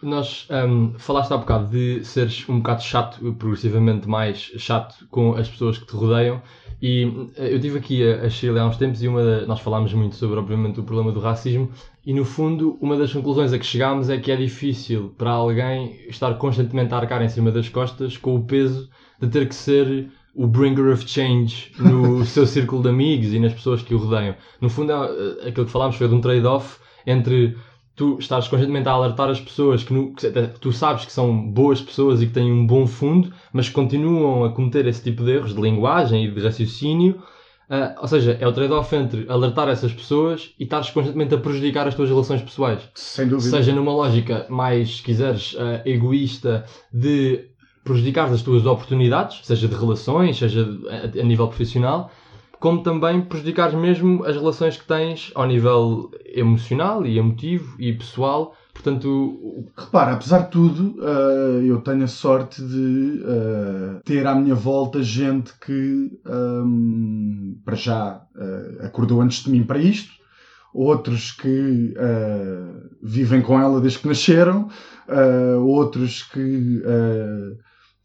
Nós 0.02 0.48
um, 0.52 0.94
falaste 0.98 1.32
há 1.32 1.38
bocado 1.38 1.70
de 1.70 2.04
seres 2.04 2.48
um 2.50 2.58
bocado 2.58 2.84
chato, 2.84 3.34
progressivamente 3.36 4.08
mais 4.08 4.38
chato 4.58 5.08
com 5.10 5.34
as 5.34 5.50
pessoas 5.50 5.78
que 5.78 5.86
te 5.86 5.96
rodeiam. 5.96 6.42
E 6.82 7.30
eh, 7.38 7.54
eu 7.54 7.56
estive 7.56 7.78
aqui 7.78 8.12
a 8.12 8.30
Chile 8.30 8.60
há 8.60 8.66
uns 8.66 8.76
tempos 8.76 9.02
e 9.02 9.08
uma 9.08 9.24
da, 9.24 9.46
nós 9.46 9.62
falámos 9.62 9.94
muito 9.94 10.16
sobre, 10.16 10.38
obviamente, 10.38 10.82
o 10.82 10.84
problema 10.84 11.14
do 11.14 11.22
racismo. 11.22 11.72
E 12.06 12.14
no 12.14 12.26
fundo, 12.26 12.78
uma 12.82 12.98
das 12.98 13.14
conclusões 13.14 13.54
a 13.54 13.58
que 13.58 13.66
chegámos 13.66 14.10
é 14.10 14.18
que 14.18 14.30
é 14.30 14.36
difícil 14.36 15.16
para 15.18 15.32
alguém 15.32 15.96
estar 16.10 16.34
constantemente 16.34 16.94
a 16.94 16.98
arcar 16.98 17.22
em 17.22 17.30
cima 17.30 17.52
das 17.52 17.70
costas 17.70 18.18
com 18.18 18.36
o 18.36 18.44
peso 18.44 18.90
de 19.22 19.30
ter 19.30 19.48
que 19.48 19.56
ser 19.56 20.12
o 20.36 20.48
bringer 20.48 20.92
of 20.92 21.08
change 21.08 21.72
no 21.80 22.26
seu 22.26 22.48
círculo 22.48 22.82
de 22.82 22.90
amigos 22.90 23.34
e 23.34 23.40
nas 23.40 23.54
pessoas 23.54 23.82
que 23.82 23.94
o 23.94 23.98
rodeiam. 23.98 24.36
No 24.60 24.70
fundo, 24.70 24.92
é, 24.92 24.96
eh, 24.96 25.50
aquilo 25.50 25.66
que 25.66 25.72
falámos 25.72 25.96
foi 25.96 26.08
de 26.08 26.16
um 26.16 26.22
trade-off 26.22 26.80
entre 27.06 27.56
tu 27.96 28.18
estás 28.20 28.48
constantemente 28.48 28.90
a 28.90 28.92
alertar 28.92 29.30
as 29.30 29.40
pessoas 29.40 29.84
que, 29.84 29.94
no, 29.94 30.14
que, 30.16 30.28
tu 30.60 30.72
sabes 30.72 31.06
que 31.06 31.12
são 31.12 31.52
boas 31.52 31.80
pessoas 31.80 32.22
e 32.22 32.28
que 32.28 32.34
têm 32.34 32.52
um 32.52 32.66
bom 32.66 32.88
fundo, 32.88 33.32
mas 33.52 33.70
continuam 33.70 34.44
a 34.44 34.52
cometer 34.52 34.88
esse 34.88 35.04
tipo 35.04 35.24
de 35.24 35.32
erros 35.32 35.54
de 35.54 35.62
linguagem 35.62 36.26
e 36.26 36.32
de 36.32 36.42
raciocínio. 36.42 37.22
Uh, 37.70 38.02
ou 38.02 38.08
seja, 38.08 38.38
é 38.40 38.48
o 38.48 38.52
trade-off 38.52 38.94
entre 38.96 39.26
alertar 39.30 39.70
essas 39.70 39.94
pessoas 39.94 40.54
e 40.60 40.64
estares 40.64 40.90
constantemente 40.90 41.34
a 41.34 41.38
prejudicar 41.38 41.88
as 41.88 41.96
tuas 41.96 42.10
relações 42.10 42.42
pessoais. 42.42 42.82
Sem 42.94 43.28
dúvida. 43.28 43.50
Seja 43.58 43.74
numa 43.74 43.94
lógica 43.94 44.46
mais, 44.50 44.98
se 44.98 45.04
quiseres, 45.04 45.54
uh, 45.54 45.82
egoísta 45.86 46.66
de 46.92 47.53
prejudicar 47.84 48.32
as 48.32 48.42
tuas 48.42 48.66
oportunidades, 48.66 49.46
seja 49.46 49.68
de 49.68 49.76
relações, 49.76 50.38
seja 50.38 50.68
a, 51.20 51.24
nível 51.24 51.48
profissional, 51.48 52.10
como 52.60 52.82
também 52.82 53.20
prejudicar 53.20 53.76
mesmo 53.76 54.24
as 54.24 54.38
relações 54.38 54.78
que 54.78 54.86
tens 54.88 55.32
ao 55.36 55.46
nível 55.46 56.10
emocional 56.26 57.06
e 57.06 57.18
emotivo 57.18 57.76
e 57.78 57.92
pessoal. 57.92 58.56
Portanto, 58.74 59.70
repara, 59.78 60.14
apesar 60.14 60.46
de 60.46 60.52
tudo, 60.52 60.96
uh, 60.98 61.62
eu 61.62 61.82
tenho 61.82 62.06
a 62.06 62.08
sorte 62.08 62.62
de 62.66 63.22
uh, 63.22 64.02
ter 64.06 64.26
à 64.26 64.34
minha 64.34 64.56
volta 64.56 65.04
gente 65.04 65.52
que, 65.60 66.18
um, 66.26 67.60
para 67.66 67.76
já, 67.76 68.22
uh, 68.34 68.86
acordou 68.86 69.22
antes 69.22 69.44
de 69.44 69.52
mim 69.52 69.64
para 69.64 69.78
isto, 69.78 70.14
outros 70.74 71.32
que 71.32 71.94
vivem 73.02 73.42
com 73.42 73.60
ela 73.60 73.80
desde 73.80 74.00
que 74.00 74.08
nasceram, 74.08 74.70
outros 75.64 76.24
que 76.24 76.82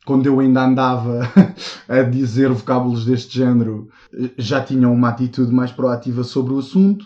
quando 0.09 0.25
eu 0.25 0.41
ainda 0.41 0.65
andava 0.65 1.21
a 1.87 2.03
dizer 2.03 2.49
vocábulos 2.49 3.05
deste 3.05 3.37
género, 3.37 3.91
já 4.39 4.65
tinham 4.65 4.91
uma 4.91 5.11
atitude 5.11 5.53
mais 5.53 5.71
proativa 5.71 6.25
sobre 6.25 6.55
o 6.55 6.59
assunto. 6.61 7.05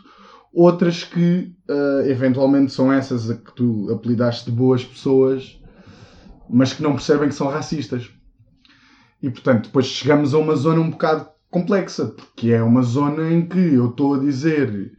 Outras 0.53 1.03
que, 1.03 1.53
uh, 1.69 2.07
eventualmente, 2.07 2.71
são 2.71 2.93
essas 2.93 3.29
a 3.29 3.35
que 3.35 3.53
tu 3.57 3.91
apelidaste 3.93 4.49
de 4.49 4.57
boas 4.57 4.85
pessoas, 4.85 5.61
mas 6.49 6.73
que 6.73 6.81
não 6.81 6.93
percebem 6.93 7.29
que 7.29 7.35
são 7.35 7.49
racistas. 7.49 8.09
E, 9.21 9.29
portanto, 9.29 9.65
depois 9.65 9.87
chegamos 9.87 10.33
a 10.33 10.39
uma 10.39 10.55
zona 10.55 10.81
um 10.81 10.91
bocado 10.91 11.27
complexa, 11.51 12.07
porque 12.07 12.53
é 12.53 12.63
uma 12.63 12.83
zona 12.83 13.33
em 13.33 13.45
que 13.45 13.59
eu 13.59 13.91
estou 13.91 14.15
a 14.15 14.21
dizer 14.21 14.93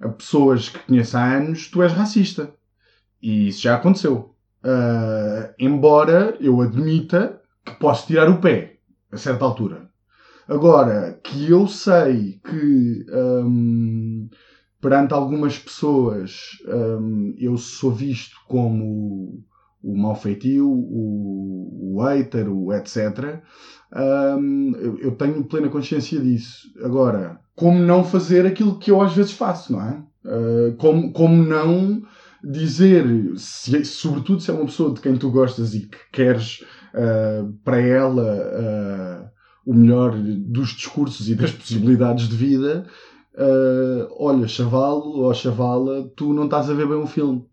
a 0.00 0.08
pessoas 0.08 0.70
que 0.70 0.80
conheço 0.80 1.16
há 1.16 1.24
anos: 1.24 1.68
tu 1.68 1.84
és 1.84 1.92
racista. 1.92 2.52
E 3.22 3.46
isso 3.46 3.62
já 3.62 3.76
aconteceu. 3.76 4.34
Uh, 4.64 5.54
embora 5.56 6.36
eu 6.40 6.60
admita 6.60 7.43
que 7.64 7.72
posso 7.78 8.06
tirar 8.06 8.28
o 8.28 8.40
pé 8.40 8.78
a 9.10 9.16
certa 9.16 9.44
altura. 9.44 9.88
Agora, 10.46 11.18
que 11.22 11.50
eu 11.50 11.66
sei 11.66 12.40
que 12.44 13.06
hum, 13.10 14.28
perante 14.80 15.14
algumas 15.14 15.58
pessoas 15.58 16.58
hum, 16.68 17.34
eu 17.38 17.56
sou 17.56 17.90
visto 17.90 18.36
como 18.46 19.42
o 19.82 19.96
mau 19.96 20.14
feitio, 20.14 20.68
o, 20.68 21.94
o 21.94 22.02
hater, 22.02 22.48
o 22.50 22.72
etc. 22.72 23.42
Hum, 24.38 24.72
eu, 25.00 25.12
tenho 25.12 25.44
plena 25.44 25.68
consciência 25.68 26.20
disso. 26.20 26.68
Agora, 26.82 27.40
como 27.54 27.78
não 27.78 28.02
fazer 28.02 28.46
aquilo 28.46 28.78
que 28.78 28.90
eu 28.90 29.00
às 29.00 29.14
vezes 29.14 29.32
faço, 29.32 29.72
não 29.72 29.82
é? 29.82 30.02
Uh, 30.24 30.74
como, 30.76 31.12
como 31.12 31.42
não 31.42 32.02
dizer, 32.42 33.04
se, 33.36 33.84
sobretudo 33.84 34.40
se 34.40 34.50
é 34.50 34.54
uma 34.54 34.64
pessoa 34.66 34.92
de 34.92 35.00
quem 35.00 35.16
tu 35.16 35.30
gostas 35.30 35.74
e 35.74 35.80
que 35.86 35.98
queres 36.12 36.64
uh, 36.94 37.52
para 37.64 37.80
ela 37.80 38.22
uh, 38.22 39.30
o 39.66 39.74
melhor 39.74 40.14
dos 40.16 40.70
discursos 40.70 41.28
e 41.28 41.34
das 41.34 41.50
possibilidades 41.52 42.28
de 42.28 42.36
vida, 42.36 42.86
uh, 43.34 44.14
olha, 44.18 44.48
chavalo 44.48 45.22
ou 45.22 45.34
chavala, 45.34 46.10
tu 46.16 46.32
não 46.32 46.44
estás 46.44 46.70
a 46.70 46.74
ver 46.74 46.86
bem 46.86 46.96
o 46.96 47.06
filme. 47.06 47.44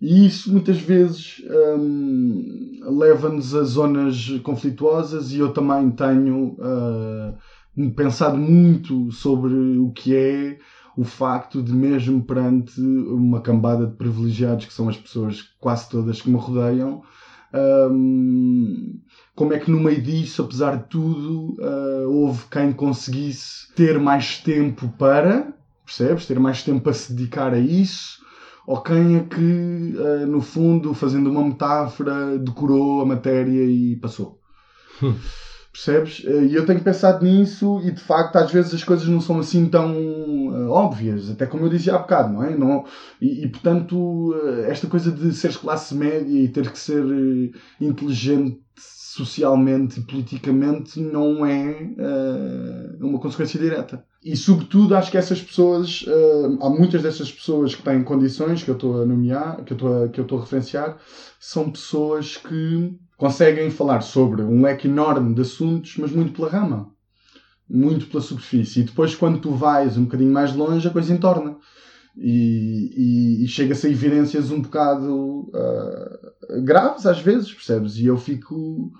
E 0.00 0.26
isso 0.26 0.52
muitas 0.52 0.78
vezes 0.78 1.42
um, 1.76 2.80
leva-nos 2.98 3.52
a 3.54 3.64
zonas 3.64 4.30
conflituosas 4.44 5.32
e 5.32 5.38
eu 5.40 5.52
também 5.52 5.90
tenho 5.90 6.56
uh, 6.58 7.90
pensado 7.96 8.36
muito 8.36 9.10
sobre 9.10 9.54
o 9.78 9.90
que 9.90 10.14
é 10.14 10.58
o 10.96 11.04
facto 11.04 11.62
de 11.62 11.72
mesmo 11.72 12.22
perante 12.22 12.80
uma 12.80 13.40
cambada 13.40 13.86
de 13.86 13.96
privilegiados 13.96 14.66
que 14.66 14.72
são 14.72 14.88
as 14.88 14.96
pessoas 14.96 15.42
quase 15.60 15.88
todas 15.88 16.20
que 16.20 16.30
me 16.30 16.36
rodeiam, 16.36 17.02
Hum, 17.54 18.98
como 19.34 19.52
é 19.52 19.58
que 19.58 19.70
no 19.70 19.80
meio 19.80 20.02
disso, 20.02 20.42
apesar 20.42 20.76
de 20.76 20.84
tudo, 20.88 21.54
uh, 21.60 22.08
houve 22.08 22.44
quem 22.50 22.72
conseguisse 22.72 23.72
ter 23.74 23.98
mais 23.98 24.38
tempo 24.38 24.88
para, 24.98 25.54
percebes? 25.84 26.26
Ter 26.26 26.38
mais 26.38 26.62
tempo 26.62 26.82
para 26.82 26.92
se 26.92 27.12
dedicar 27.12 27.54
a 27.54 27.58
isso, 27.58 28.18
ou 28.66 28.80
quem 28.82 29.16
é 29.16 29.20
que, 29.20 29.94
uh, 29.96 30.26
no 30.26 30.40
fundo, 30.40 30.92
fazendo 30.92 31.30
uma 31.30 31.42
metáfora, 31.42 32.38
decorou 32.38 33.00
a 33.00 33.04
matéria 33.04 33.64
e 33.64 33.96
passou. 33.96 34.36
Percebes? 35.84 36.24
E 36.24 36.54
eu 36.54 36.66
tenho 36.66 36.80
pensado 36.80 37.24
nisso 37.24 37.80
e 37.84 37.92
de 37.92 38.00
facto 38.00 38.34
às 38.34 38.50
vezes 38.50 38.74
as 38.74 38.82
coisas 38.82 39.06
não 39.06 39.20
são 39.20 39.38
assim 39.38 39.68
tão 39.68 39.94
uh, 40.48 40.70
óbvias, 40.70 41.30
até 41.30 41.46
como 41.46 41.66
eu 41.66 41.68
dizia 41.68 41.94
há 41.94 41.98
bocado, 41.98 42.32
não 42.32 42.42
é? 42.42 42.56
Não, 42.56 42.84
e, 43.20 43.44
e 43.44 43.48
portanto, 43.48 44.32
uh, 44.32 44.64
esta 44.66 44.88
coisa 44.88 45.12
de 45.12 45.32
seres 45.32 45.56
classe 45.56 45.94
média 45.94 46.36
e 46.36 46.48
ter 46.48 46.68
que 46.72 46.78
ser 46.78 47.04
inteligente 47.80 48.60
socialmente 48.76 50.00
e 50.00 50.02
politicamente 50.02 51.00
não 51.00 51.46
é 51.46 51.94
uma 53.00 53.18
consequência 53.18 53.58
direta. 53.58 54.04
E 54.22 54.36
sobretudo 54.36 54.94
acho 54.96 55.10
que 55.10 55.16
essas 55.16 55.40
pessoas, 55.40 56.04
há 56.60 56.68
muitas 56.70 57.02
dessas 57.02 57.32
pessoas 57.32 57.74
que 57.74 57.82
têm 57.82 58.04
condições 58.04 58.62
que 58.62 58.70
eu 58.70 58.74
estou 58.74 59.02
a 59.02 59.06
nomear, 59.06 59.64
que 59.64 59.72
eu 59.72 59.76
estou 59.76 60.04
a, 60.04 60.08
que 60.08 60.20
eu 60.20 60.22
estou 60.22 60.38
a 60.38 60.42
referenciar, 60.42 60.98
são 61.40 61.70
pessoas 61.70 62.36
que 62.36 62.96
conseguem 63.18 63.68
falar 63.68 64.00
sobre 64.00 64.42
um 64.42 64.62
leque 64.62 64.86
enorme 64.86 65.34
de 65.34 65.42
assuntos, 65.42 65.96
mas 65.98 66.12
muito 66.12 66.32
pela 66.32 66.48
rama, 66.48 66.88
muito 67.68 68.06
pela 68.06 68.22
superfície. 68.22 68.80
E 68.80 68.84
depois, 68.84 69.14
quando 69.14 69.40
tu 69.40 69.50
vais 69.50 69.98
um 69.98 70.04
bocadinho 70.04 70.32
mais 70.32 70.54
longe, 70.54 70.86
a 70.86 70.90
coisa 70.92 71.12
entorna. 71.12 71.56
E, 72.16 73.40
e, 73.40 73.44
e 73.44 73.48
chega-se 73.48 73.86
a 73.88 73.90
evidências 73.90 74.50
um 74.50 74.62
bocado 74.62 75.50
uh, 75.50 76.62
graves 76.64 77.06
às 77.06 77.20
vezes, 77.20 77.52
percebes? 77.52 77.96
E 77.96 78.06
eu 78.06 78.16
fico, 78.16 78.92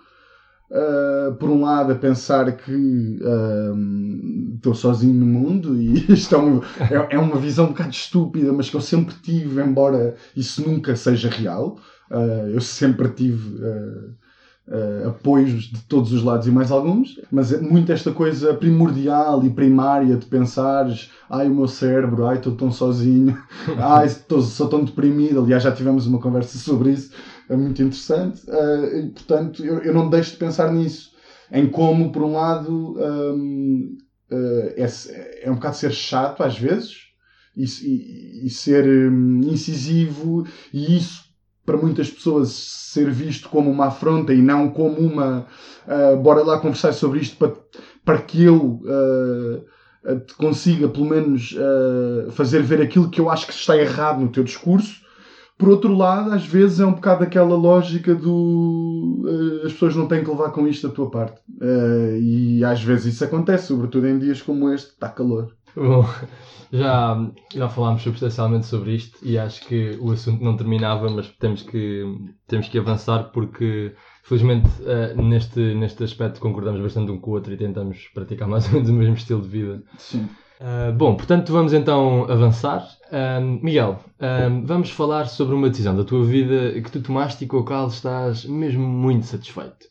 uh, 0.71 1.35
por 1.37 1.49
um 1.49 1.63
lado, 1.63 1.93
a 1.93 1.97
pensar 1.97 2.57
que 2.57 3.19
estou 4.57 4.73
uh, 4.73 4.77
sozinho 4.77 5.15
no 5.15 5.27
mundo 5.27 5.81
e 5.81 6.07
isto 6.13 6.35
é 6.35 6.95
é, 6.95 7.15
é, 7.15 7.19
uma 7.19 7.39
visão 7.39 7.67
um 7.67 7.69
bocado 7.69 7.91
estúpida, 7.91 8.53
mas 8.53 8.69
que 8.69 8.77
eu 8.77 8.81
sempre 8.81 9.15
tive, 9.23 9.63
embora 9.63 10.17
isso 10.35 10.69
nunca 10.69 10.97
seja 10.97 11.29
real. 11.29 11.79
Uh, 12.11 12.49
eu 12.55 12.61
sempre 12.61 13.07
tive 13.11 13.63
uh, 13.63 14.15
uh, 14.69 15.09
apoios 15.09 15.65
de 15.65 15.81
todos 15.83 16.11
os 16.11 16.23
lados 16.23 16.47
e 16.47 16.51
mais 16.51 16.71
alguns, 16.71 17.21
mas 17.31 17.53
é 17.53 17.61
muito 17.61 17.93
esta 17.93 18.11
coisa 18.13 18.55
primordial 18.55 19.45
e 19.45 19.51
primária 19.51 20.17
de 20.17 20.25
pensares 20.25 21.11
ai 21.29 21.49
o 21.49 21.55
meu 21.55 21.69
cérebro, 21.69 22.27
ai 22.27 22.37
estou 22.37 22.57
tão 22.57 22.73
sozinho, 22.73 23.39
ai 23.77 24.07
estou, 24.07 24.41
sou 24.41 24.69
tão 24.69 24.83
deprimido. 24.85 25.41
Aliás, 25.41 25.63
já 25.63 25.71
tivemos 25.73 26.07
uma 26.07 26.19
conversa 26.19 26.57
sobre 26.59 26.93
isso, 26.93 27.13
é 27.47 27.55
muito 27.55 27.83
interessante. 27.83 28.43
e, 28.49 29.11
portanto, 29.11 29.63
eu, 29.63 29.81
eu, 29.81 29.93
não 29.93 30.09
deixo 30.09 30.33
de 30.33 30.39
pensar 30.39 30.73
nisso, 30.73 31.11
em 31.53 31.69
como, 31.69 32.11
por 32.11 32.23
um 32.23 32.33
lado, 32.33 32.97
um, 32.99 33.99
é, 34.31 35.43
é 35.43 35.51
um 35.51 35.57
bocado 35.57 35.77
ser 35.77 35.93
chato 35.93 36.43
às 36.43 36.59
vezes. 36.59 37.07
E, 37.57 37.65
e, 37.65 38.47
e 38.47 38.51
ser 38.51 38.87
um, 38.87 39.41
incisivo, 39.41 40.47
e 40.73 40.97
isso 40.97 41.28
para 41.69 41.77
muitas 41.77 42.09
pessoas 42.09 42.49
ser 42.49 43.11
visto 43.11 43.51
como 43.51 43.71
uma 43.71 43.89
afronta 43.89 44.33
e 44.33 44.41
não 44.41 44.71
como 44.71 44.97
uma 44.97 45.47
uh, 45.87 46.17
bora 46.17 46.43
lá 46.43 46.59
conversar 46.59 46.95
sobre 46.95 47.21
isto 47.21 47.37
para, 47.37 47.53
para 48.03 48.23
que 48.23 48.43
eu 48.43 48.81
uh, 48.87 49.63
consiga 50.39 50.89
pelo 50.89 51.05
menos 51.05 51.53
uh, 51.53 52.31
fazer 52.31 52.63
ver 52.63 52.81
aquilo 52.81 53.11
que 53.11 53.21
eu 53.21 53.29
acho 53.29 53.47
que 53.47 53.53
está 53.53 53.77
errado 53.77 54.19
no 54.19 54.33
teu 54.33 54.43
discurso. 54.43 55.03
Por 55.59 55.69
outro 55.69 55.95
lado, 55.95 56.33
às 56.33 56.47
vezes 56.47 56.81
é 56.81 56.87
um 56.87 56.95
bocado 56.95 57.25
aquela 57.25 57.55
lógica 57.55 58.15
do 58.15 59.27
as 59.67 59.73
pessoas 59.73 59.95
não 59.95 60.09
têm 60.09 60.25
que 60.25 60.31
levar 60.31 60.53
com 60.53 60.67
isto 60.67 60.89
da 60.89 60.95
tua 60.95 61.11
parte. 61.11 61.39
e 62.23 62.65
às 62.65 62.83
vezes 62.83 63.13
isso 63.13 63.25
acontece, 63.25 63.67
sobretudo 63.67 64.07
em 64.07 64.19
dias 64.19 64.41
como 64.41 64.73
este, 64.73 64.93
está 64.93 65.09
calor. 65.11 65.58
Bom, 65.75 66.05
já, 66.73 67.31
já 67.55 67.69
falámos 67.69 68.03
substancialmente 68.03 68.67
sobre 68.67 68.95
isto 68.95 69.19
e 69.23 69.39
acho 69.39 69.67
que 69.67 69.97
o 70.01 70.13
assunto 70.13 70.43
não 70.43 70.57
terminava, 70.57 71.09
mas 71.11 71.29
temos 71.39 71.63
que, 71.63 72.05
temos 72.47 72.69
que 72.69 72.79
avançar 72.79 73.31
porque, 73.33 73.95
felizmente, 74.23 74.69
uh, 74.83 75.21
neste, 75.23 75.61
neste 75.75 76.05
aspecto 76.05 76.41
concordamos 76.41 76.81
bastante 76.81 77.11
um 77.11 77.19
com 77.19 77.31
o 77.31 77.35
outro 77.35 77.53
e 77.53 77.57
tentamos 77.57 78.09
praticar 78.15 78.47
mais 78.49 78.67
ou 78.67 78.75
menos 78.75 78.91
o 78.91 78.93
mesmo 78.93 79.15
estilo 79.15 79.41
de 79.41 79.49
vida. 79.49 79.83
Sim. 79.97 80.29
Uh, 80.61 80.93
bom, 80.93 81.15
portanto, 81.17 81.53
vamos 81.53 81.73
então 81.73 82.25
avançar. 82.25 82.87
Uh, 83.07 83.65
Miguel, 83.65 84.01
vamos 84.65 84.91
falar 84.91 85.27
sobre 85.27 85.55
uma 85.55 85.71
decisão 85.71 85.97
da 85.97 86.05
tua 86.05 86.25
vida 86.25 86.81
que 86.81 86.91
tu 86.91 87.01
tomaste 87.01 87.45
e 87.45 87.47
com 87.47 87.59
a 87.59 87.65
qual 87.65 87.89
estás 87.89 88.45
mesmo 88.45 88.87
muito 88.87 89.25
satisfeito. 89.25 89.87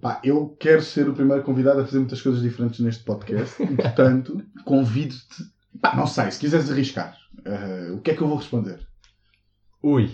Pá, 0.00 0.20
eu 0.22 0.56
quero 0.60 0.82
ser 0.82 1.08
o 1.08 1.14
primeiro 1.14 1.42
convidado 1.42 1.80
a 1.80 1.84
fazer 1.84 1.98
muitas 1.98 2.22
coisas 2.22 2.40
diferentes 2.40 2.80
neste 2.80 3.04
podcast 3.04 3.62
e, 3.62 3.66
portanto, 3.76 4.42
convido-te 4.64 5.44
Pá, 5.80 5.94
não 5.94 6.06
sei, 6.06 6.30
se 6.30 6.40
quiseres 6.40 6.70
arriscar, 6.70 7.16
uh, 7.40 7.94
o 7.94 8.00
que 8.00 8.10
é 8.10 8.14
que 8.14 8.22
eu 8.22 8.26
vou 8.26 8.36
responder? 8.36 8.80
Ui, 9.82 10.10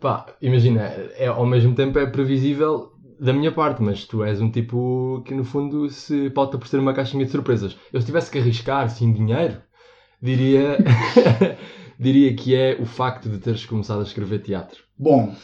pá, 0.00 0.26
imagina, 0.40 0.82
é, 1.16 1.26
ao 1.26 1.44
mesmo 1.44 1.74
tempo 1.74 1.98
é 1.98 2.06
previsível 2.06 2.92
da 3.20 3.32
minha 3.32 3.52
parte, 3.52 3.82
mas 3.82 4.04
tu 4.04 4.24
és 4.24 4.40
um 4.40 4.50
tipo 4.50 5.22
que 5.26 5.34
no 5.34 5.44
fundo 5.44 5.90
se 5.90 6.30
pauta 6.30 6.56
por 6.56 6.68
ser 6.68 6.78
uma 6.78 6.94
caixinha 6.94 7.24
de 7.24 7.30
surpresas. 7.30 7.76
Eu 7.92 8.00
se 8.00 8.06
tivesse 8.06 8.30
que 8.30 8.38
arriscar 8.38 8.88
sem 8.88 9.12
dinheiro, 9.12 9.60
diria, 10.22 10.78
diria 11.98 12.34
que 12.34 12.54
é 12.54 12.78
o 12.80 12.86
facto 12.86 13.28
de 13.28 13.38
teres 13.38 13.66
começado 13.66 14.00
a 14.00 14.04
escrever 14.04 14.38
teatro. 14.38 14.84
Bom, 14.96 15.34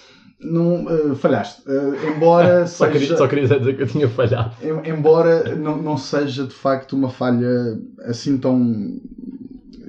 não, 0.45 0.85
uh, 0.85 1.17
falhaste. 1.17 1.63
Uh, 1.69 2.15
embora 2.15 2.67
só, 2.69 2.87
seja, 2.87 2.99
queria, 2.99 3.17
só 3.17 3.27
queria 3.29 3.49
dizer 3.49 3.77
que 3.77 3.83
eu 3.83 3.87
tinha 3.87 4.09
falhado. 4.09 4.55
Embora 4.85 5.57
não, 5.57 5.81
não 5.81 5.97
seja 5.97 6.45
de 6.45 6.55
facto 6.55 6.95
uma 6.95 7.09
falha 7.09 7.79
assim 8.05 8.39
tão 8.39 9.01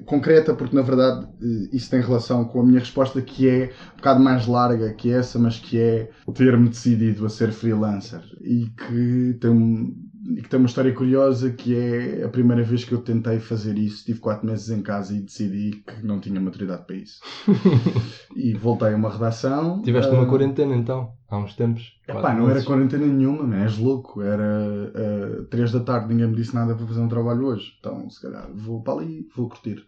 concreta, 0.06 0.54
porque 0.54 0.76
na 0.76 0.82
verdade 0.82 1.28
eh, 1.42 1.70
isso 1.74 1.90
tem 1.90 2.00
relação 2.00 2.46
com 2.46 2.62
a 2.62 2.64
minha 2.64 2.80
resposta, 2.80 3.22
que 3.22 3.50
é 3.50 3.72
um 3.94 3.98
bocado 3.98 4.20
mais 4.24 4.46
larga 4.46 4.94
que 4.94 5.12
essa, 5.12 5.38
mas 5.38 5.60
que 5.60 5.80
é 5.80 6.10
ter-me 6.34 6.70
decidido 6.70 7.26
a 7.26 7.30
ser 7.30 7.52
freelancer 7.52 8.22
e 8.42 8.68
que 8.68 9.38
tem 9.40 9.50
um, 9.50 9.96
e 10.38 10.42
que 10.42 10.50
tem 10.50 10.60
uma 10.60 10.68
história 10.68 10.92
curiosa 10.92 11.52
que 11.52 11.76
é 11.76 12.24
a 12.24 12.30
primeira 12.30 12.64
vez 12.64 12.84
que 12.84 12.94
eu 12.94 13.00
tentei 13.00 13.40
fazer 13.40 13.78
isso, 13.78 14.06
tive 14.06 14.20
quatro 14.20 14.46
meses 14.46 14.70
em 14.70 14.82
casa 14.82 15.14
e 15.16 15.22
decidi 15.22 15.84
que 15.86 16.06
não 16.06 16.20
tinha 16.20 16.40
maturidade 16.40 16.86
para 16.86 16.96
isso. 16.96 17.20
e 18.36 18.54
voltei 18.54 18.94
a 18.94 18.96
uma 18.96 19.10
redação. 19.10 19.82
Tiveste 19.82 20.12
uh, 20.12 20.16
uma 20.16 20.26
quarentena 20.26 20.76
então, 20.76 21.14
há 21.30 21.38
uns 21.38 21.56
tempos. 21.56 21.98
Epá, 22.08 22.34
não 22.34 22.50
era 22.50 22.62
quarentena 22.64 23.06
nenhuma, 23.06 23.44
man, 23.44 23.64
és 23.64 23.78
louco. 23.78 24.22
Era 24.22 24.44
uh, 24.44 25.44
três 25.46 25.72
da 25.72 25.80
tarde, 25.80 26.14
ninguém 26.14 26.28
me 26.28 26.36
disse 26.36 26.54
nada 26.54 26.76
para 26.76 26.86
fazer 26.86 27.00
um 27.00 27.08
trabalho 27.08 27.46
hoje. 27.46 27.74
Então, 27.80 28.10
se 28.10 28.22
calhar, 28.22 28.48
vou 28.54 28.84
para 28.84 29.02
ali, 29.02 29.28
vou 29.36 29.48
curtir. 29.48 29.84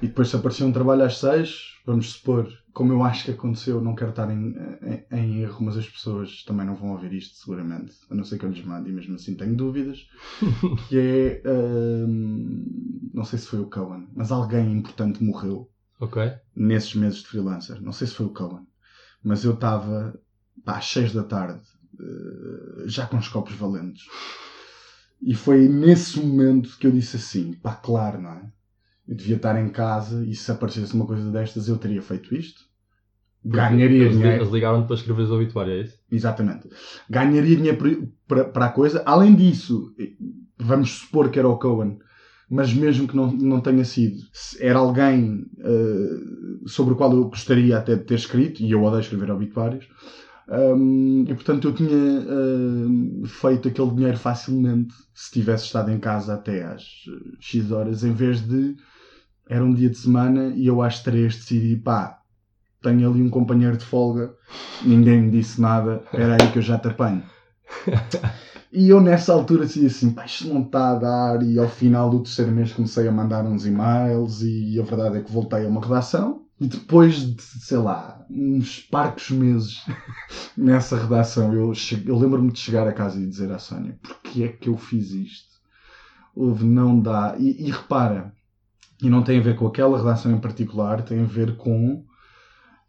E 0.00 0.06
depois 0.06 0.28
se 0.28 0.36
aparecer 0.36 0.64
um 0.64 0.72
trabalho 0.72 1.04
às 1.04 1.18
seis, 1.18 1.80
vamos 1.86 2.12
supor, 2.12 2.48
como 2.72 2.92
eu 2.92 3.04
acho 3.04 3.26
que 3.26 3.32
aconteceu, 3.32 3.80
não 3.80 3.94
quero 3.94 4.10
estar 4.10 4.30
em, 4.30 4.54
em, 4.82 5.18
em, 5.18 5.42
erro, 5.42 5.64
mas 5.64 5.76
as 5.76 5.88
pessoas 5.88 6.42
também 6.44 6.66
não 6.66 6.74
vão 6.74 6.92
ouvir 6.92 7.12
isto 7.12 7.36
seguramente, 7.36 7.92
a 8.10 8.14
não 8.14 8.24
ser 8.24 8.38
que 8.38 8.46
eu 8.46 8.50
lhes 8.50 8.64
mande, 8.64 8.90
e 8.90 8.92
mesmo 8.92 9.14
assim 9.14 9.36
tenho 9.36 9.54
dúvidas, 9.54 10.06
que 10.88 10.98
é, 10.98 11.42
hum, 11.46 13.10
não 13.12 13.24
sei 13.24 13.38
se 13.38 13.46
foi 13.46 13.60
o 13.60 13.70
Cohen, 13.70 14.08
mas 14.14 14.32
alguém 14.32 14.72
importante 14.72 15.22
morreu 15.22 15.68
okay. 16.04 16.34
nesses 16.54 16.94
meses 16.94 17.20
de 17.20 17.28
freelancer, 17.28 17.80
não 17.80 17.92
sei 17.92 18.06
se 18.06 18.14
foi 18.14 18.26
o 18.26 18.32
Cohen, 18.32 18.66
mas 19.22 19.44
eu 19.44 19.54
estava 19.54 20.18
às 20.66 20.86
6 20.86 21.12
da 21.12 21.22
tarde, 21.22 21.62
uh, 21.94 22.88
já 22.88 23.06
com 23.06 23.16
os 23.16 23.28
copos 23.28 23.54
valentes, 23.54 24.06
e 25.20 25.34
foi 25.34 25.68
nesse 25.68 26.18
momento 26.18 26.76
que 26.78 26.86
eu 26.86 26.90
disse 26.90 27.16
assim, 27.16 27.52
pá, 27.54 27.74
claro, 27.74 28.20
não 28.20 28.30
é? 28.30 28.52
eu 29.06 29.14
devia 29.14 29.36
estar 29.36 29.60
em 29.60 29.68
casa 29.68 30.24
e 30.24 30.34
se 30.34 30.50
aparecesse 30.50 30.94
uma 30.94 31.06
coisa 31.06 31.30
destas 31.30 31.68
eu 31.68 31.76
teria 31.76 32.02
feito 32.02 32.34
isto. 32.34 32.62
Ganharia 33.44 34.04
eles, 34.04 34.12
dinheiro. 34.12 34.42
Eles 34.42 34.52
ligaram 34.52 34.86
para 34.86 34.94
escrever 34.94 35.22
o 35.22 35.34
obituário, 35.34 35.72
é 35.72 35.80
isso? 35.80 35.98
Exatamente. 36.10 36.68
Ganharia 37.10 37.56
dinheiro 37.56 38.12
para, 38.26 38.44
para 38.44 38.66
a 38.66 38.70
coisa. 38.70 39.02
Além 39.04 39.34
disso, 39.34 39.92
vamos 40.56 40.92
supor 40.92 41.28
que 41.30 41.38
era 41.38 41.48
o 41.48 41.58
Cohen, 41.58 41.98
mas 42.52 42.70
mesmo 42.74 43.08
que 43.08 43.16
não, 43.16 43.32
não 43.32 43.60
tenha 43.62 43.82
sido, 43.82 44.18
era 44.60 44.78
alguém 44.78 45.46
uh, 45.58 46.68
sobre 46.68 46.92
o 46.92 46.96
qual 46.96 47.10
eu 47.14 47.24
gostaria 47.24 47.78
até 47.78 47.96
de 47.96 48.04
ter 48.04 48.14
escrito, 48.14 48.62
e 48.62 48.70
eu 48.70 48.82
odeio 48.82 49.00
escrever 49.00 49.30
obituários, 49.30 49.88
um, 50.76 51.24
e 51.26 51.32
portanto 51.32 51.68
eu 51.68 51.72
tinha 51.72 51.88
uh, 51.88 53.26
feito 53.26 53.68
aquele 53.68 53.90
dinheiro 53.92 54.18
facilmente 54.18 54.92
se 55.14 55.32
tivesse 55.32 55.64
estado 55.64 55.90
em 55.90 55.98
casa 55.98 56.34
até 56.34 56.62
às 56.62 56.84
X 57.40 57.72
horas, 57.72 58.04
em 58.04 58.12
vez 58.12 58.46
de 58.46 58.76
era 59.48 59.64
um 59.64 59.72
dia 59.72 59.88
de 59.88 59.96
semana 59.96 60.52
e 60.54 60.66
eu 60.66 60.82
às 60.82 61.02
três 61.02 61.36
decidi, 61.36 61.76
pá, 61.76 62.18
tenho 62.82 63.10
ali 63.10 63.22
um 63.22 63.30
companheiro 63.30 63.78
de 63.78 63.84
folga, 63.84 64.34
ninguém 64.84 65.22
me 65.22 65.30
disse 65.30 65.58
nada, 65.58 66.02
era 66.12 66.34
aí 66.34 66.52
que 66.52 66.58
eu 66.58 66.62
já 66.62 66.76
te 66.76 66.88
apanho. 66.88 67.22
E 68.72 68.88
eu 68.88 69.02
nessa 69.02 69.34
altura 69.34 69.66
decidi 69.66 69.86
assim, 69.86 70.12
pá, 70.12 70.24
isto 70.24 70.48
não 70.48 70.62
está 70.62 70.92
a 70.92 70.94
dar, 70.94 71.42
e 71.42 71.58
ao 71.58 71.68
final 71.68 72.08
do 72.08 72.22
terceiro 72.22 72.50
mês 72.50 72.72
comecei 72.72 73.06
a 73.06 73.12
mandar 73.12 73.44
uns 73.44 73.66
e-mails, 73.66 74.42
e 74.42 74.80
a 74.80 74.82
verdade 74.82 75.18
é 75.18 75.22
que 75.22 75.30
voltei 75.30 75.66
a 75.66 75.68
uma 75.68 75.82
redação, 75.82 76.46
e 76.58 76.66
depois 76.66 77.16
de, 77.16 77.42
sei 77.42 77.76
lá, 77.76 78.24
uns 78.30 78.80
parcos 78.80 79.30
meses 79.30 79.84
nessa 80.56 80.96
redação. 80.96 81.52
Eu, 81.52 81.72
eu 82.06 82.18
lembro-me 82.18 82.50
de 82.50 82.60
chegar 82.60 82.88
a 82.88 82.92
casa 82.92 83.20
e 83.20 83.26
dizer 83.26 83.50
à 83.52 83.58
Sónia: 83.58 83.98
porque 84.00 84.44
é 84.44 84.48
que 84.48 84.68
eu 84.68 84.76
fiz 84.78 85.10
isto? 85.10 85.52
Houve, 86.34 86.64
não 86.64 86.98
dá. 86.98 87.34
E, 87.38 87.66
e 87.66 87.70
repara, 87.70 88.32
e 89.02 89.10
não 89.10 89.22
tem 89.22 89.38
a 89.38 89.42
ver 89.42 89.56
com 89.56 89.66
aquela 89.66 89.98
redação 89.98 90.32
em 90.32 90.40
particular, 90.40 91.02
tem 91.02 91.20
a 91.20 91.26
ver 91.26 91.56
com 91.56 92.04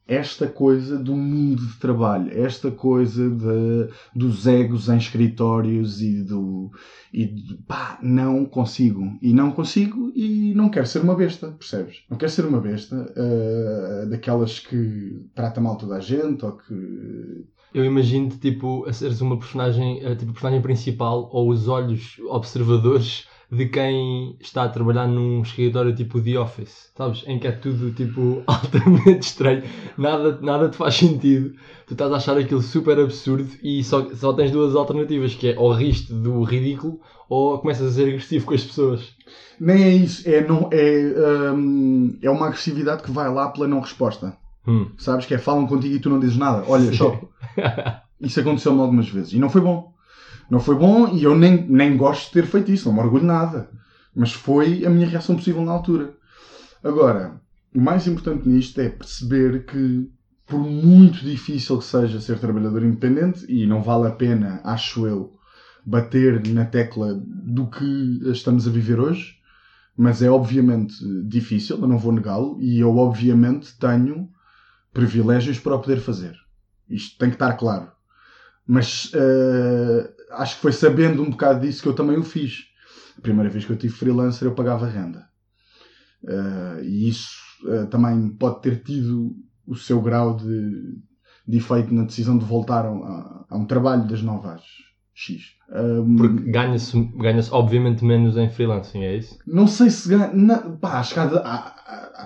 esta 0.08 0.48
coisa 0.48 0.98
do 0.98 1.16
mundo 1.16 1.66
de 1.66 1.78
trabalho, 1.78 2.30
esta 2.32 2.70
coisa 2.70 3.30
de, 3.30 3.89
dos 4.13 4.46
egos 4.46 4.89
em 4.89 4.98
escritórios 4.98 6.02
e 6.02 6.22
do. 6.22 6.72
E 7.13 7.26
de, 7.26 7.56
pá, 7.68 7.98
não 8.02 8.46
consigo. 8.46 9.18
E 9.22 9.34
não 9.34 9.52
consigo 9.52 10.12
e 10.16 10.54
não 10.54 10.70
quero 10.70 10.88
ser 10.88 11.00
uma 11.00 11.16
besta, 11.16 11.52
percebes? 11.52 12.04
Não 12.10 12.18
quero 12.18 12.32
ser 12.32 12.46
uma 12.46 12.60
besta 12.60 13.13
ah, 13.16 14.06
daquelas 14.06 14.60
que 14.60 15.26
trata 15.34 15.62
mal 15.62 15.78
toda 15.78 15.96
a 15.96 16.00
gente 16.00 16.44
ou 16.44 16.58
que. 16.58 17.46
Eu 17.74 17.84
imagino-te, 17.84 18.38
tipo, 18.38 18.86
a 18.88 18.94
seres 18.94 19.20
uma 19.20 19.38
personagem, 19.38 20.06
a, 20.06 20.16
tipo, 20.16 20.32
personagem 20.32 20.62
principal 20.62 21.28
ou 21.32 21.50
os 21.50 21.68
olhos 21.68 22.20
observadores 22.30 23.26
de 23.56 23.68
quem 23.68 24.36
está 24.39 24.63
a 24.63 24.70
trabalhar 24.70 25.08
num 25.08 25.42
escritório 25.42 25.96
tipo 25.96 26.22
The 26.22 26.39
Office, 26.39 26.92
sabes? 26.98 27.24
Em 27.28 27.39
que 27.39 27.48
é 27.48 27.52
tudo, 27.52 27.92
tipo, 27.92 28.42
altamente 28.48 29.28
estranho. 29.28 29.63
Nada, 29.98 30.39
nada 30.42 30.70
te 30.70 30.78
faz 30.78 30.96
sentido. 30.96 31.54
Tu 31.86 31.94
estás 31.94 32.12
a 32.12 32.16
achar 32.16 32.38
aquilo 32.38 32.62
super 32.62 33.00
absurdo 33.00 33.50
e 33.62 33.84
só, 33.84 34.10
só 34.16 34.34
tens 34.34 34.52
duas 34.52 34.76
alternativas, 34.76 35.36
que 35.36 35.50
é 35.50 35.56
ou 35.58 35.72
riste 35.72 36.13
do 36.13 36.44
ridículo 36.44 37.00
ou 37.30 37.60
começas 37.60 37.92
a 37.92 37.96
ser 37.96 38.08
agressivo 38.10 38.46
com 38.46 38.54
as 38.54 38.63
pessoas. 38.63 39.16
Nem 39.60 39.84
é 39.84 39.89
isso, 39.89 40.28
é, 40.30 40.46
não, 40.46 40.70
é, 40.72 41.52
hum, 41.56 42.18
é 42.22 42.30
uma 42.30 42.48
agressividade 42.48 43.04
que 43.04 43.12
vai 43.12 43.32
lá 43.32 43.50
pela 43.50 43.68
não 43.68 43.80
resposta. 43.80 44.36
Hum. 44.68 44.88
Sabes 44.98 45.26
que 45.26 45.34
é 45.34 45.38
falam 45.38 45.68
contigo 45.68 45.96
e 45.96 46.00
tu 46.00 46.10
não 46.10 46.20
dizes 46.20 46.38
nada. 46.38 46.63
Olha, 46.68 46.92
só. 46.94 47.20
Isso 48.22 48.39
aconteceu-me 48.39 48.80
algumas 48.80 49.10
vezes 49.10 49.34
e 49.34 49.39
não 49.39 49.50
foi 49.50 49.62
bom. 49.62 49.92
Não 50.54 50.60
foi 50.60 50.76
bom 50.76 51.08
e 51.08 51.24
eu 51.24 51.36
nem, 51.36 51.68
nem 51.68 51.98
gosto 51.98 52.28
de 52.28 52.34
ter 52.34 52.46
feito 52.46 52.72
isso, 52.72 52.88
não 52.88 52.94
me 52.94 53.02
orgulho 53.02 53.26
nada. 53.26 53.72
Mas 54.16 54.34
foi 54.34 54.86
a 54.86 54.89
minha 54.92 55.08
reação 55.08 55.36
possível 55.36 55.66
na 55.66 55.72
altura. 55.72 56.13
Agora, 56.84 57.42
o 57.74 57.82
mais 57.82 58.06
importante 58.06 58.48
nisto 58.48 58.80
é 58.80 58.88
perceber 58.88 59.66
que, 59.66 60.08
por 60.46 60.60
muito 60.60 61.26
difícil 61.26 61.80
que 61.80 61.86
seja 61.86 62.22
ser 62.22 62.38
trabalhador 62.38 62.84
independente, 62.84 63.44
e 63.50 63.66
não 63.66 63.82
vale 63.82 64.08
a 64.08 64.12
pena, 64.12 64.62
acho 64.63 65.08
eu, 65.08 65.32
bater 65.84 66.48
na 66.50 66.66
tecla 66.66 67.20
do 67.26 67.66
que 67.66 68.20
estamos 68.26 68.68
a 68.68 68.70
viver 68.70 69.00
hoje, 69.00 69.34
mas 69.98 70.22
é 70.22 70.30
obviamente 70.30 70.94
difícil, 71.28 71.80
eu 71.82 71.88
não 71.88 71.98
vou 71.98 72.12
negá-lo, 72.12 72.62
e 72.62 72.80
eu 72.80 72.96
obviamente 72.96 73.76
tenho 73.80 74.30
privilégios 74.94 75.58
para 75.58 75.74
o 75.74 75.82
poder 75.82 76.00
fazer. 76.00 76.36
Isto 76.88 77.18
tem 77.18 77.30
que 77.30 77.38
estar 77.38 77.54
claro. 77.54 77.92
Mas 78.66 79.12
eh, 79.13 80.12
acho 80.34 80.56
que 80.56 80.62
foi 80.62 80.72
sabendo 80.72 81.22
um 81.24 81.30
bocado 81.30 81.62
disso 81.62 81.82
que 81.82 81.88
eu 81.88 81.93
também 81.96 82.17
o 82.17 82.24
fiz. 82.24 82.63
A 83.17 83.22
primeira 83.22 83.50
vez 83.50 83.65
que 83.65 83.72
eu 83.72 83.78
tive 83.78 83.93
freelancer 83.93 84.48
eu 84.48 84.56
pagava 84.56 84.88
renda. 84.88 85.24
Eh, 86.28 86.82
e 86.84 87.10
isso 87.10 87.32
eh, 87.67 87.86
também 87.86 88.30
pode 88.30 88.62
ter 88.62 88.82
tido 88.82 89.36
o 89.67 89.76
seu 89.76 90.02
grau 90.02 90.36
de, 90.38 90.96
de 91.48 91.58
efeito 91.58 91.93
na 91.93 92.04
decisão 92.04 92.38
de 92.38 92.46
voltar 92.46 92.86
a, 92.86 92.89
a- 92.89 93.46
um 93.58 93.65
trabalho 93.65 94.08
das 94.08 94.22
9 94.22 94.48
às 94.48 94.62
X. 95.13 95.41
Um, 95.69 96.15
Porque 96.15 96.50
ganha-se, 96.52 97.00
ganha-se 97.17 97.52
obviamente 97.52 98.04
menos 98.04 98.36
em 98.38 98.50
freelancing, 98.50 99.04
é 99.04 99.15
isso? 99.17 99.38
não 99.46 99.67
sei 99.67 99.89
se 99.89 100.10
ganha. 100.10 100.32
na- 100.34 100.60
pá, 100.78 101.00
acho 101.00 101.13
que 101.13 101.19
há, 101.19 101.24
há- 101.26 101.73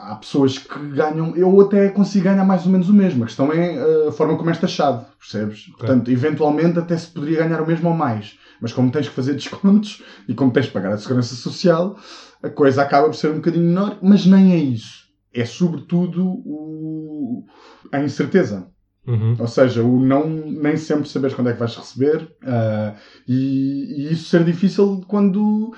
há 0.01 0.15
pessoas 0.15 0.57
que 0.57 0.79
ganham. 0.89 1.35
Eu 1.35 1.59
até 1.61 1.89
consigo 1.89 2.25
ganhar 2.25 2.45
mais 2.45 2.65
ou 2.65 2.71
menos 2.71 2.89
o 2.89 2.93
mesmo. 2.93 3.23
A 3.23 3.27
questão 3.27 3.51
é 3.51 3.77
uh, 3.77 4.09
a 4.09 4.11
forma 4.11 4.37
como 4.37 4.49
é 4.49 4.53
taxado, 4.53 5.05
percebes? 5.19 5.67
Portanto, 5.77 6.11
eventualmente 6.11 6.79
até 6.79 6.97
se 6.97 7.07
poderia 7.07 7.43
ganhar 7.43 7.61
o 7.61 7.67
mesmo 7.67 7.89
ou 7.89 7.95
mais. 7.95 8.37
Mas 8.61 8.73
como 8.73 8.91
tens 8.91 9.07
que 9.07 9.15
fazer 9.15 9.33
descontos 9.35 10.03
e 10.27 10.33
como 10.33 10.51
tens 10.51 10.67
que 10.67 10.73
pagar 10.73 10.93
a 10.93 10.97
segurança 10.97 11.35
social, 11.35 11.97
a 12.41 12.49
coisa 12.49 12.81
acaba 12.81 13.07
por 13.07 13.15
ser 13.15 13.31
um 13.31 13.35
bocadinho 13.35 13.65
menor. 13.65 13.97
Mas 14.01 14.25
nem 14.25 14.53
é 14.53 14.57
isso. 14.57 15.07
É 15.33 15.45
sobretudo 15.45 16.25
o, 16.25 17.45
a 17.91 17.99
incerteza. 17.99 18.67
Uhum. 19.07 19.37
Ou 19.39 19.47
seja, 19.47 19.81
o 19.83 20.01
não 20.01 20.27
nem 20.27 20.75
sempre 20.75 21.07
saberes 21.07 21.33
quando 21.33 21.49
é 21.49 21.53
que 21.53 21.59
vais 21.59 21.73
receber 21.73 22.29
ah, 22.43 22.93
e, 23.25 24.09
e 24.09 24.11
isso 24.11 24.27
ser 24.27 24.43
difícil 24.43 25.01
quando 25.07 25.73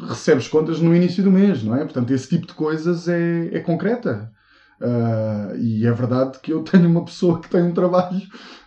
recebes 0.00 0.48
contas 0.48 0.80
no 0.80 0.94
início 0.94 1.22
do 1.22 1.30
mês, 1.30 1.62
não 1.62 1.74
é? 1.74 1.84
Portanto, 1.84 2.10
esse 2.10 2.28
tipo 2.28 2.46
de 2.46 2.54
coisas 2.54 3.08
é, 3.08 3.48
é 3.52 3.60
concreta. 3.60 4.30
Ah, 4.80 5.54
e 5.58 5.84
é 5.84 5.92
verdade 5.92 6.38
que 6.40 6.52
eu 6.52 6.62
tenho 6.62 6.88
uma 6.88 7.04
pessoa 7.04 7.40
que 7.40 7.50
tem 7.50 7.62
um 7.62 7.74
trabalho 7.74 8.20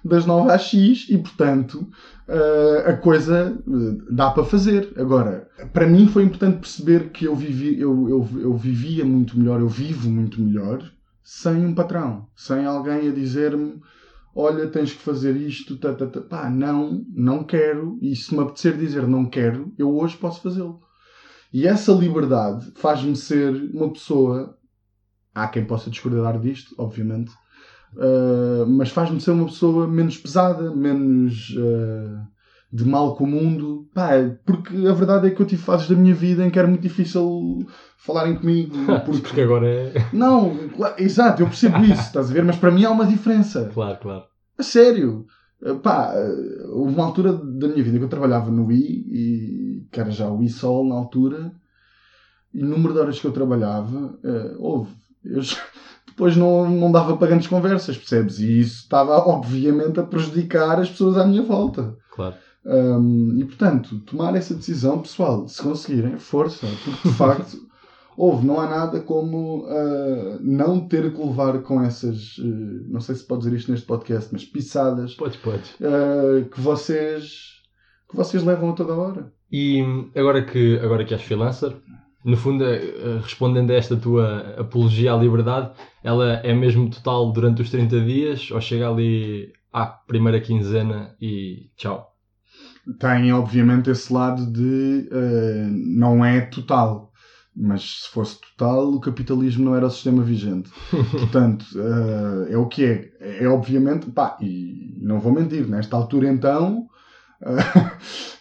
das 0.04 0.26
9 0.26 0.52
às 0.52 0.64
X 0.64 1.08
e, 1.10 1.18
portanto, 1.18 1.88
ah, 2.28 2.90
a 2.90 2.94
coisa 2.98 3.58
ah, 3.58 4.06
dá 4.10 4.30
para 4.32 4.44
fazer. 4.44 4.94
Agora, 4.98 5.48
para 5.72 5.88
mim 5.88 6.08
foi 6.08 6.24
importante 6.24 6.60
perceber 6.60 7.10
que 7.12 7.26
eu, 7.26 7.36
vivi, 7.36 7.80
eu, 7.80 8.10
eu, 8.10 8.28
eu 8.42 8.58
vivia 8.58 9.06
muito 9.06 9.38
melhor, 9.40 9.62
eu 9.62 9.70
vivo 9.70 10.10
muito 10.10 10.42
melhor 10.42 10.84
sem 11.24 11.66
um 11.66 11.74
patrão, 11.74 12.28
sem 12.36 12.66
alguém 12.66 13.08
a 13.08 13.14
dizer-me 13.14 13.80
olha, 14.36 14.68
tens 14.68 14.94
que 14.94 15.02
fazer 15.02 15.36
isto, 15.36 15.78
tá, 15.78 15.94
tá, 15.94 16.08
tá. 16.08 16.22
pá, 16.22 16.50
não, 16.50 17.06
não 17.14 17.44
quero, 17.44 17.98
e 18.02 18.16
se 18.16 18.34
me 18.34 18.42
apetecer 18.42 18.78
dizer 18.78 19.06
não 19.08 19.26
quero, 19.26 19.74
eu 19.78 19.94
hoje 19.94 20.18
posso 20.18 20.42
fazê-lo. 20.42 20.82
E 21.54 21.68
essa 21.68 21.92
liberdade 21.92 22.72
faz-me 22.76 23.16
ser 23.16 23.54
uma 23.74 23.92
pessoa, 23.92 24.58
há 25.36 25.48
quem 25.48 25.66
possa 25.66 25.90
discordar 25.90 26.40
disto, 26.40 26.74
obviamente, 26.78 27.32
uh, 27.96 28.66
mas 28.68 28.90
faz-me 28.90 29.20
ser 29.20 29.32
uma 29.32 29.46
pessoa 29.46 29.88
menos 29.88 30.18
pesada, 30.18 30.74
menos 30.74 31.50
uh, 31.58 32.26
de 32.72 32.86
mal 32.86 33.16
com 33.16 33.26
o 33.26 33.28
mundo, 33.28 33.90
pá, 33.94 34.12
porque 34.46 34.88
a 34.88 34.94
verdade 34.94 35.28
é 35.28 35.32
que 35.32 35.42
eu 35.42 35.46
tive 35.46 35.62
fases 35.62 35.90
da 35.90 35.96
minha 35.96 36.16
vida 36.16 36.46
em 36.46 36.50
que 36.50 36.58
era 36.58 36.70
muito 36.70 36.84
difícil 36.84 37.60
falarem 37.98 38.36
comigo, 38.36 38.74
porque 39.06 39.20
Porque 39.20 39.42
agora 39.42 39.68
é. 39.68 39.94
não, 40.14 40.70
claro, 40.70 40.96
exato, 40.98 41.42
eu 41.42 41.48
percebo 41.48 41.80
isso, 41.84 42.02
estás 42.02 42.32
a 42.32 42.34
ver? 42.34 42.46
Mas 42.46 42.56
para 42.56 42.72
mim 42.72 42.86
há 42.86 42.92
uma 42.92 43.06
diferença. 43.06 43.70
Claro, 43.74 44.00
claro. 44.00 44.24
A 44.58 44.64
sério. 44.64 45.26
Uh, 45.62 45.76
Pá, 45.76 46.14
houve 46.72 46.96
uma 46.96 47.06
altura 47.06 47.34
da 47.34 47.68
minha 47.68 47.84
vida 47.84 48.00
que 48.00 48.04
eu 48.06 48.10
trabalhava 48.10 48.50
no 48.50 48.72
I, 48.72 49.06
e, 49.12 49.71
que 49.92 50.00
era 50.00 50.12
já 50.12 50.30
o 50.30 50.42
ISOL 50.42 50.86
na 50.88 50.96
altura, 50.96 51.52
e 52.54 52.64
o 52.64 52.68
número 52.68 52.94
de 52.94 53.00
horas 53.00 53.20
que 53.20 53.26
eu 53.28 53.32
trabalhava, 53.32 53.98
uh, 54.24 54.56
houve. 54.58 54.92
Eu 55.24 55.42
depois 56.08 56.36
não, 56.36 56.70
não 56.70 56.92
dava 56.92 57.16
para 57.16 57.28
grandes 57.28 57.48
conversas, 57.48 57.98
percebes? 57.98 58.40
E 58.40 58.60
isso 58.60 58.84
estava, 58.84 59.16
obviamente, 59.18 60.00
a 60.00 60.04
prejudicar 60.04 60.80
as 60.80 60.90
pessoas 60.90 61.18
à 61.18 61.26
minha 61.26 61.42
volta. 61.44 61.96
Claro. 62.14 62.36
Um, 62.66 63.38
e 63.40 63.46
portanto, 63.46 64.00
tomar 64.02 64.36
essa 64.36 64.54
decisão, 64.54 65.00
pessoal, 65.02 65.48
se 65.48 65.62
conseguirem, 65.62 66.18
força, 66.18 66.68
porque 66.84 67.10
de 67.10 67.16
facto, 67.16 67.58
houve, 68.16 68.46
não 68.46 68.60
há 68.60 68.70
nada 68.70 69.00
como 69.00 69.66
uh, 69.66 70.38
não 70.42 70.88
ter 70.88 71.12
que 71.12 71.20
levar 71.20 71.60
com 71.64 71.82
essas, 71.82 72.38
uh, 72.38 72.86
não 72.88 73.00
sei 73.02 73.16
se 73.16 73.24
pode 73.24 73.44
dizer 73.44 73.56
isto 73.56 73.72
neste 73.72 73.88
podcast, 73.88 74.30
mas 74.32 74.46
pisadas 74.46 75.16
Podes, 75.16 75.38
podes. 75.38 75.72
uh, 75.80 76.48
que 76.50 76.62
vocês 76.62 77.62
que 78.08 78.16
vocês 78.16 78.44
levam 78.44 78.72
a 78.72 78.74
toda 78.74 78.94
hora. 78.94 79.34
E 79.52 79.84
agora 80.16 80.44
que, 80.44 80.80
agora 80.80 81.04
que 81.04 81.14
és 81.14 81.22
freelancer, 81.22 81.76
no 82.24 82.38
fundo, 82.38 82.64
eh, 82.64 83.20
respondendo 83.22 83.72
a 83.72 83.76
esta 83.76 83.98
tua 83.98 84.56
apologia 84.58 85.14
à 85.14 85.18
liberdade, 85.18 85.72
ela 86.04 86.34
é 86.44 86.54
mesmo 86.54 86.90
total 86.90 87.32
durante 87.32 87.62
os 87.62 87.70
30 87.70 88.00
dias 88.02 88.52
ou 88.52 88.62
chega 88.62 88.90
ali 88.90 89.52
à 89.74 89.86
primeira 89.86 90.40
quinzena 90.40 91.16
e 91.20 91.70
tchau? 91.76 92.12
Tem, 93.00 93.32
obviamente, 93.34 93.90
esse 93.90 94.12
lado 94.12 94.46
de 94.52 95.10
uh, 95.12 95.98
não 95.98 96.24
é 96.24 96.42
total. 96.42 97.12
Mas 97.56 98.04
se 98.04 98.10
fosse 98.10 98.40
total, 98.40 98.94
o 98.94 99.00
capitalismo 99.00 99.66
não 99.66 99.76
era 99.76 99.86
o 99.86 99.90
sistema 99.90 100.24
vigente. 100.24 100.72
Portanto, 101.12 101.66
uh, 101.76 102.48
é 102.50 102.58
o 102.58 102.68
que 102.68 102.86
é. 102.86 103.12
É 103.20 103.48
obviamente, 103.48 104.10
pá, 104.10 104.38
e 104.42 104.98
não 105.02 105.20
vou 105.20 105.34
mentir, 105.34 105.68
nesta 105.68 105.98
altura 105.98 106.30
então, 106.30 106.88
uh, 107.42 107.92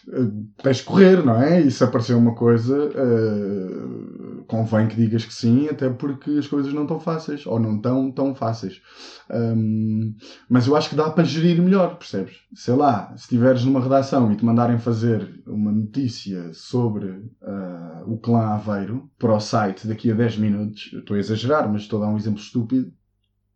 tens 0.61 0.77
de 0.77 0.83
correr, 0.83 1.23
não 1.23 1.41
é? 1.41 1.61
E 1.61 1.71
se 1.71 1.83
aparecer 1.83 2.15
uma 2.15 2.33
coisa, 2.33 2.75
uh, 2.75 4.43
convém 4.45 4.87
que 4.87 4.95
digas 4.95 5.25
que 5.25 5.33
sim, 5.33 5.67
até 5.67 5.89
porque 5.89 6.31
as 6.31 6.47
coisas 6.47 6.73
não 6.73 6.83
estão 6.83 6.99
fáceis, 6.99 7.45
ou 7.45 7.59
não 7.59 7.75
estão 7.75 8.11
tão 8.11 8.35
fáceis. 8.35 8.81
Um, 9.29 10.15
mas 10.49 10.67
eu 10.67 10.75
acho 10.75 10.89
que 10.89 10.95
dá 10.95 11.09
para 11.09 11.23
gerir 11.23 11.61
melhor, 11.61 11.97
percebes? 11.97 12.37
Sei 12.53 12.73
lá, 12.73 13.09
se 13.15 13.23
estiveres 13.23 13.63
numa 13.63 13.81
redação 13.81 14.31
e 14.31 14.35
te 14.35 14.45
mandarem 14.45 14.79
fazer 14.79 15.41
uma 15.45 15.71
notícia 15.71 16.53
sobre 16.53 17.07
uh, 17.07 18.03
o 18.05 18.17
clã 18.17 18.53
Aveiro 18.53 19.09
para 19.17 19.33
o 19.33 19.39
site 19.39 19.87
daqui 19.87 20.11
a 20.11 20.15
10 20.15 20.37
minutos, 20.37 20.91
estou 20.93 21.15
a 21.15 21.19
exagerar, 21.19 21.71
mas 21.71 21.83
estou 21.83 22.01
a 22.01 22.05
dar 22.05 22.11
um 22.11 22.17
exemplo 22.17 22.41
estúpido, 22.41 22.91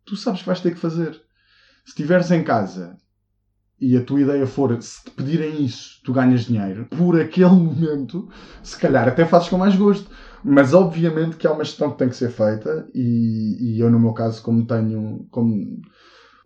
tu 0.04 0.16
sabes 0.16 0.40
que 0.40 0.46
vais 0.46 0.60
ter 0.60 0.72
que 0.72 0.80
fazer. 0.80 1.12
Se 1.84 1.90
estiveres 1.90 2.30
em 2.30 2.42
casa 2.42 2.96
e 3.80 3.96
a 3.96 4.02
tua 4.02 4.20
ideia 4.20 4.46
for, 4.46 4.80
se 4.82 5.04
te 5.04 5.10
pedirem 5.10 5.64
isso, 5.64 6.00
tu 6.04 6.12
ganhas 6.12 6.46
dinheiro, 6.46 6.86
por 6.86 7.20
aquele 7.20 7.50
momento, 7.54 8.28
se 8.62 8.78
calhar 8.78 9.06
até 9.06 9.24
fazes 9.24 9.48
com 9.48 9.58
mais 9.58 9.76
gosto. 9.76 10.10
Mas 10.42 10.72
obviamente 10.72 11.36
que 11.36 11.46
há 11.46 11.52
uma 11.52 11.64
gestão 11.64 11.90
que 11.90 11.98
tem 11.98 12.08
que 12.08 12.16
ser 12.16 12.30
feita 12.30 12.86
e, 12.94 13.56
e 13.76 13.80
eu 13.80 13.90
no 13.90 13.98
meu 13.98 14.12
caso, 14.12 14.42
como 14.42 14.64
tenho, 14.64 15.26
como 15.30 15.80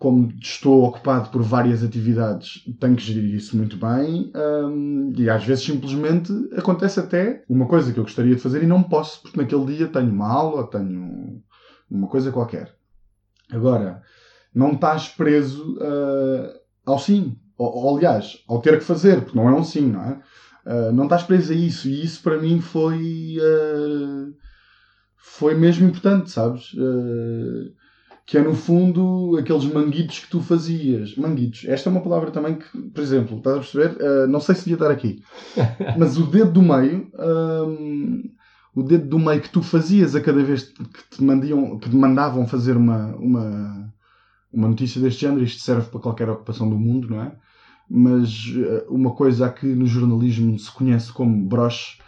como 0.00 0.32
estou 0.40 0.84
ocupado 0.84 1.28
por 1.28 1.42
várias 1.42 1.84
atividades, 1.84 2.64
tenho 2.80 2.96
que 2.96 3.02
gerir 3.02 3.34
isso 3.34 3.54
muito 3.54 3.76
bem 3.76 4.32
hum, 4.34 5.12
e 5.14 5.28
às 5.28 5.44
vezes 5.44 5.62
simplesmente 5.62 6.32
acontece 6.56 6.98
até 6.98 7.44
uma 7.46 7.66
coisa 7.66 7.92
que 7.92 8.00
eu 8.00 8.04
gostaria 8.04 8.34
de 8.34 8.40
fazer 8.40 8.62
e 8.62 8.66
não 8.66 8.82
posso, 8.82 9.20
porque 9.20 9.38
naquele 9.38 9.66
dia 9.66 9.88
tenho 9.88 10.10
uma 10.10 10.26
aula, 10.26 10.66
tenho 10.70 11.42
uma 11.90 12.08
coisa 12.08 12.32
qualquer. 12.32 12.74
Agora, 13.52 14.00
não 14.54 14.72
estás 14.72 15.08
preso 15.08 15.76
ao 16.90 16.98
sim, 16.98 17.36
ou, 17.56 17.74
ou, 17.74 17.96
aliás, 17.96 18.38
ao 18.48 18.60
ter 18.60 18.78
que 18.78 18.84
fazer, 18.84 19.22
porque 19.22 19.38
não 19.38 19.48
é 19.48 19.54
um 19.54 19.64
sim, 19.64 19.86
não 19.86 20.02
é? 20.02 20.20
Uh, 20.66 20.92
não 20.92 21.04
estás 21.04 21.22
preso 21.22 21.52
a 21.52 21.56
isso 21.56 21.88
e 21.88 22.04
isso 22.04 22.22
para 22.22 22.38
mim 22.38 22.60
foi 22.60 23.36
uh, 23.40 24.34
foi 25.16 25.54
mesmo 25.54 25.88
importante, 25.88 26.30
sabes? 26.30 26.74
que 28.26 28.38
é 28.38 28.42
no 28.42 28.54
fundo 28.54 29.36
aqueles 29.40 29.64
manguitos 29.64 30.20
que 30.20 30.30
tu 30.30 30.40
fazias. 30.40 31.16
Manguitos. 31.16 31.64
Esta 31.66 31.88
é 31.88 31.90
uma 31.90 32.00
palavra 32.02 32.30
também 32.30 32.54
que, 32.54 32.78
por 32.78 33.02
exemplo, 33.02 33.38
estás 33.38 33.56
a 33.56 33.58
perceber? 33.58 34.28
não 34.28 34.38
sei 34.38 34.54
se 34.54 34.60
devia 34.60 34.74
estar 34.74 34.90
aqui, 34.90 35.20
mas 35.98 36.16
o 36.16 36.26
dedo 36.26 36.52
do 36.52 36.62
meio 36.62 37.10
o 38.74 38.82
dedo 38.82 39.08
do 39.08 39.18
meio 39.18 39.40
que 39.40 39.50
tu 39.50 39.62
fazias 39.62 40.14
a 40.14 40.20
cada 40.20 40.42
vez 40.42 40.64
que 40.64 41.16
te, 41.16 41.22
mandiam, 41.22 41.78
que 41.78 41.90
te 41.90 41.96
mandavam 41.96 42.46
fazer 42.46 42.76
uma, 42.76 43.14
uma, 43.16 43.92
uma 44.52 44.68
notícia 44.68 45.00
deste 45.00 45.22
género, 45.22 45.44
isto 45.44 45.62
serve 45.62 45.88
para 45.88 46.00
qualquer 46.00 46.28
ocupação 46.28 46.68
do 46.68 46.78
mundo, 46.78 47.08
não 47.08 47.22
é? 47.22 47.32
Mas 47.88 48.52
eh, 48.56 48.86
uma 48.88 49.12
coisa 49.12 49.48
que 49.50 49.66
no 49.66 49.86
jornalismo 49.86 50.58
se 50.58 50.70
conhece 50.70 51.12
como 51.12 51.48
broche, 51.48 51.98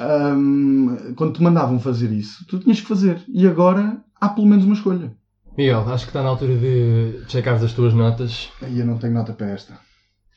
um, 0.00 1.14
quando 1.14 1.34
te 1.34 1.42
mandavam 1.42 1.78
fazer 1.78 2.10
isso, 2.12 2.44
tu 2.46 2.58
tinhas 2.58 2.80
que 2.80 2.86
fazer. 2.86 3.22
E 3.28 3.46
agora 3.46 4.02
há 4.20 4.28
pelo 4.28 4.46
menos 4.46 4.64
uma 4.64 4.74
escolha. 4.74 5.14
Miguel, 5.56 5.88
acho 5.88 6.04
que 6.04 6.10
está 6.10 6.22
na 6.22 6.28
altura 6.28 6.56
de 6.56 7.24
checares 7.28 7.62
as 7.62 7.72
tuas 7.72 7.94
notas. 7.94 8.50
Aí 8.60 8.78
eu 8.78 8.86
não 8.86 8.98
tenho 8.98 9.14
nota 9.14 9.32
para 9.32 9.50
esta. 9.50 9.78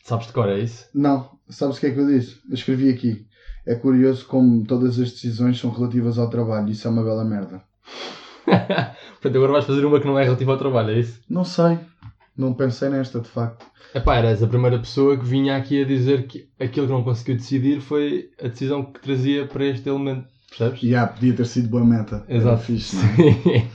Sabes 0.03 0.27
de 0.27 0.33
cor, 0.33 0.47
é 0.47 0.59
isso? 0.59 0.87
Não. 0.93 1.37
Sabes 1.49 1.77
o 1.77 1.79
que 1.79 1.87
é 1.87 1.91
que 1.91 1.99
eu 1.99 2.07
disse? 2.07 2.39
Eu 2.47 2.53
escrevi 2.53 2.89
aqui. 2.89 3.27
É 3.67 3.75
curioso 3.75 4.25
como 4.25 4.65
todas 4.65 4.97
as 4.97 5.11
decisões 5.11 5.59
são 5.59 5.69
relativas 5.71 6.17
ao 6.17 6.29
trabalho. 6.29 6.69
Isso 6.69 6.87
é 6.87 6.91
uma 6.91 7.03
bela 7.03 7.25
merda. 7.25 7.61
Portanto, 9.21 9.35
agora 9.35 9.51
vais 9.51 9.65
fazer 9.65 9.85
uma 9.85 9.99
que 9.99 10.07
não 10.07 10.17
é 10.17 10.23
relativa 10.23 10.53
ao 10.53 10.57
trabalho, 10.57 10.91
é 10.91 10.99
isso? 10.99 11.19
Não 11.29 11.43
sei. 11.43 11.77
Não 12.37 12.53
pensei 12.53 12.87
nesta, 12.87 13.19
de 13.19 13.27
facto. 13.27 13.65
Epá, 13.93 14.15
eras 14.15 14.41
a 14.41 14.47
primeira 14.47 14.79
pessoa 14.79 15.17
que 15.17 15.25
vinha 15.25 15.57
aqui 15.57 15.81
a 15.81 15.85
dizer 15.85 16.25
que 16.25 16.47
aquilo 16.57 16.87
que 16.87 16.93
não 16.93 17.03
conseguiu 17.03 17.35
decidir 17.35 17.81
foi 17.81 18.29
a 18.41 18.47
decisão 18.47 18.85
que 18.85 19.01
trazia 19.01 19.45
para 19.45 19.65
este 19.65 19.89
elemento. 19.89 20.25
Percebes? 20.47 20.79
Já, 20.79 20.87
yeah, 20.87 21.11
podia 21.11 21.33
ter 21.33 21.45
sido 21.45 21.67
boa 21.67 21.83
meta. 21.83 22.23
Exato. 22.29 22.63
Fixe, 22.63 22.97
é? 22.97 23.67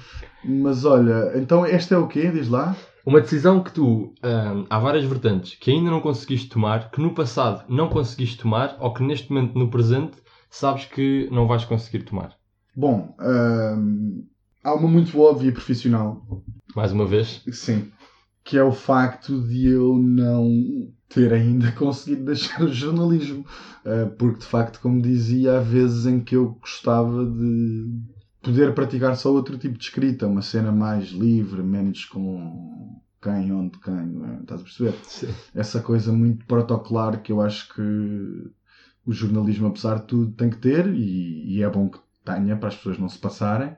Mas 0.44 0.84
olha, 0.84 1.32
então 1.36 1.64
esta 1.64 1.94
é 1.94 1.98
o 1.98 2.08
quê? 2.08 2.30
Diz 2.30 2.48
lá. 2.48 2.74
Uma 3.04 3.20
decisão 3.20 3.62
que 3.62 3.70
tu, 3.70 4.14
hum, 4.24 4.64
há 4.70 4.78
várias 4.78 5.04
vertentes, 5.04 5.56
que 5.56 5.70
ainda 5.70 5.90
não 5.90 6.00
conseguiste 6.00 6.48
tomar, 6.48 6.90
que 6.90 7.02
no 7.02 7.14
passado 7.14 7.64
não 7.68 7.90
conseguiste 7.90 8.38
tomar, 8.38 8.76
ou 8.80 8.94
que 8.94 9.02
neste 9.02 9.30
momento, 9.30 9.58
no 9.58 9.68
presente, 9.68 10.16
sabes 10.50 10.86
que 10.86 11.28
não 11.30 11.46
vais 11.46 11.66
conseguir 11.66 12.04
tomar. 12.04 12.34
Bom, 12.74 13.14
hum, 13.20 14.24
há 14.64 14.74
uma 14.74 14.88
muito 14.88 15.20
óbvia 15.20 15.50
e 15.50 15.52
profissional. 15.52 16.42
Mais 16.74 16.90
uma 16.90 17.06
vez? 17.06 17.42
Sim. 17.52 17.92
Que 18.42 18.56
é 18.56 18.64
o 18.64 18.72
facto 18.72 19.40
de 19.46 19.68
eu 19.68 19.96
não 19.96 20.48
ter 21.08 21.32
ainda 21.32 21.70
conseguido 21.78 22.24
deixar 22.24 22.62
o 22.62 22.72
jornalismo. 22.72 23.44
Uh, 23.84 24.10
porque, 24.16 24.40
de 24.40 24.46
facto, 24.46 24.80
como 24.80 25.00
dizia, 25.00 25.58
há 25.58 25.60
vezes 25.60 26.06
em 26.06 26.20
que 26.20 26.34
eu 26.34 26.58
gostava 26.60 27.24
de 27.24 27.86
poder 28.42 28.74
praticar 28.74 29.16
só 29.16 29.32
outro 29.32 29.56
tipo 29.58 29.78
de 29.78 29.84
escrita, 29.84 30.26
uma 30.26 30.42
cena 30.42 30.72
mais 30.72 31.08
livre, 31.10 31.62
menos 31.62 32.04
com 32.06 33.00
quem, 33.22 33.52
onde, 33.52 33.78
quem, 33.78 33.94
é? 33.94 34.40
estás 34.40 34.60
a 34.60 34.64
perceber? 34.64 34.94
Sim. 35.04 35.28
Essa 35.54 35.80
coisa 35.80 36.12
muito 36.12 36.44
protocolar 36.46 37.22
que 37.22 37.32
eu 37.32 37.40
acho 37.40 37.72
que 37.72 37.80
o 39.06 39.12
jornalismo, 39.12 39.66
apesar 39.68 40.00
de 40.00 40.06
tudo, 40.06 40.32
tem 40.32 40.50
que 40.50 40.58
ter 40.58 40.86
e, 40.88 41.56
e 41.56 41.62
é 41.62 41.68
bom 41.68 41.88
que 41.88 41.98
tenha 42.24 42.56
para 42.56 42.68
as 42.68 42.76
pessoas 42.76 42.98
não 42.98 43.08
se 43.08 43.18
passarem. 43.18 43.74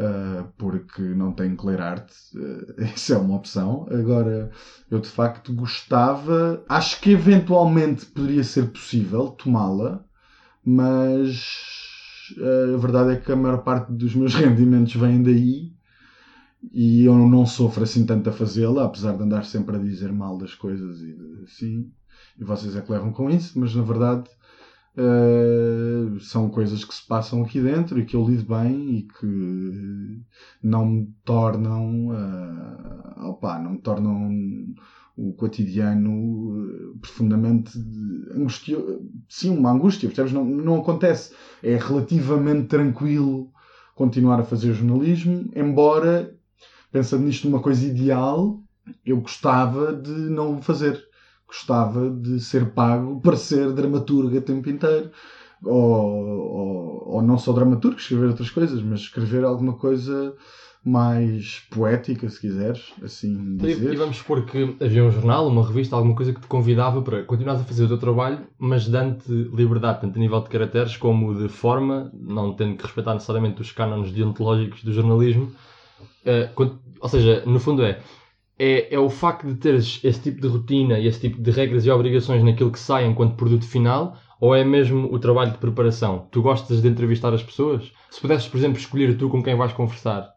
Uh, 0.00 0.48
porque 0.56 1.02
não 1.02 1.30
tenho 1.30 1.54
que 1.54 1.66
ler 1.66 1.78
arte, 1.78 2.14
uh, 2.34 2.82
isso 2.96 3.12
é 3.12 3.18
uma 3.18 3.36
opção. 3.36 3.86
Agora, 3.90 4.50
eu 4.90 4.98
de 4.98 5.08
facto 5.08 5.52
gostava, 5.52 6.64
acho 6.66 6.98
que 7.00 7.10
eventualmente 7.10 8.06
poderia 8.06 8.42
ser 8.42 8.68
possível 8.68 9.28
tomá-la, 9.28 10.02
mas 10.64 11.44
a 12.38 12.76
verdade 12.78 13.12
é 13.12 13.16
que 13.16 13.30
a 13.30 13.36
maior 13.36 13.58
parte 13.58 13.92
dos 13.92 14.14
meus 14.14 14.32
rendimentos 14.34 14.94
vem 14.94 15.22
daí 15.22 15.70
e 16.72 17.04
eu 17.04 17.14
não 17.26 17.46
sofro 17.46 17.82
assim 17.82 18.04
tanto 18.04 18.28
a 18.28 18.32
fazê-la, 18.32 18.84
apesar 18.84 19.16
de 19.16 19.22
andar 19.22 19.44
sempre 19.44 19.76
a 19.76 19.78
dizer 19.78 20.12
mal 20.12 20.36
das 20.38 20.54
coisas 20.54 21.00
e 21.00 21.16
assim, 21.44 21.90
e 22.38 22.44
vocês 22.44 22.76
é 22.76 22.80
que 22.80 22.92
levam 22.92 23.12
com 23.12 23.30
isso, 23.30 23.58
mas 23.58 23.74
na 23.74 23.82
verdade 23.82 24.24
uh, 24.96 26.20
são 26.20 26.48
coisas 26.48 26.84
que 26.84 26.94
se 26.94 27.06
passam 27.06 27.42
aqui 27.42 27.60
dentro 27.60 27.98
e 27.98 28.04
que 28.04 28.16
eu 28.16 28.26
lido 28.26 28.44
bem 28.44 28.98
e 28.98 29.02
que 29.02 30.22
não 30.62 30.86
me 30.86 31.14
tornam, 31.24 32.08
uh, 32.08 33.28
opa, 33.28 33.58
não 33.58 33.72
me 33.72 33.78
tornam 33.78 34.30
o 35.16 35.34
cotidiano 35.34 36.66
eh, 36.66 36.98
profundamente 36.98 37.78
angustioso. 38.34 39.02
Sim, 39.28 39.50
uma 39.50 39.70
angústia, 39.70 40.08
percebes? 40.08 40.32
Não, 40.32 40.44
não 40.44 40.80
acontece. 40.80 41.34
É 41.62 41.76
relativamente 41.76 42.68
tranquilo 42.68 43.52
continuar 43.94 44.40
a 44.40 44.44
fazer 44.44 44.72
jornalismo, 44.72 45.50
embora, 45.54 46.34
pensando 46.90 47.24
nisto 47.24 47.46
numa 47.46 47.60
coisa 47.60 47.84
ideal, 47.84 48.62
eu 49.04 49.20
gostava 49.20 49.92
de 49.92 50.10
não 50.10 50.56
o 50.56 50.62
fazer. 50.62 51.09
Gostava 51.50 52.08
de 52.08 52.38
ser 52.38 52.70
pago 52.70 53.20
para 53.20 53.36
ser 53.36 53.72
dramaturgo 53.72 54.38
a 54.38 54.40
tempo 54.40 54.70
inteiro. 54.70 55.10
Ou, 55.64 55.74
ou, 55.74 57.08
ou 57.14 57.22
não 57.22 57.36
só 57.36 57.52
dramaturgo, 57.52 57.98
escrever 57.98 58.28
outras 58.28 58.50
coisas, 58.50 58.80
mas 58.80 59.00
escrever 59.00 59.42
alguma 59.44 59.72
coisa 59.72 60.34
mais 60.84 61.66
poética, 61.70 62.28
se 62.28 62.40
quiseres, 62.40 62.92
assim 63.02 63.56
dizer. 63.56 63.92
E, 63.92 63.96
vamos 63.96 64.18
supor 64.18 64.46
que 64.46 64.76
havia 64.80 65.04
um 65.04 65.10
jornal, 65.10 65.46
uma 65.48 65.66
revista, 65.66 65.94
alguma 65.94 66.14
coisa 66.14 66.32
que 66.32 66.40
te 66.40 66.46
convidava 66.46 67.02
para 67.02 67.24
continuares 67.24 67.62
a 67.62 67.64
fazer 67.64 67.84
o 67.84 67.88
teu 67.88 67.98
trabalho, 67.98 68.46
mas 68.58 68.88
dando-te 68.88 69.30
liberdade, 69.30 70.00
tanto 70.00 70.16
a 70.16 70.20
nível 70.20 70.40
de 70.40 70.48
caracteres 70.48 70.96
como 70.96 71.34
de 71.34 71.48
forma, 71.48 72.10
não 72.14 72.54
tendo 72.54 72.76
que 72.76 72.84
respeitar 72.84 73.12
necessariamente 73.12 73.60
os 73.60 73.72
cânones 73.72 74.12
deontológicos 74.12 74.82
do 74.82 74.92
jornalismo. 74.92 75.52
Uh, 76.24 76.78
ou 77.00 77.08
seja, 77.08 77.42
no 77.44 77.60
fundo 77.60 77.82
é, 77.82 78.00
é, 78.62 78.94
é 78.94 78.98
o 78.98 79.08
facto 79.08 79.46
de 79.46 79.54
teres 79.54 80.00
esse 80.04 80.20
tipo 80.20 80.38
de 80.38 80.46
rotina 80.46 80.98
e 80.98 81.06
esse 81.06 81.18
tipo 81.18 81.40
de 81.40 81.50
regras 81.50 81.86
e 81.86 81.90
obrigações 81.90 82.44
naquilo 82.44 82.70
que 82.70 82.78
sai 82.78 83.06
enquanto 83.06 83.34
produto 83.34 83.66
final, 83.66 84.18
ou 84.38 84.54
é 84.54 84.62
mesmo 84.62 85.10
o 85.10 85.18
trabalho 85.18 85.52
de 85.52 85.58
preparação? 85.58 86.28
Tu 86.30 86.42
gostas 86.42 86.82
de 86.82 86.88
entrevistar 86.88 87.32
as 87.32 87.42
pessoas? 87.42 87.90
Se 88.10 88.20
pudesses, 88.20 88.48
por 88.48 88.58
exemplo, 88.58 88.78
escolher 88.78 89.16
tu 89.16 89.30
com 89.30 89.42
quem 89.42 89.56
vais 89.56 89.72
conversar, 89.72 90.28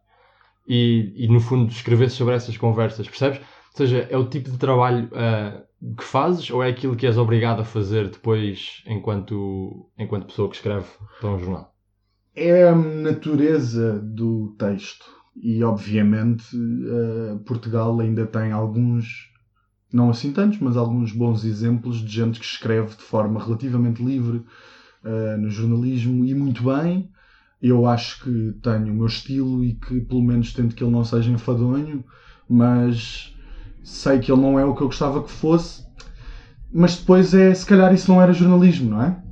e, 0.65 1.13
e 1.17 1.27
no 1.27 1.41
fundo 1.41 1.69
escrevesse 1.69 2.15
sobre 2.15 2.33
essas 2.33 2.55
conversas, 2.55 3.07
percebes? 3.09 3.39
Ou 3.39 3.77
seja, 3.77 4.07
é 4.09 4.17
o 4.17 4.29
tipo 4.29 4.49
de 4.49 4.57
trabalho 4.57 5.07
uh, 5.07 5.95
que 5.97 6.03
fazes 6.03 6.49
ou 6.49 6.63
é 6.63 6.69
aquilo 6.69 6.95
que 6.95 7.05
és 7.05 7.17
obrigado 7.17 7.59
a 7.61 7.65
fazer 7.65 8.07
depois 8.07 8.83
enquanto, 8.87 9.89
enquanto 9.99 10.27
pessoa 10.27 10.49
que 10.49 10.55
escreve 10.55 10.87
para 11.19 11.29
um 11.29 11.39
jornal? 11.39 11.73
É 12.35 12.69
a 12.69 12.75
natureza 12.75 13.99
do 13.99 14.55
texto. 14.57 15.22
E 15.35 15.63
obviamente 15.63 16.55
uh, 16.55 17.39
Portugal 17.39 17.99
ainda 17.99 18.25
tem 18.25 18.51
alguns, 18.51 19.31
não 19.91 20.09
assim 20.09 20.31
tantos, 20.31 20.59
mas 20.59 20.77
alguns 20.77 21.11
bons 21.11 21.43
exemplos 21.43 21.97
de 21.97 22.11
gente 22.11 22.39
que 22.39 22.45
escreve 22.45 22.95
de 22.95 23.03
forma 23.03 23.43
relativamente 23.43 24.03
livre 24.03 24.37
uh, 25.03 25.37
no 25.39 25.49
jornalismo 25.49 26.23
e 26.23 26.33
muito 26.35 26.63
bem 26.63 27.09
eu 27.63 27.87
acho 27.87 28.21
que 28.21 28.59
tenho 28.61 28.91
o 28.91 28.95
meu 28.97 29.05
estilo 29.05 29.63
e 29.63 29.75
que 29.75 30.01
pelo 30.01 30.21
menos 30.21 30.51
tento 30.51 30.75
que 30.75 30.83
ele 30.83 30.91
não 30.91 31.05
seja 31.05 31.31
enfadonho, 31.31 32.03
mas 32.47 33.33
sei 33.81 34.19
que 34.19 34.29
ele 34.29 34.41
não 34.41 34.59
é 34.59 34.65
o 34.65 34.75
que 34.75 34.81
eu 34.81 34.87
gostava 34.87 35.23
que 35.23 35.31
fosse. 35.31 35.81
Mas 36.73 36.97
depois 36.97 37.33
é, 37.33 37.53
se 37.53 37.65
calhar 37.65 37.93
isso 37.93 38.11
não 38.11 38.21
era 38.21 38.33
jornalismo, 38.33 38.89
não 38.89 39.01
é? 39.01 39.22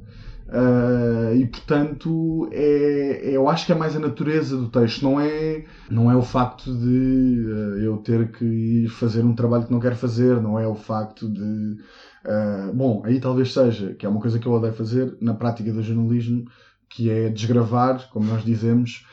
Uh, 0.52 1.34
e 1.34 1.46
portanto 1.46 2.50
é, 2.52 3.22
eu 3.24 3.48
acho 3.48 3.66
que 3.66 3.72
é 3.72 3.76
mais 3.76 3.96
a 3.96 4.00
natureza 4.00 4.58
do 4.58 4.68
texto, 4.68 5.02
não 5.02 5.18
é, 5.18 5.64
não 5.90 6.12
é 6.12 6.16
o 6.16 6.22
facto 6.22 6.78
de 6.78 7.46
uh, 7.48 7.78
eu 7.78 7.96
ter 8.00 8.34
que 8.34 8.44
ir 8.44 8.90
fazer 8.90 9.24
um 9.24 9.34
trabalho 9.34 9.66
que 9.66 9.72
não 9.72 9.80
quero 9.80 9.96
fazer, 9.96 10.42
não 10.42 10.60
é 10.60 10.68
o 10.68 10.76
facto 10.76 11.30
de. 11.30 11.78
Uh, 12.26 12.74
bom, 12.74 13.02
aí 13.06 13.18
talvez 13.18 13.54
seja, 13.54 13.94
que 13.94 14.06
é 14.06 14.10
uma 14.10 14.20
coisa 14.20 14.40
que 14.40 14.46
eu 14.46 14.52
odeio 14.52 14.74
fazer 14.74 15.16
na 15.22 15.34
prática 15.34 15.72
do 15.72 15.82
jornalismo, 15.82 16.46
que 16.90 17.10
é 17.10 17.30
desgravar, 17.30 18.10
como 18.10 18.26
nós 18.26 18.44
dizemos, 18.44 19.06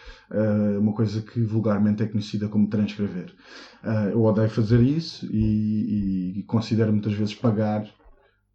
uma 0.81 0.93
coisa 0.93 1.23
que 1.23 1.41
vulgarmente 1.41 2.03
é 2.03 2.07
conhecida 2.07 2.49
como 2.49 2.69
transcrever. 2.69 3.33
Eu 4.13 4.25
odeio 4.25 4.51
fazer 4.51 4.81
isso 4.81 5.27
e, 5.33 6.41
e 6.41 6.43
considero 6.43 6.93
muitas 6.93 7.13
vezes 7.13 7.35
pagar 7.35 7.87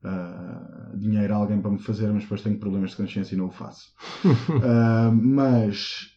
uh, 0.04 0.97
dinheiro 0.97 1.34
a 1.34 1.38
alguém 1.38 1.62
para 1.62 1.72
me 1.72 1.80
fazer, 1.80 2.12
mas 2.12 2.24
depois 2.24 2.41
tenho 2.41 2.60
problemas 2.60 2.91
de 2.91 2.97
consciência 2.97 3.36
e 3.36 3.38
não 3.38 3.47
o 3.47 3.51
faço. 3.51 3.93
mas 5.14 6.14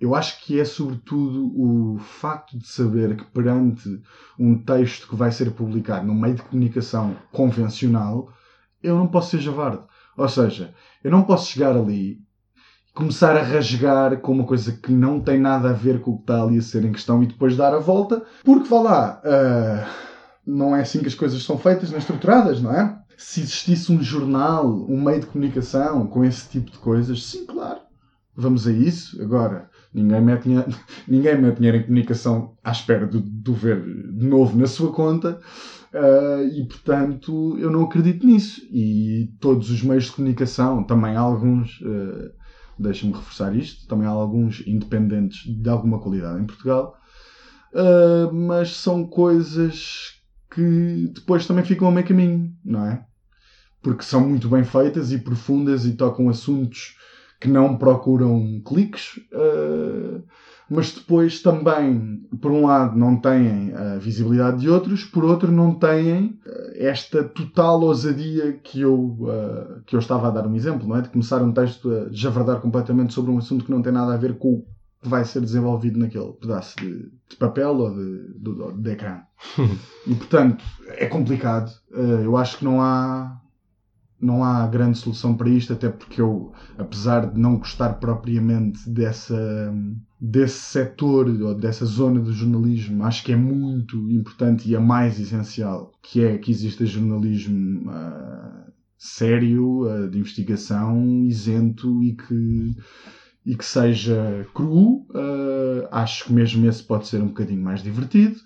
eu 0.00 0.14
acho 0.14 0.42
que 0.42 0.58
é 0.58 0.64
sobretudo 0.64 1.52
o 1.54 1.98
facto 1.98 2.56
de 2.56 2.66
saber 2.66 3.16
que 3.16 3.24
perante 3.24 4.02
um 4.38 4.56
texto 4.56 5.06
que 5.06 5.14
vai 5.14 5.30
ser 5.30 5.50
publicado 5.52 6.06
num 6.06 6.14
meio 6.14 6.36
de 6.36 6.42
comunicação 6.42 7.14
convencional, 7.30 8.32
eu 8.82 8.96
não 8.96 9.06
posso 9.06 9.32
ser 9.32 9.40
javarde. 9.40 9.82
Ou 10.16 10.28
seja, 10.28 10.74
eu 11.04 11.10
não 11.10 11.22
posso 11.22 11.50
chegar 11.50 11.76
ali 11.76 12.18
começar 12.94 13.36
a 13.36 13.42
rasgar 13.42 14.18
com 14.20 14.32
uma 14.32 14.44
coisa 14.44 14.72
que 14.72 14.90
não 14.90 15.20
tem 15.20 15.38
nada 15.38 15.70
a 15.70 15.74
ver 15.74 16.00
com 16.00 16.12
o 16.12 16.16
que 16.16 16.22
está 16.22 16.42
ali 16.42 16.58
a 16.58 16.62
ser 16.62 16.84
em 16.84 16.92
questão 16.92 17.22
e 17.22 17.26
depois 17.26 17.56
dar 17.56 17.74
a 17.74 17.78
volta, 17.78 18.24
porque 18.44 18.68
vá 18.68 18.80
lá, 18.80 19.22
uh, 19.24 19.86
não 20.46 20.74
é 20.74 20.80
assim 20.80 21.00
que 21.00 21.06
as 21.08 21.14
coisas 21.14 21.42
são 21.42 21.56
feitas, 21.58 21.90
nem 21.90 21.98
estruturadas, 21.98 22.60
não 22.60 22.72
é? 22.72 22.99
Se 23.22 23.42
existisse 23.42 23.92
um 23.92 24.02
jornal, 24.02 24.66
um 24.88 24.98
meio 24.98 25.20
de 25.20 25.26
comunicação 25.26 26.06
com 26.06 26.24
esse 26.24 26.48
tipo 26.48 26.70
de 26.70 26.78
coisas, 26.78 27.22
sim, 27.22 27.44
claro, 27.44 27.80
vamos 28.34 28.66
a 28.66 28.72
isso. 28.72 29.22
Agora, 29.22 29.68
ninguém 29.92 30.22
mete 30.22 30.44
dinheiro, 30.44 30.74
ninguém 31.06 31.38
mete 31.38 31.56
dinheiro 31.58 31.76
em 31.76 31.82
comunicação 31.82 32.56
à 32.64 32.70
espera 32.70 33.06
de, 33.06 33.20
de 33.20 33.52
ver 33.52 33.84
de 33.84 34.26
novo 34.26 34.56
na 34.56 34.66
sua 34.66 34.90
conta. 34.90 35.38
Uh, 35.92 36.48
e 36.54 36.66
portanto 36.66 37.58
eu 37.58 37.70
não 37.70 37.82
acredito 37.82 38.26
nisso. 38.26 38.62
E 38.72 39.30
todos 39.38 39.70
os 39.70 39.82
meios 39.82 40.04
de 40.04 40.12
comunicação, 40.12 40.82
também 40.82 41.14
alguns, 41.14 41.78
uh, 41.82 42.32
deixa-me 42.78 43.12
reforçar 43.12 43.54
isto, 43.54 43.86
também 43.86 44.06
há 44.06 44.10
alguns 44.10 44.66
independentes 44.66 45.44
de 45.44 45.68
alguma 45.68 46.00
qualidade 46.00 46.40
em 46.40 46.46
Portugal, 46.46 46.96
uh, 47.74 48.32
mas 48.32 48.76
são 48.76 49.06
coisas 49.06 50.14
que 50.50 51.12
depois 51.14 51.46
também 51.46 51.64
ficam 51.66 51.86
a 51.86 51.92
meio 51.92 52.06
caminho, 52.06 52.50
não 52.64 52.86
é? 52.86 53.09
Porque 53.82 54.02
são 54.02 54.28
muito 54.28 54.48
bem 54.48 54.64
feitas 54.64 55.12
e 55.12 55.18
profundas 55.18 55.86
e 55.86 55.92
tocam 55.92 56.28
assuntos 56.28 56.96
que 57.40 57.48
não 57.48 57.76
procuram 57.76 58.60
cliques, 58.64 59.16
uh, 59.32 60.22
mas 60.68 60.92
depois 60.92 61.40
também, 61.40 62.28
por 62.40 62.52
um 62.52 62.66
lado, 62.66 62.96
não 62.98 63.16
têm 63.16 63.72
a 63.74 63.96
visibilidade 63.96 64.60
de 64.60 64.68
outros, 64.68 65.04
por 65.04 65.24
outro, 65.24 65.50
não 65.50 65.74
têm 65.74 66.38
uh, 66.46 66.72
esta 66.74 67.24
total 67.24 67.80
ousadia 67.80 68.52
que 68.52 68.82
eu, 68.82 68.94
uh, 68.94 69.82
que 69.86 69.96
eu 69.96 70.00
estava 70.00 70.28
a 70.28 70.30
dar 70.30 70.46
um 70.46 70.54
exemplo, 70.54 70.86
não 70.86 70.96
é? 70.96 71.00
De 71.00 71.08
começar 71.08 71.42
um 71.42 71.50
texto 71.50 71.90
a 71.90 72.08
javardar 72.12 72.60
completamente 72.60 73.14
sobre 73.14 73.30
um 73.30 73.38
assunto 73.38 73.64
que 73.64 73.70
não 73.70 73.80
tem 73.80 73.92
nada 73.92 74.12
a 74.12 74.18
ver 74.18 74.36
com 74.36 74.56
o 74.56 74.66
que 75.02 75.08
vai 75.08 75.24
ser 75.24 75.40
desenvolvido 75.40 75.98
naquele 75.98 76.34
pedaço 76.34 76.76
de, 76.76 77.10
de 77.30 77.36
papel 77.38 77.74
ou 77.74 77.90
de, 77.90 78.34
de, 78.38 78.82
de 78.82 78.90
ecrã. 78.90 79.22
e 80.06 80.14
portanto, 80.14 80.62
é 80.88 81.06
complicado. 81.06 81.72
eu 82.22 82.36
acho 82.36 82.58
que 82.58 82.64
não 82.66 82.82
há 82.82 83.40
não 84.20 84.44
há 84.44 84.66
grande 84.66 84.98
solução 84.98 85.34
para 85.34 85.48
isto, 85.48 85.72
até 85.72 85.88
porque 85.88 86.20
eu, 86.20 86.52
apesar 86.76 87.26
de 87.26 87.40
não 87.40 87.56
gostar 87.56 87.94
propriamente 87.94 88.88
dessa, 88.88 89.74
desse 90.20 90.58
setor 90.58 91.28
ou 91.28 91.54
dessa 91.54 91.86
zona 91.86 92.20
do 92.20 92.32
jornalismo, 92.32 93.04
acho 93.04 93.24
que 93.24 93.32
é 93.32 93.36
muito 93.36 93.96
importante 94.10 94.68
e 94.68 94.74
é 94.74 94.78
mais 94.78 95.18
essencial 95.18 95.92
que 96.02 96.22
é 96.22 96.36
que 96.36 96.50
exista 96.50 96.84
jornalismo 96.84 97.90
uh, 97.90 98.70
sério, 98.98 99.82
uh, 99.82 100.08
de 100.08 100.18
investigação, 100.18 101.24
isento 101.24 102.02
e 102.02 102.14
que, 102.14 102.76
e 103.46 103.56
que 103.56 103.64
seja 103.64 104.46
cru. 104.54 105.06
Uh, 105.10 105.88
acho 105.90 106.26
que 106.26 106.32
mesmo 106.32 106.66
esse 106.66 106.82
pode 106.82 107.08
ser 107.08 107.22
um 107.22 107.28
bocadinho 107.28 107.62
mais 107.62 107.82
divertido 107.82 108.36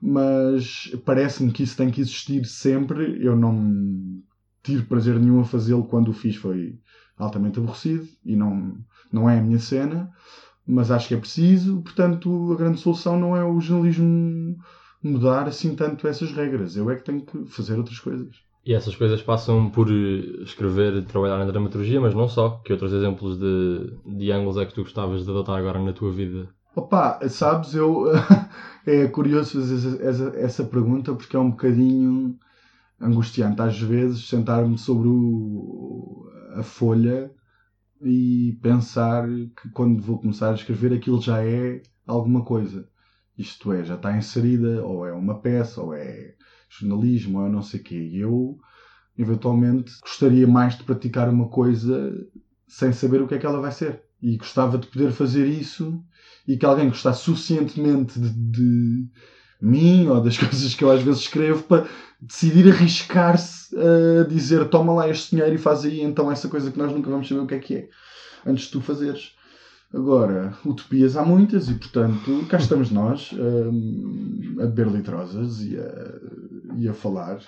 mas 0.00 0.92
parece-me 1.04 1.50
que 1.50 1.64
isso 1.64 1.76
tem 1.76 1.90
que 1.90 2.00
existir 2.00 2.44
sempre. 2.44 3.18
Eu 3.20 3.34
não 3.34 4.22
tive 4.62 4.84
prazer 4.84 5.18
nenhum 5.18 5.40
a 5.40 5.44
fazê-lo 5.44 5.84
quando 5.84 6.08
o 6.08 6.12
fiz 6.12 6.36
foi 6.36 6.78
altamente 7.16 7.58
aborrecido 7.58 8.06
e 8.24 8.36
não, 8.36 8.76
não 9.12 9.28
é 9.28 9.38
a 9.38 9.42
minha 9.42 9.58
cena, 9.58 10.10
mas 10.66 10.90
acho 10.90 11.08
que 11.08 11.14
é 11.14 11.18
preciso, 11.18 11.80
portanto 11.82 12.52
a 12.52 12.56
grande 12.56 12.80
solução 12.80 13.18
não 13.18 13.36
é 13.36 13.44
o 13.44 13.60
jornalismo 13.60 14.56
mudar 15.02 15.46
assim 15.48 15.74
tanto 15.74 16.06
essas 16.06 16.32
regras, 16.32 16.76
eu 16.76 16.90
é 16.90 16.96
que 16.96 17.04
tenho 17.04 17.22
que 17.22 17.44
fazer 17.46 17.76
outras 17.76 17.98
coisas. 17.98 18.28
E 18.66 18.74
essas 18.74 18.94
coisas 18.94 19.22
passam 19.22 19.70
por 19.70 19.90
escrever, 20.42 21.02
trabalhar 21.06 21.38
na 21.38 21.50
dramaturgia, 21.50 22.00
mas 22.02 22.14
não 22.14 22.28
só. 22.28 22.60
Que 22.62 22.72
outros 22.72 22.92
exemplos 22.92 23.38
de, 23.38 23.94
de 24.04 24.30
ângulos 24.30 24.58
é 24.58 24.66
que 24.66 24.74
tu 24.74 24.82
gostavas 24.82 25.24
de 25.24 25.30
adotar 25.30 25.56
agora 25.56 25.82
na 25.82 25.94
tua 25.94 26.12
vida? 26.12 26.50
Opa, 26.76 27.18
sabes, 27.30 27.74
eu 27.74 28.04
é 28.86 29.08
curioso 29.08 29.58
fazer 29.58 30.02
essa, 30.02 30.32
essa 30.36 30.64
pergunta 30.64 31.14
porque 31.14 31.34
é 31.34 31.38
um 31.38 31.50
bocadinho 31.50 32.38
angustiante 33.00 33.60
às 33.62 33.78
vezes 33.80 34.28
sentar-me 34.28 34.76
sobre 34.76 35.08
o, 35.08 36.30
a 36.54 36.62
folha 36.62 37.30
e 38.02 38.58
pensar 38.62 39.26
que 39.28 39.68
quando 39.72 40.02
vou 40.02 40.18
começar 40.18 40.50
a 40.50 40.54
escrever 40.54 40.92
aquilo 40.92 41.20
já 41.20 41.42
é 41.44 41.82
alguma 42.06 42.44
coisa. 42.44 42.88
Isto 43.36 43.72
é, 43.72 43.84
já 43.84 43.94
está 43.94 44.16
inserida, 44.16 44.84
ou 44.84 45.06
é 45.06 45.12
uma 45.12 45.40
peça, 45.40 45.80
ou 45.80 45.94
é 45.94 46.34
jornalismo, 46.68 47.38
ou 47.38 47.46
é 47.46 47.48
não 47.48 47.62
sei 47.62 47.80
o 47.80 47.82
quê. 47.84 47.94
E 47.94 48.18
eu, 48.18 48.58
eventualmente, 49.16 49.92
gostaria 50.00 50.46
mais 50.46 50.76
de 50.76 50.84
praticar 50.84 51.28
uma 51.28 51.48
coisa 51.48 52.12
sem 52.66 52.92
saber 52.92 53.22
o 53.22 53.28
que 53.28 53.34
é 53.34 53.38
que 53.38 53.46
ela 53.46 53.60
vai 53.60 53.70
ser. 53.70 54.02
E 54.20 54.36
gostava 54.36 54.76
de 54.76 54.88
poder 54.88 55.12
fazer 55.12 55.46
isso 55.46 56.04
e 56.46 56.56
que 56.56 56.66
alguém 56.66 56.88
gostasse 56.88 57.22
suficientemente 57.22 58.18
de, 58.18 58.30
de 58.30 59.08
mim 59.60 60.08
ou 60.08 60.20
das 60.20 60.36
coisas 60.38 60.74
que 60.74 60.82
eu 60.82 60.90
às 60.90 61.02
vezes 61.02 61.22
escrevo 61.22 61.62
para 61.62 61.86
decidir 62.20 62.70
arriscar-se 62.72 63.76
a 63.76 64.24
dizer 64.24 64.68
toma 64.68 64.92
lá 64.92 65.08
este 65.08 65.30
dinheiro 65.30 65.54
e 65.54 65.58
faz 65.58 65.84
aí 65.84 66.00
então 66.00 66.30
essa 66.30 66.48
coisa 66.48 66.70
que 66.70 66.78
nós 66.78 66.92
nunca 66.92 67.10
vamos 67.10 67.28
saber 67.28 67.40
o 67.40 67.46
que 67.46 67.54
é 67.54 67.58
que 67.58 67.74
é 67.76 67.88
antes 68.46 68.66
de 68.66 68.72
tu 68.72 68.80
fazeres. 68.80 69.36
Agora, 69.94 70.52
utopias 70.66 71.16
há 71.16 71.24
muitas 71.24 71.68
e 71.70 71.74
portanto 71.74 72.44
cá 72.48 72.58
estamos 72.58 72.90
nós 72.90 73.32
um, 73.32 74.56
a 74.60 74.66
beber 74.66 74.88
litrosas 74.88 75.62
e 75.62 75.78
a, 75.78 76.76
e 76.76 76.88
a 76.88 76.92
falar. 76.92 77.40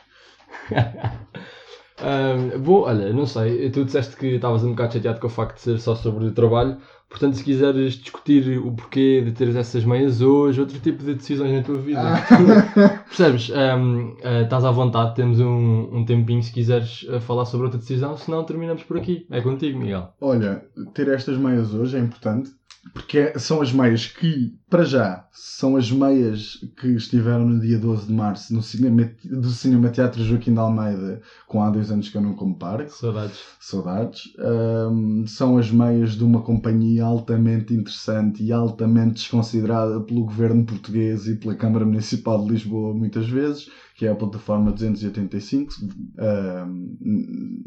um, 2.65 2.73
olha, 2.73 3.13
não 3.13 3.27
sei, 3.27 3.71
tu 3.71 3.85
disseste 3.85 4.17
que 4.17 4.27
estavas 4.37 4.65
um 4.65 4.71
bocado 4.71 4.95
chateado 4.95 5.21
com 5.21 5.27
o 5.27 5.31
facto 5.31 5.57
de 5.57 5.63
ser 5.63 5.81
só 5.81 5.95
sobre 5.95 6.25
o 6.25 6.33
trabalho. 6.33 6.79
Portanto, 7.11 7.37
se 7.37 7.45
quiseres 7.45 7.95
discutir 7.95 8.59
o 8.59 8.71
porquê 8.71 9.21
de 9.21 9.33
teres 9.33 9.57
essas 9.57 9.85
meias 9.85 10.23
hoje, 10.23 10.61
outro 10.61 10.79
tipo 10.79 11.03
de 11.03 11.15
decisões 11.15 11.53
na 11.53 11.63
tua 11.63 11.77
vida, 11.77 12.01
ah. 12.01 13.03
percebes? 13.05 13.51
Um, 13.51 14.11
uh, 14.11 14.17
ah, 14.23 14.43
estás 14.43 14.65
à 14.65 14.71
vontade, 14.71 15.17
temos 15.17 15.41
um, 15.41 15.89
um 15.93 16.05
tempinho 16.05 16.41
se 16.41 16.53
quiseres 16.53 17.03
uh, 17.03 17.21
falar 17.21 17.47
sobre 17.47 17.67
outra 17.67 17.81
decisão, 17.81 18.17
senão 18.17 18.45
terminamos 18.45 18.85
por 18.85 18.97
aqui. 18.97 19.27
É 19.29 19.41
contigo, 19.41 19.81
Miguel. 19.81 20.15
Olha, 20.21 20.65
ter 20.95 21.09
estas 21.09 21.37
meias 21.37 21.75
hoje 21.75 21.97
é 21.97 22.01
importante 22.01 22.53
porque 22.95 23.39
são 23.39 23.61
as 23.61 23.73
meias 23.73 24.07
que, 24.07 24.55
para 24.69 24.85
já, 24.85 25.27
são 25.33 25.77
as 25.77 25.91
meias 25.91 26.59
que 26.81 26.89
estiveram 26.89 27.47
no 27.47 27.61
dia 27.61 27.79
12 27.79 28.07
de 28.07 28.13
março 28.13 28.55
no 28.55 28.63
cinema, 28.63 29.11
do 29.25 29.51
Cinema 29.51 29.91
Teatro 29.91 30.25
Joaquim 30.25 30.55
de 30.55 30.59
Almeida, 30.59 31.21
com 31.47 31.63
há 31.63 31.71
dois 31.71 31.91
anos 31.91 32.09
que 32.09 32.17
eu 32.17 32.23
não 32.23 32.35
comparo. 32.35 32.89
Saudades. 32.89 33.39
Saudades. 33.61 34.23
Um, 34.39 35.27
são 35.27 35.59
as 35.59 35.71
meias 35.71 36.13
de 36.13 36.25
uma 36.25 36.43
companhia 36.43 37.05
altamente 37.05 37.75
interessante 37.75 38.43
e 38.43 38.53
altamente 38.53 39.15
desconsiderada 39.15 40.01
pelo 40.01 40.25
governo 40.25 40.65
português 40.65 41.27
e 41.27 41.37
pela 41.37 41.55
Câmara 41.55 41.85
Municipal 41.85 42.43
de 42.45 42.53
Lisboa, 42.53 42.95
muitas 42.95 43.29
vezes, 43.29 43.69
que 44.01 44.07
é 44.07 44.11
a 44.11 44.15
plataforma 44.15 44.73
285. 44.73 45.75
Um, 46.19 46.97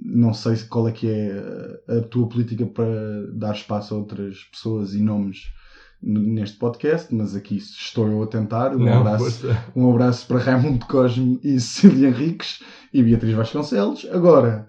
não 0.04 0.34
sei 0.34 0.56
qual 0.68 0.88
é 0.88 0.92
que 0.92 1.08
é 1.08 1.32
a 1.88 2.02
tua 2.02 2.28
política 2.28 2.66
para 2.66 3.28
dar 3.32 3.54
espaço 3.54 3.94
a 3.94 4.00
outras 4.00 4.40
pessoas 4.46 4.96
e 4.96 5.04
nomes 5.04 5.54
neste 6.02 6.58
podcast, 6.58 7.14
mas 7.14 7.36
aqui 7.36 7.58
estou 7.58 8.08
eu 8.08 8.24
a 8.24 8.26
tentar. 8.26 8.76
Um, 8.76 8.80
Não, 8.80 9.02
abraço, 9.02 9.48
um 9.76 9.92
abraço 9.92 10.26
para 10.26 10.40
Raimundo 10.40 10.84
Cosme 10.88 11.40
e 11.44 11.60
Cecília 11.62 12.08
Henriques 12.08 12.64
e 12.92 13.04
Beatriz 13.04 13.36
Vasconcelos. 13.36 14.08
Agora, 14.12 14.68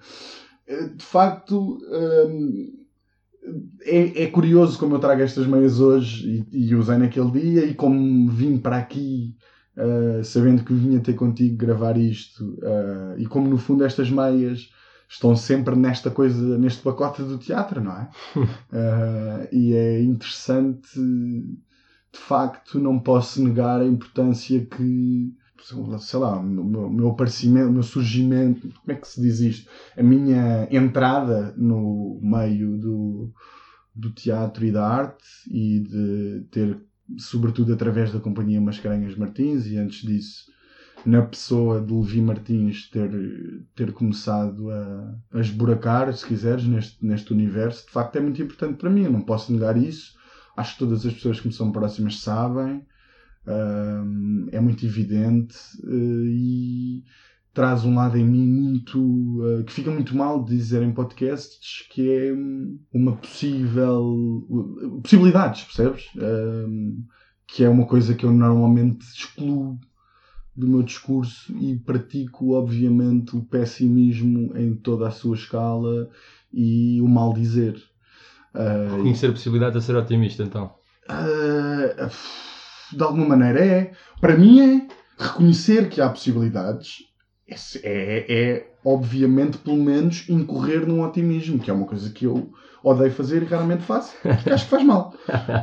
eh, 0.68 0.88
de 0.88 1.02
facto, 1.02 1.78
hum, 2.28 2.74
é, 3.84 4.24
é, 4.24 4.26
curioso 4.26 4.78
como 4.78 4.96
eu 4.96 5.00
trago 5.00 5.22
estas 5.22 5.46
meias 5.46 5.80
hoje 5.80 6.44
e, 6.52 6.66
e 6.66 6.74
usei 6.74 6.98
naquele 6.98 7.30
dia 7.30 7.64
e 7.64 7.72
como 7.72 8.30
vim 8.30 8.58
para 8.58 8.76
aqui 8.76 9.34
uh, 9.76 10.24
sabendo 10.24 10.64
que 10.64 10.74
vinha 10.74 11.00
ter 11.00 11.14
contigo 11.14 11.56
gravar 11.56 11.96
isto 11.96 12.58
uh, 12.62 13.18
e 13.18 13.26
como 13.26 13.48
no 13.48 13.58
fundo 13.58 13.84
estas 13.84 14.10
meias 14.10 14.70
estão 15.08 15.36
sempre 15.36 15.76
nesta 15.76 16.10
coisa, 16.10 16.58
neste 16.58 16.82
pacote 16.82 17.22
do 17.22 17.38
teatro, 17.38 17.80
não 17.80 17.92
é? 17.92 18.08
uh, 18.36 19.48
e 19.52 19.74
é 19.74 20.02
interessante, 20.02 20.98
de 20.98 22.18
facto, 22.18 22.78
não 22.78 22.98
posso 22.98 23.42
negar 23.42 23.80
a 23.80 23.86
importância 23.86 24.64
que, 24.64 25.32
sei 26.00 26.18
lá, 26.18 26.38
o 26.38 26.42
meu, 26.42 26.90
meu 26.90 27.08
aparecimento, 27.10 27.68
o 27.68 27.72
meu 27.72 27.82
surgimento, 27.82 28.68
como 28.68 28.92
é 28.92 28.94
que 28.94 29.06
se 29.08 29.20
diz 29.20 29.40
isto? 29.40 29.70
A 29.96 30.02
minha 30.02 30.68
entrada 30.70 31.54
no 31.56 32.18
meio 32.22 32.76
do, 32.78 33.32
do 33.94 34.10
teatro 34.10 34.64
e 34.64 34.72
da 34.72 34.86
arte 34.86 35.24
e 35.48 35.80
de 35.80 36.46
ter, 36.50 36.80
sobretudo 37.18 37.72
através 37.72 38.12
da 38.12 38.20
Companhia 38.20 38.60
Mascarenhas 38.60 39.16
Martins, 39.16 39.66
e 39.66 39.76
antes 39.76 40.06
disso 40.06 40.52
na 41.04 41.20
pessoa 41.20 41.82
de 41.82 41.92
Levi 41.92 42.22
Martins 42.22 42.88
ter, 42.88 43.10
ter 43.74 43.92
começado 43.92 44.70
a, 44.70 45.14
a 45.34 45.40
esburacar, 45.40 46.10
se 46.14 46.26
quiseres, 46.26 46.64
neste, 46.64 47.04
neste 47.04 47.30
universo, 47.32 47.84
de 47.84 47.92
facto 47.92 48.16
é 48.16 48.20
muito 48.20 48.40
importante 48.40 48.78
para 48.78 48.88
mim. 48.88 49.04
Eu 49.04 49.12
não 49.12 49.20
posso 49.20 49.52
negar 49.52 49.76
isso. 49.76 50.14
acho 50.56 50.72
que 50.72 50.78
todas 50.78 51.04
as 51.04 51.12
pessoas 51.12 51.40
que 51.40 51.48
me 51.48 51.52
são 51.52 51.70
próximas 51.70 52.20
sabem, 52.20 52.86
é 54.52 54.60
muito 54.60 54.86
evidente 54.86 55.56
uh, 55.82 56.24
e 56.26 57.04
traz 57.54 57.84
um 57.84 57.94
lado 57.94 58.18
em 58.18 58.24
mim 58.24 58.46
muito. 58.46 58.98
Uh, 59.00 59.64
que 59.64 59.72
fica 59.72 59.90
muito 59.90 60.14
mal 60.16 60.44
de 60.44 60.56
dizer 60.56 60.82
em 60.82 60.92
podcasts 60.92 61.86
que 61.90 62.10
é 62.10 62.32
uma 62.92 63.16
possível. 63.16 64.46
possibilidades, 65.02 65.62
percebes? 65.62 66.04
Um, 66.16 67.04
que 67.46 67.64
é 67.64 67.68
uma 67.68 67.86
coisa 67.86 68.14
que 68.14 68.24
eu 68.24 68.32
normalmente 68.32 69.06
excluo 69.06 69.78
do 70.56 70.68
meu 70.68 70.82
discurso 70.82 71.56
e 71.58 71.76
pratico, 71.76 72.52
obviamente, 72.52 73.36
o 73.36 73.42
pessimismo 73.42 74.56
em 74.56 74.74
toda 74.74 75.08
a 75.08 75.10
sua 75.10 75.36
escala 75.36 76.08
e 76.52 77.00
o 77.00 77.08
mal 77.08 77.32
dizer. 77.32 77.76
Uh, 78.54 78.96
Reconhecer 78.96 79.28
a 79.28 79.32
possibilidade 79.32 79.78
de 79.78 79.84
ser 79.84 79.96
otimista, 79.96 80.42
então? 80.42 80.74
Uh, 81.08 82.10
de 82.96 83.02
alguma 83.02 83.26
maneira 83.26 83.64
é. 83.64 83.92
Para 84.20 84.36
mim 84.36 84.60
é 84.60 84.86
reconhecer 85.18 85.88
que 85.88 86.00
há 86.00 86.08
possibilidades. 86.08 86.98
É, 87.46 87.56
é, 87.82 88.24
é, 88.28 88.72
obviamente, 88.84 89.58
pelo 89.58 89.76
menos, 89.76 90.26
incorrer 90.28 90.86
num 90.86 91.02
otimismo, 91.02 91.58
que 91.58 91.70
é 91.70 91.74
uma 91.74 91.86
coisa 91.86 92.08
que 92.10 92.24
eu 92.24 92.50
odeio 92.82 93.10
fazer 93.10 93.42
e 93.42 93.46
raramente 93.46 93.82
faço, 93.82 94.14
porque 94.22 94.50
acho 94.50 94.64
que 94.64 94.70
faz 94.70 94.84
mal. 94.84 95.14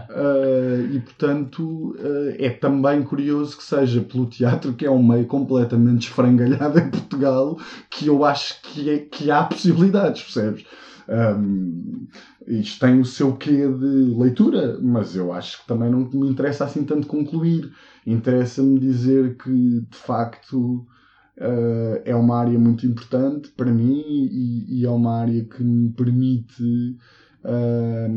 Uh, 0.10 0.86
e 0.94 1.00
portanto 1.00 1.96
uh, 2.00 2.36
é 2.38 2.50
também 2.50 3.04
curioso 3.04 3.58
que 3.58 3.64
seja 3.64 4.02
pelo 4.02 4.26
teatro, 4.26 4.74
que 4.74 4.86
é 4.86 4.92
um 4.92 5.04
meio 5.04 5.28
completamente 5.28 6.08
esfrangalhado 6.08 6.80
em 6.80 6.90
Portugal, 6.90 7.60
que 7.90 8.08
eu 8.08 8.26
acho 8.26 8.60
que, 8.64 8.90
é, 8.90 8.98
que 9.00 9.30
há 9.30 9.44
possibilidades, 9.44 10.24
percebes? 10.24 10.66
Um, 11.08 12.08
isto 12.48 12.80
tem 12.80 13.00
o 13.00 13.06
seu 13.06 13.36
quê 13.36 13.68
de 13.68 14.16
leitura, 14.18 14.80
mas 14.82 15.16
eu 15.16 15.32
acho 15.32 15.62
que 15.62 15.68
também 15.68 15.90
não 15.90 16.10
me 16.12 16.30
interessa 16.30 16.66
assim 16.66 16.84
tanto 16.84 17.06
concluir. 17.06 17.72
Interessa-me 18.06 18.80
dizer 18.80 19.38
que 19.38 19.52
de 19.52 19.98
facto 19.98 20.86
uh, 21.42 22.02
é 22.06 22.16
uma 22.16 22.38
área 22.38 22.58
muito 22.58 22.86
importante 22.86 23.50
para 23.50 23.72
mim 23.72 24.04
e, 24.08 24.82
e 24.82 24.86
é 24.86 24.90
uma 24.90 25.20
área 25.20 25.44
que 25.44 25.64
me 25.64 25.92
permite 25.92 26.98
uh, 27.44 28.10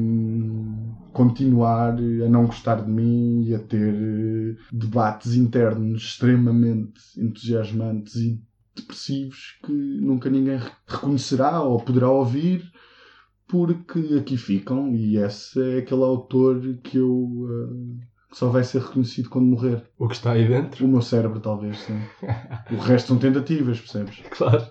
continuar 1.12 1.94
a 1.94 2.28
não 2.28 2.46
gostar 2.46 2.82
de 2.82 2.90
mim 2.90 3.44
e 3.44 3.54
a 3.54 3.58
ter 3.58 4.58
debates 4.70 5.34
internos 5.34 6.02
extremamente 6.02 7.00
entusiasmantes 7.16 8.16
e 8.16 8.40
depressivos 8.76 9.58
que 9.64 9.72
nunca 9.72 10.28
ninguém 10.28 10.60
reconhecerá 10.86 11.62
ou 11.62 11.80
poderá 11.80 12.10
ouvir 12.10 12.70
porque 13.46 14.16
aqui 14.18 14.36
ficam 14.36 14.94
e 14.94 15.16
esse 15.16 15.60
é 15.60 15.78
aquele 15.78 16.02
autor 16.02 16.60
que 16.82 16.98
eu 16.98 17.12
uh, 17.12 17.98
que 18.34 18.38
só 18.40 18.48
vai 18.48 18.64
ser 18.64 18.82
reconhecido 18.82 19.30
quando 19.30 19.46
morrer. 19.46 19.84
O 19.96 20.08
que 20.08 20.16
está 20.16 20.32
aí 20.32 20.48
dentro? 20.48 20.84
O 20.84 20.88
meu 20.88 21.00
cérebro, 21.00 21.38
talvez, 21.38 21.78
sim. 21.78 22.00
o 22.72 22.80
resto 22.80 23.08
são 23.08 23.16
tentativas, 23.16 23.78
percebes? 23.78 24.20
Claro. 24.28 24.66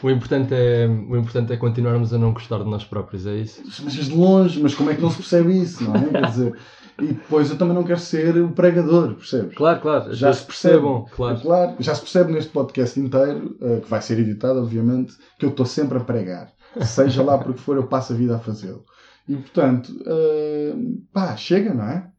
O 0.00 0.10
importante, 0.10 0.52
é, 0.52 0.86
o 0.86 1.16
importante 1.16 1.52
é 1.52 1.56
continuarmos 1.56 2.12
a 2.12 2.18
não 2.18 2.32
gostar 2.32 2.58
de 2.58 2.68
nós 2.68 2.84
próprios, 2.84 3.24
é 3.24 3.36
isso? 3.36 3.62
Mas 3.84 3.92
de 3.92 4.12
longe, 4.12 4.60
mas 4.60 4.74
como 4.74 4.90
é 4.90 4.94
que 4.94 5.02
não 5.02 5.10
se 5.10 5.18
percebe 5.18 5.56
isso, 5.56 5.84
não 5.84 5.94
é? 5.94 6.08
Quer 6.08 6.26
dizer, 6.26 6.58
e 7.00 7.06
depois 7.06 7.50
eu 7.50 7.58
também 7.58 7.74
não 7.74 7.84
quero 7.84 8.00
ser 8.00 8.36
o 8.36 8.50
pregador, 8.50 9.14
percebes? 9.14 9.56
Claro, 9.56 9.80
claro. 9.80 10.12
Já 10.12 10.32
se 10.32 10.44
percebe. 10.44 10.74
Percebam, 10.74 11.06
claro. 11.14 11.40
claro. 11.40 11.76
Já 11.78 11.94
se 11.94 12.00
percebe 12.00 12.32
neste 12.32 12.50
podcast 12.50 12.98
inteiro, 12.98 13.56
uh, 13.60 13.80
que 13.80 13.88
vai 13.88 14.02
ser 14.02 14.18
editado, 14.18 14.60
obviamente, 14.60 15.14
que 15.38 15.44
eu 15.44 15.50
estou 15.50 15.66
sempre 15.66 15.98
a 15.98 16.00
pregar. 16.00 16.52
Seja 16.80 17.22
lá 17.22 17.38
porque 17.38 17.60
for, 17.60 17.76
eu 17.76 17.86
passo 17.86 18.12
a 18.12 18.16
vida 18.16 18.36
a 18.36 18.40
fazê-lo. 18.40 18.84
E 19.28 19.36
portanto, 19.36 19.88
uh, 19.88 21.02
pá, 21.12 21.36
chega, 21.36 21.72
não 21.72 21.84
é? 21.84 22.12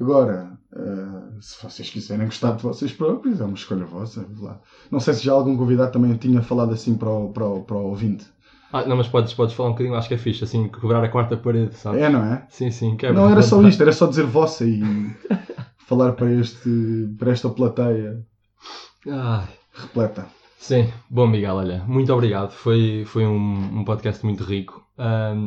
Agora, 0.00 0.58
uh, 0.72 1.40
se 1.40 1.62
vocês 1.62 1.88
quiserem 1.88 2.26
gostar 2.26 2.52
de 2.52 2.62
vocês 2.62 2.92
próprios, 2.92 3.40
é 3.40 3.44
uma 3.44 3.54
escolha 3.54 3.84
vossa. 3.84 4.26
Não 4.90 4.98
sei 4.98 5.14
se 5.14 5.24
já 5.24 5.32
algum 5.32 5.56
convidado 5.56 5.92
também 5.92 6.16
tinha 6.16 6.42
falado 6.42 6.72
assim 6.72 6.96
para 6.96 7.08
o, 7.08 7.32
para 7.32 7.46
o, 7.46 7.62
para 7.62 7.76
o 7.76 7.86
ouvinte. 7.90 8.26
Ah, 8.72 8.84
não, 8.84 8.96
mas 8.96 9.06
podes, 9.06 9.32
podes 9.32 9.54
falar 9.54 9.68
um 9.68 9.72
bocadinho, 9.72 9.94
acho 9.94 10.08
que 10.08 10.14
é 10.14 10.18
fixe, 10.18 10.42
assim, 10.42 10.68
quebrar 10.68 11.04
a 11.04 11.08
quarta 11.08 11.36
parede, 11.36 11.76
sabe? 11.76 12.00
É, 12.00 12.08
não 12.08 12.24
é? 12.24 12.44
Sim, 12.48 12.72
sim, 12.72 12.96
quebra. 12.96 13.20
Não 13.20 13.30
era 13.30 13.40
só 13.40 13.62
isto, 13.62 13.80
era 13.80 13.92
só 13.92 14.06
dizer 14.06 14.26
vossa 14.26 14.64
e 14.64 14.82
falar 15.86 16.12
para, 16.14 16.32
este, 16.32 17.14
para 17.16 17.30
esta 17.30 17.48
plateia 17.48 18.20
Ai. 19.06 19.48
repleta. 19.72 20.26
Sim, 20.64 20.90
bom 21.10 21.26
Miguel, 21.26 21.56
olha, 21.56 21.84
muito 21.86 22.10
obrigado. 22.10 22.50
Foi, 22.50 23.04
foi 23.04 23.26
um, 23.26 23.80
um 23.80 23.84
podcast 23.84 24.24
muito 24.24 24.44
rico. 24.44 24.82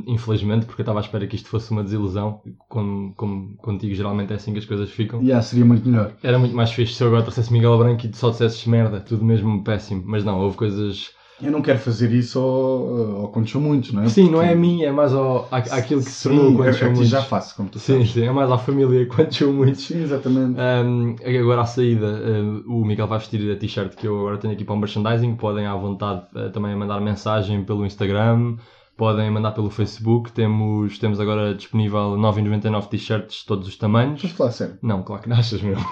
Infelizmente, 0.06 0.68
porque 0.68 0.82
eu 0.82 0.84
estava 0.84 1.00
à 1.00 1.02
espera 1.02 1.26
que 1.26 1.36
isto 1.36 1.50
fosse 1.50 1.72
uma 1.72 1.84
desilusão. 1.84 2.40
Como, 2.70 3.16
como 3.16 3.58
contigo, 3.58 3.96
geralmente 3.96 4.32
é 4.32 4.36
assim 4.36 4.54
que 4.54 4.60
as 4.60 4.66
coisas 4.66 4.92
ficam. 4.92 5.20
Yeah, 5.24 5.42
seria 5.42 5.66
muito 5.66 5.90
melhor. 5.90 6.14
Era 6.22 6.38
muito 6.38 6.56
mais 6.56 6.72
fixe 6.72 6.94
se 6.94 7.04
eu 7.04 7.08
agora 7.08 7.24
trouxesse 7.24 7.52
Miguel 7.52 7.80
Branco 7.80 8.06
e 8.06 8.16
só 8.16 8.30
dissesses 8.30 8.64
merda, 8.68 9.00
tudo 9.00 9.26
mesmo 9.26 9.64
péssimo. 9.64 10.04
Mas 10.06 10.24
não, 10.24 10.40
houve 10.40 10.56
coisas 10.56 11.10
eu 11.42 11.52
não 11.52 11.62
quero 11.62 11.78
fazer 11.78 12.12
isso 12.12 12.40
ao, 12.40 13.22
ao 13.22 13.28
quando 13.28 13.48
são 13.48 13.62
muitos, 13.62 13.94
não 13.94 14.04
é? 14.04 14.10
Sim, 14.10 14.24
Porque... 14.24 14.36
não 14.36 14.42
é 14.42 14.54
a 14.54 14.56
mim, 14.56 14.84
é 14.84 14.92
mais 14.92 15.14
ao, 15.14 15.48
à, 15.52 15.58
àquilo 15.58 16.04
que 16.04 16.10
se 16.10 16.28
tornou 16.28 16.56
quando 16.56 16.74
são 16.74 16.88
muitos. 16.90 17.10
já 17.10 17.22
faço, 17.22 17.56
como 17.56 17.70
tu 17.70 17.78
sim, 17.78 17.94
sabes. 17.94 18.12
Sim, 18.12 18.24
é 18.26 18.32
mais 18.32 18.52
à 18.52 18.58
família 18.58 19.06
quando 19.06 19.32
são 19.32 19.54
muitos. 19.54 19.86
Sim, 19.86 20.02
exatamente. 20.02 20.60
Um, 20.60 21.16
agora 21.40 21.62
à 21.62 21.66
saída, 21.66 22.08
uh, 22.08 22.64
o 22.72 22.84
Miguel 22.84 23.08
vai 23.08 23.20
vestir 23.20 23.52
a 23.52 23.56
t-shirt 23.56 23.96
que 23.96 24.08
eu 24.08 24.20
agora 24.20 24.38
tenho 24.38 24.54
aqui 24.54 24.66
para 24.66 24.74
o 24.74 24.78
merchandising. 24.78 25.36
Podem 25.36 25.68
à 25.68 25.76
vontade 25.76 26.26
uh, 26.36 26.50
também 26.50 26.76
mandar 26.76 27.00
mensagem 27.00 27.64
pelo 27.64 27.86
Instagram, 27.86 28.58
podem 28.98 29.30
mandar 29.30 29.52
pelo 29.52 29.70
Facebook. 29.70 30.32
Temos, 30.32 30.98
temos 30.98 31.20
agora 31.20 31.54
disponível 31.54 32.18
9,99 32.18 32.88
t-shirts 32.88 33.42
de 33.42 33.46
todos 33.46 33.68
os 33.68 33.78
tamanhos. 33.78 34.24
Estás 34.24 34.34
a 34.34 34.38
falar 34.38 34.52
sério? 34.52 34.78
Não, 34.82 35.04
claro 35.04 35.22
que 35.22 35.30
não 35.30 35.38
achas 35.38 35.62
mesmo. 35.62 35.86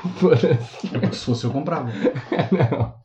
se 1.13 1.25
fosse 1.25 1.45
eu 1.45 1.51
comprava. 1.51 1.91
não. 2.51 3.04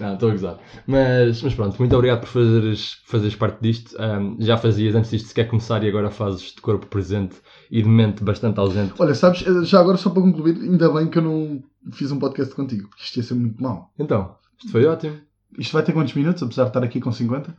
Não, 0.00 0.14
estou 0.14 0.28
a 0.30 0.32
gozar. 0.32 0.58
Mas, 0.86 1.42
mas 1.42 1.54
pronto, 1.54 1.78
muito 1.78 1.94
obrigado 1.94 2.20
por 2.20 2.28
fazeres, 2.28 3.02
fazeres 3.04 3.36
parte 3.36 3.60
disto. 3.60 3.96
Um, 4.00 4.36
já 4.40 4.56
fazias 4.56 4.94
antes 4.94 5.10
disto 5.10 5.28
sequer 5.28 5.48
começar 5.48 5.82
e 5.84 5.88
agora 5.88 6.10
fazes 6.10 6.52
de 6.54 6.60
corpo 6.60 6.86
presente 6.86 7.36
e 7.70 7.82
de 7.82 7.88
mente 7.88 8.24
bastante 8.24 8.58
ausente. 8.58 8.94
Olha, 8.98 9.14
sabes, 9.14 9.46
eh, 9.46 9.64
já 9.64 9.80
agora 9.80 9.96
só 9.96 10.10
para 10.10 10.22
concluir, 10.22 10.56
ainda 10.56 10.90
bem 10.90 11.08
que 11.08 11.18
eu 11.18 11.22
não 11.22 11.62
fiz 11.92 12.10
um 12.10 12.18
podcast 12.18 12.54
contigo, 12.54 12.88
porque 12.88 13.04
isto 13.04 13.16
ia 13.16 13.22
ser 13.22 13.34
muito 13.34 13.62
mau. 13.62 13.92
Então, 13.98 14.36
isto 14.58 14.72
foi 14.72 14.84
ótimo. 14.86 15.16
Isto 15.58 15.72
vai 15.72 15.82
ter 15.82 15.92
quantos 15.92 16.14
minutos, 16.14 16.42
apesar 16.42 16.64
de 16.64 16.70
estar 16.70 16.84
aqui 16.84 17.00
com 17.00 17.12
50? 17.12 17.54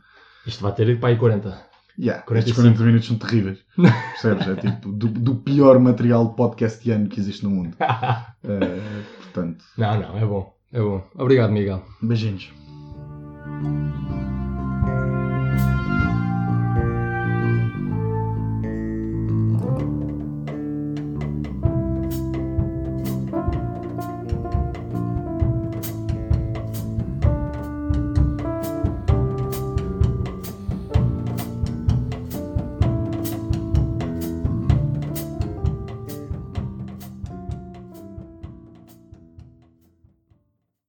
Isto 0.46 0.62
vai 0.62 0.72
ter 0.72 0.98
para 0.98 1.10
aí 1.10 1.16
40. 1.16 1.72
Yeah, 1.98 2.22
45. 2.22 2.38
estes 2.38 2.56
40 2.56 2.84
minutos 2.84 3.08
são 3.08 3.18
terríveis. 3.18 3.58
Percebes? 3.76 4.48
É 4.48 4.56
tipo 4.56 4.92
do, 4.92 5.08
do 5.08 5.34
pior 5.36 5.78
material 5.78 6.34
podcastiano 6.34 7.08
que 7.08 7.20
existe 7.20 7.44
no 7.44 7.50
mundo. 7.50 7.76
uh, 7.80 9.02
portanto. 9.22 9.64
Não, 9.76 10.00
não, 10.00 10.16
é 10.16 10.24
bom. 10.24 10.51
É 10.72 10.80
bom. 10.80 11.02
Obrigado, 11.14 11.52
Miguel. 11.52 11.82
Beijinhos. 12.00 12.50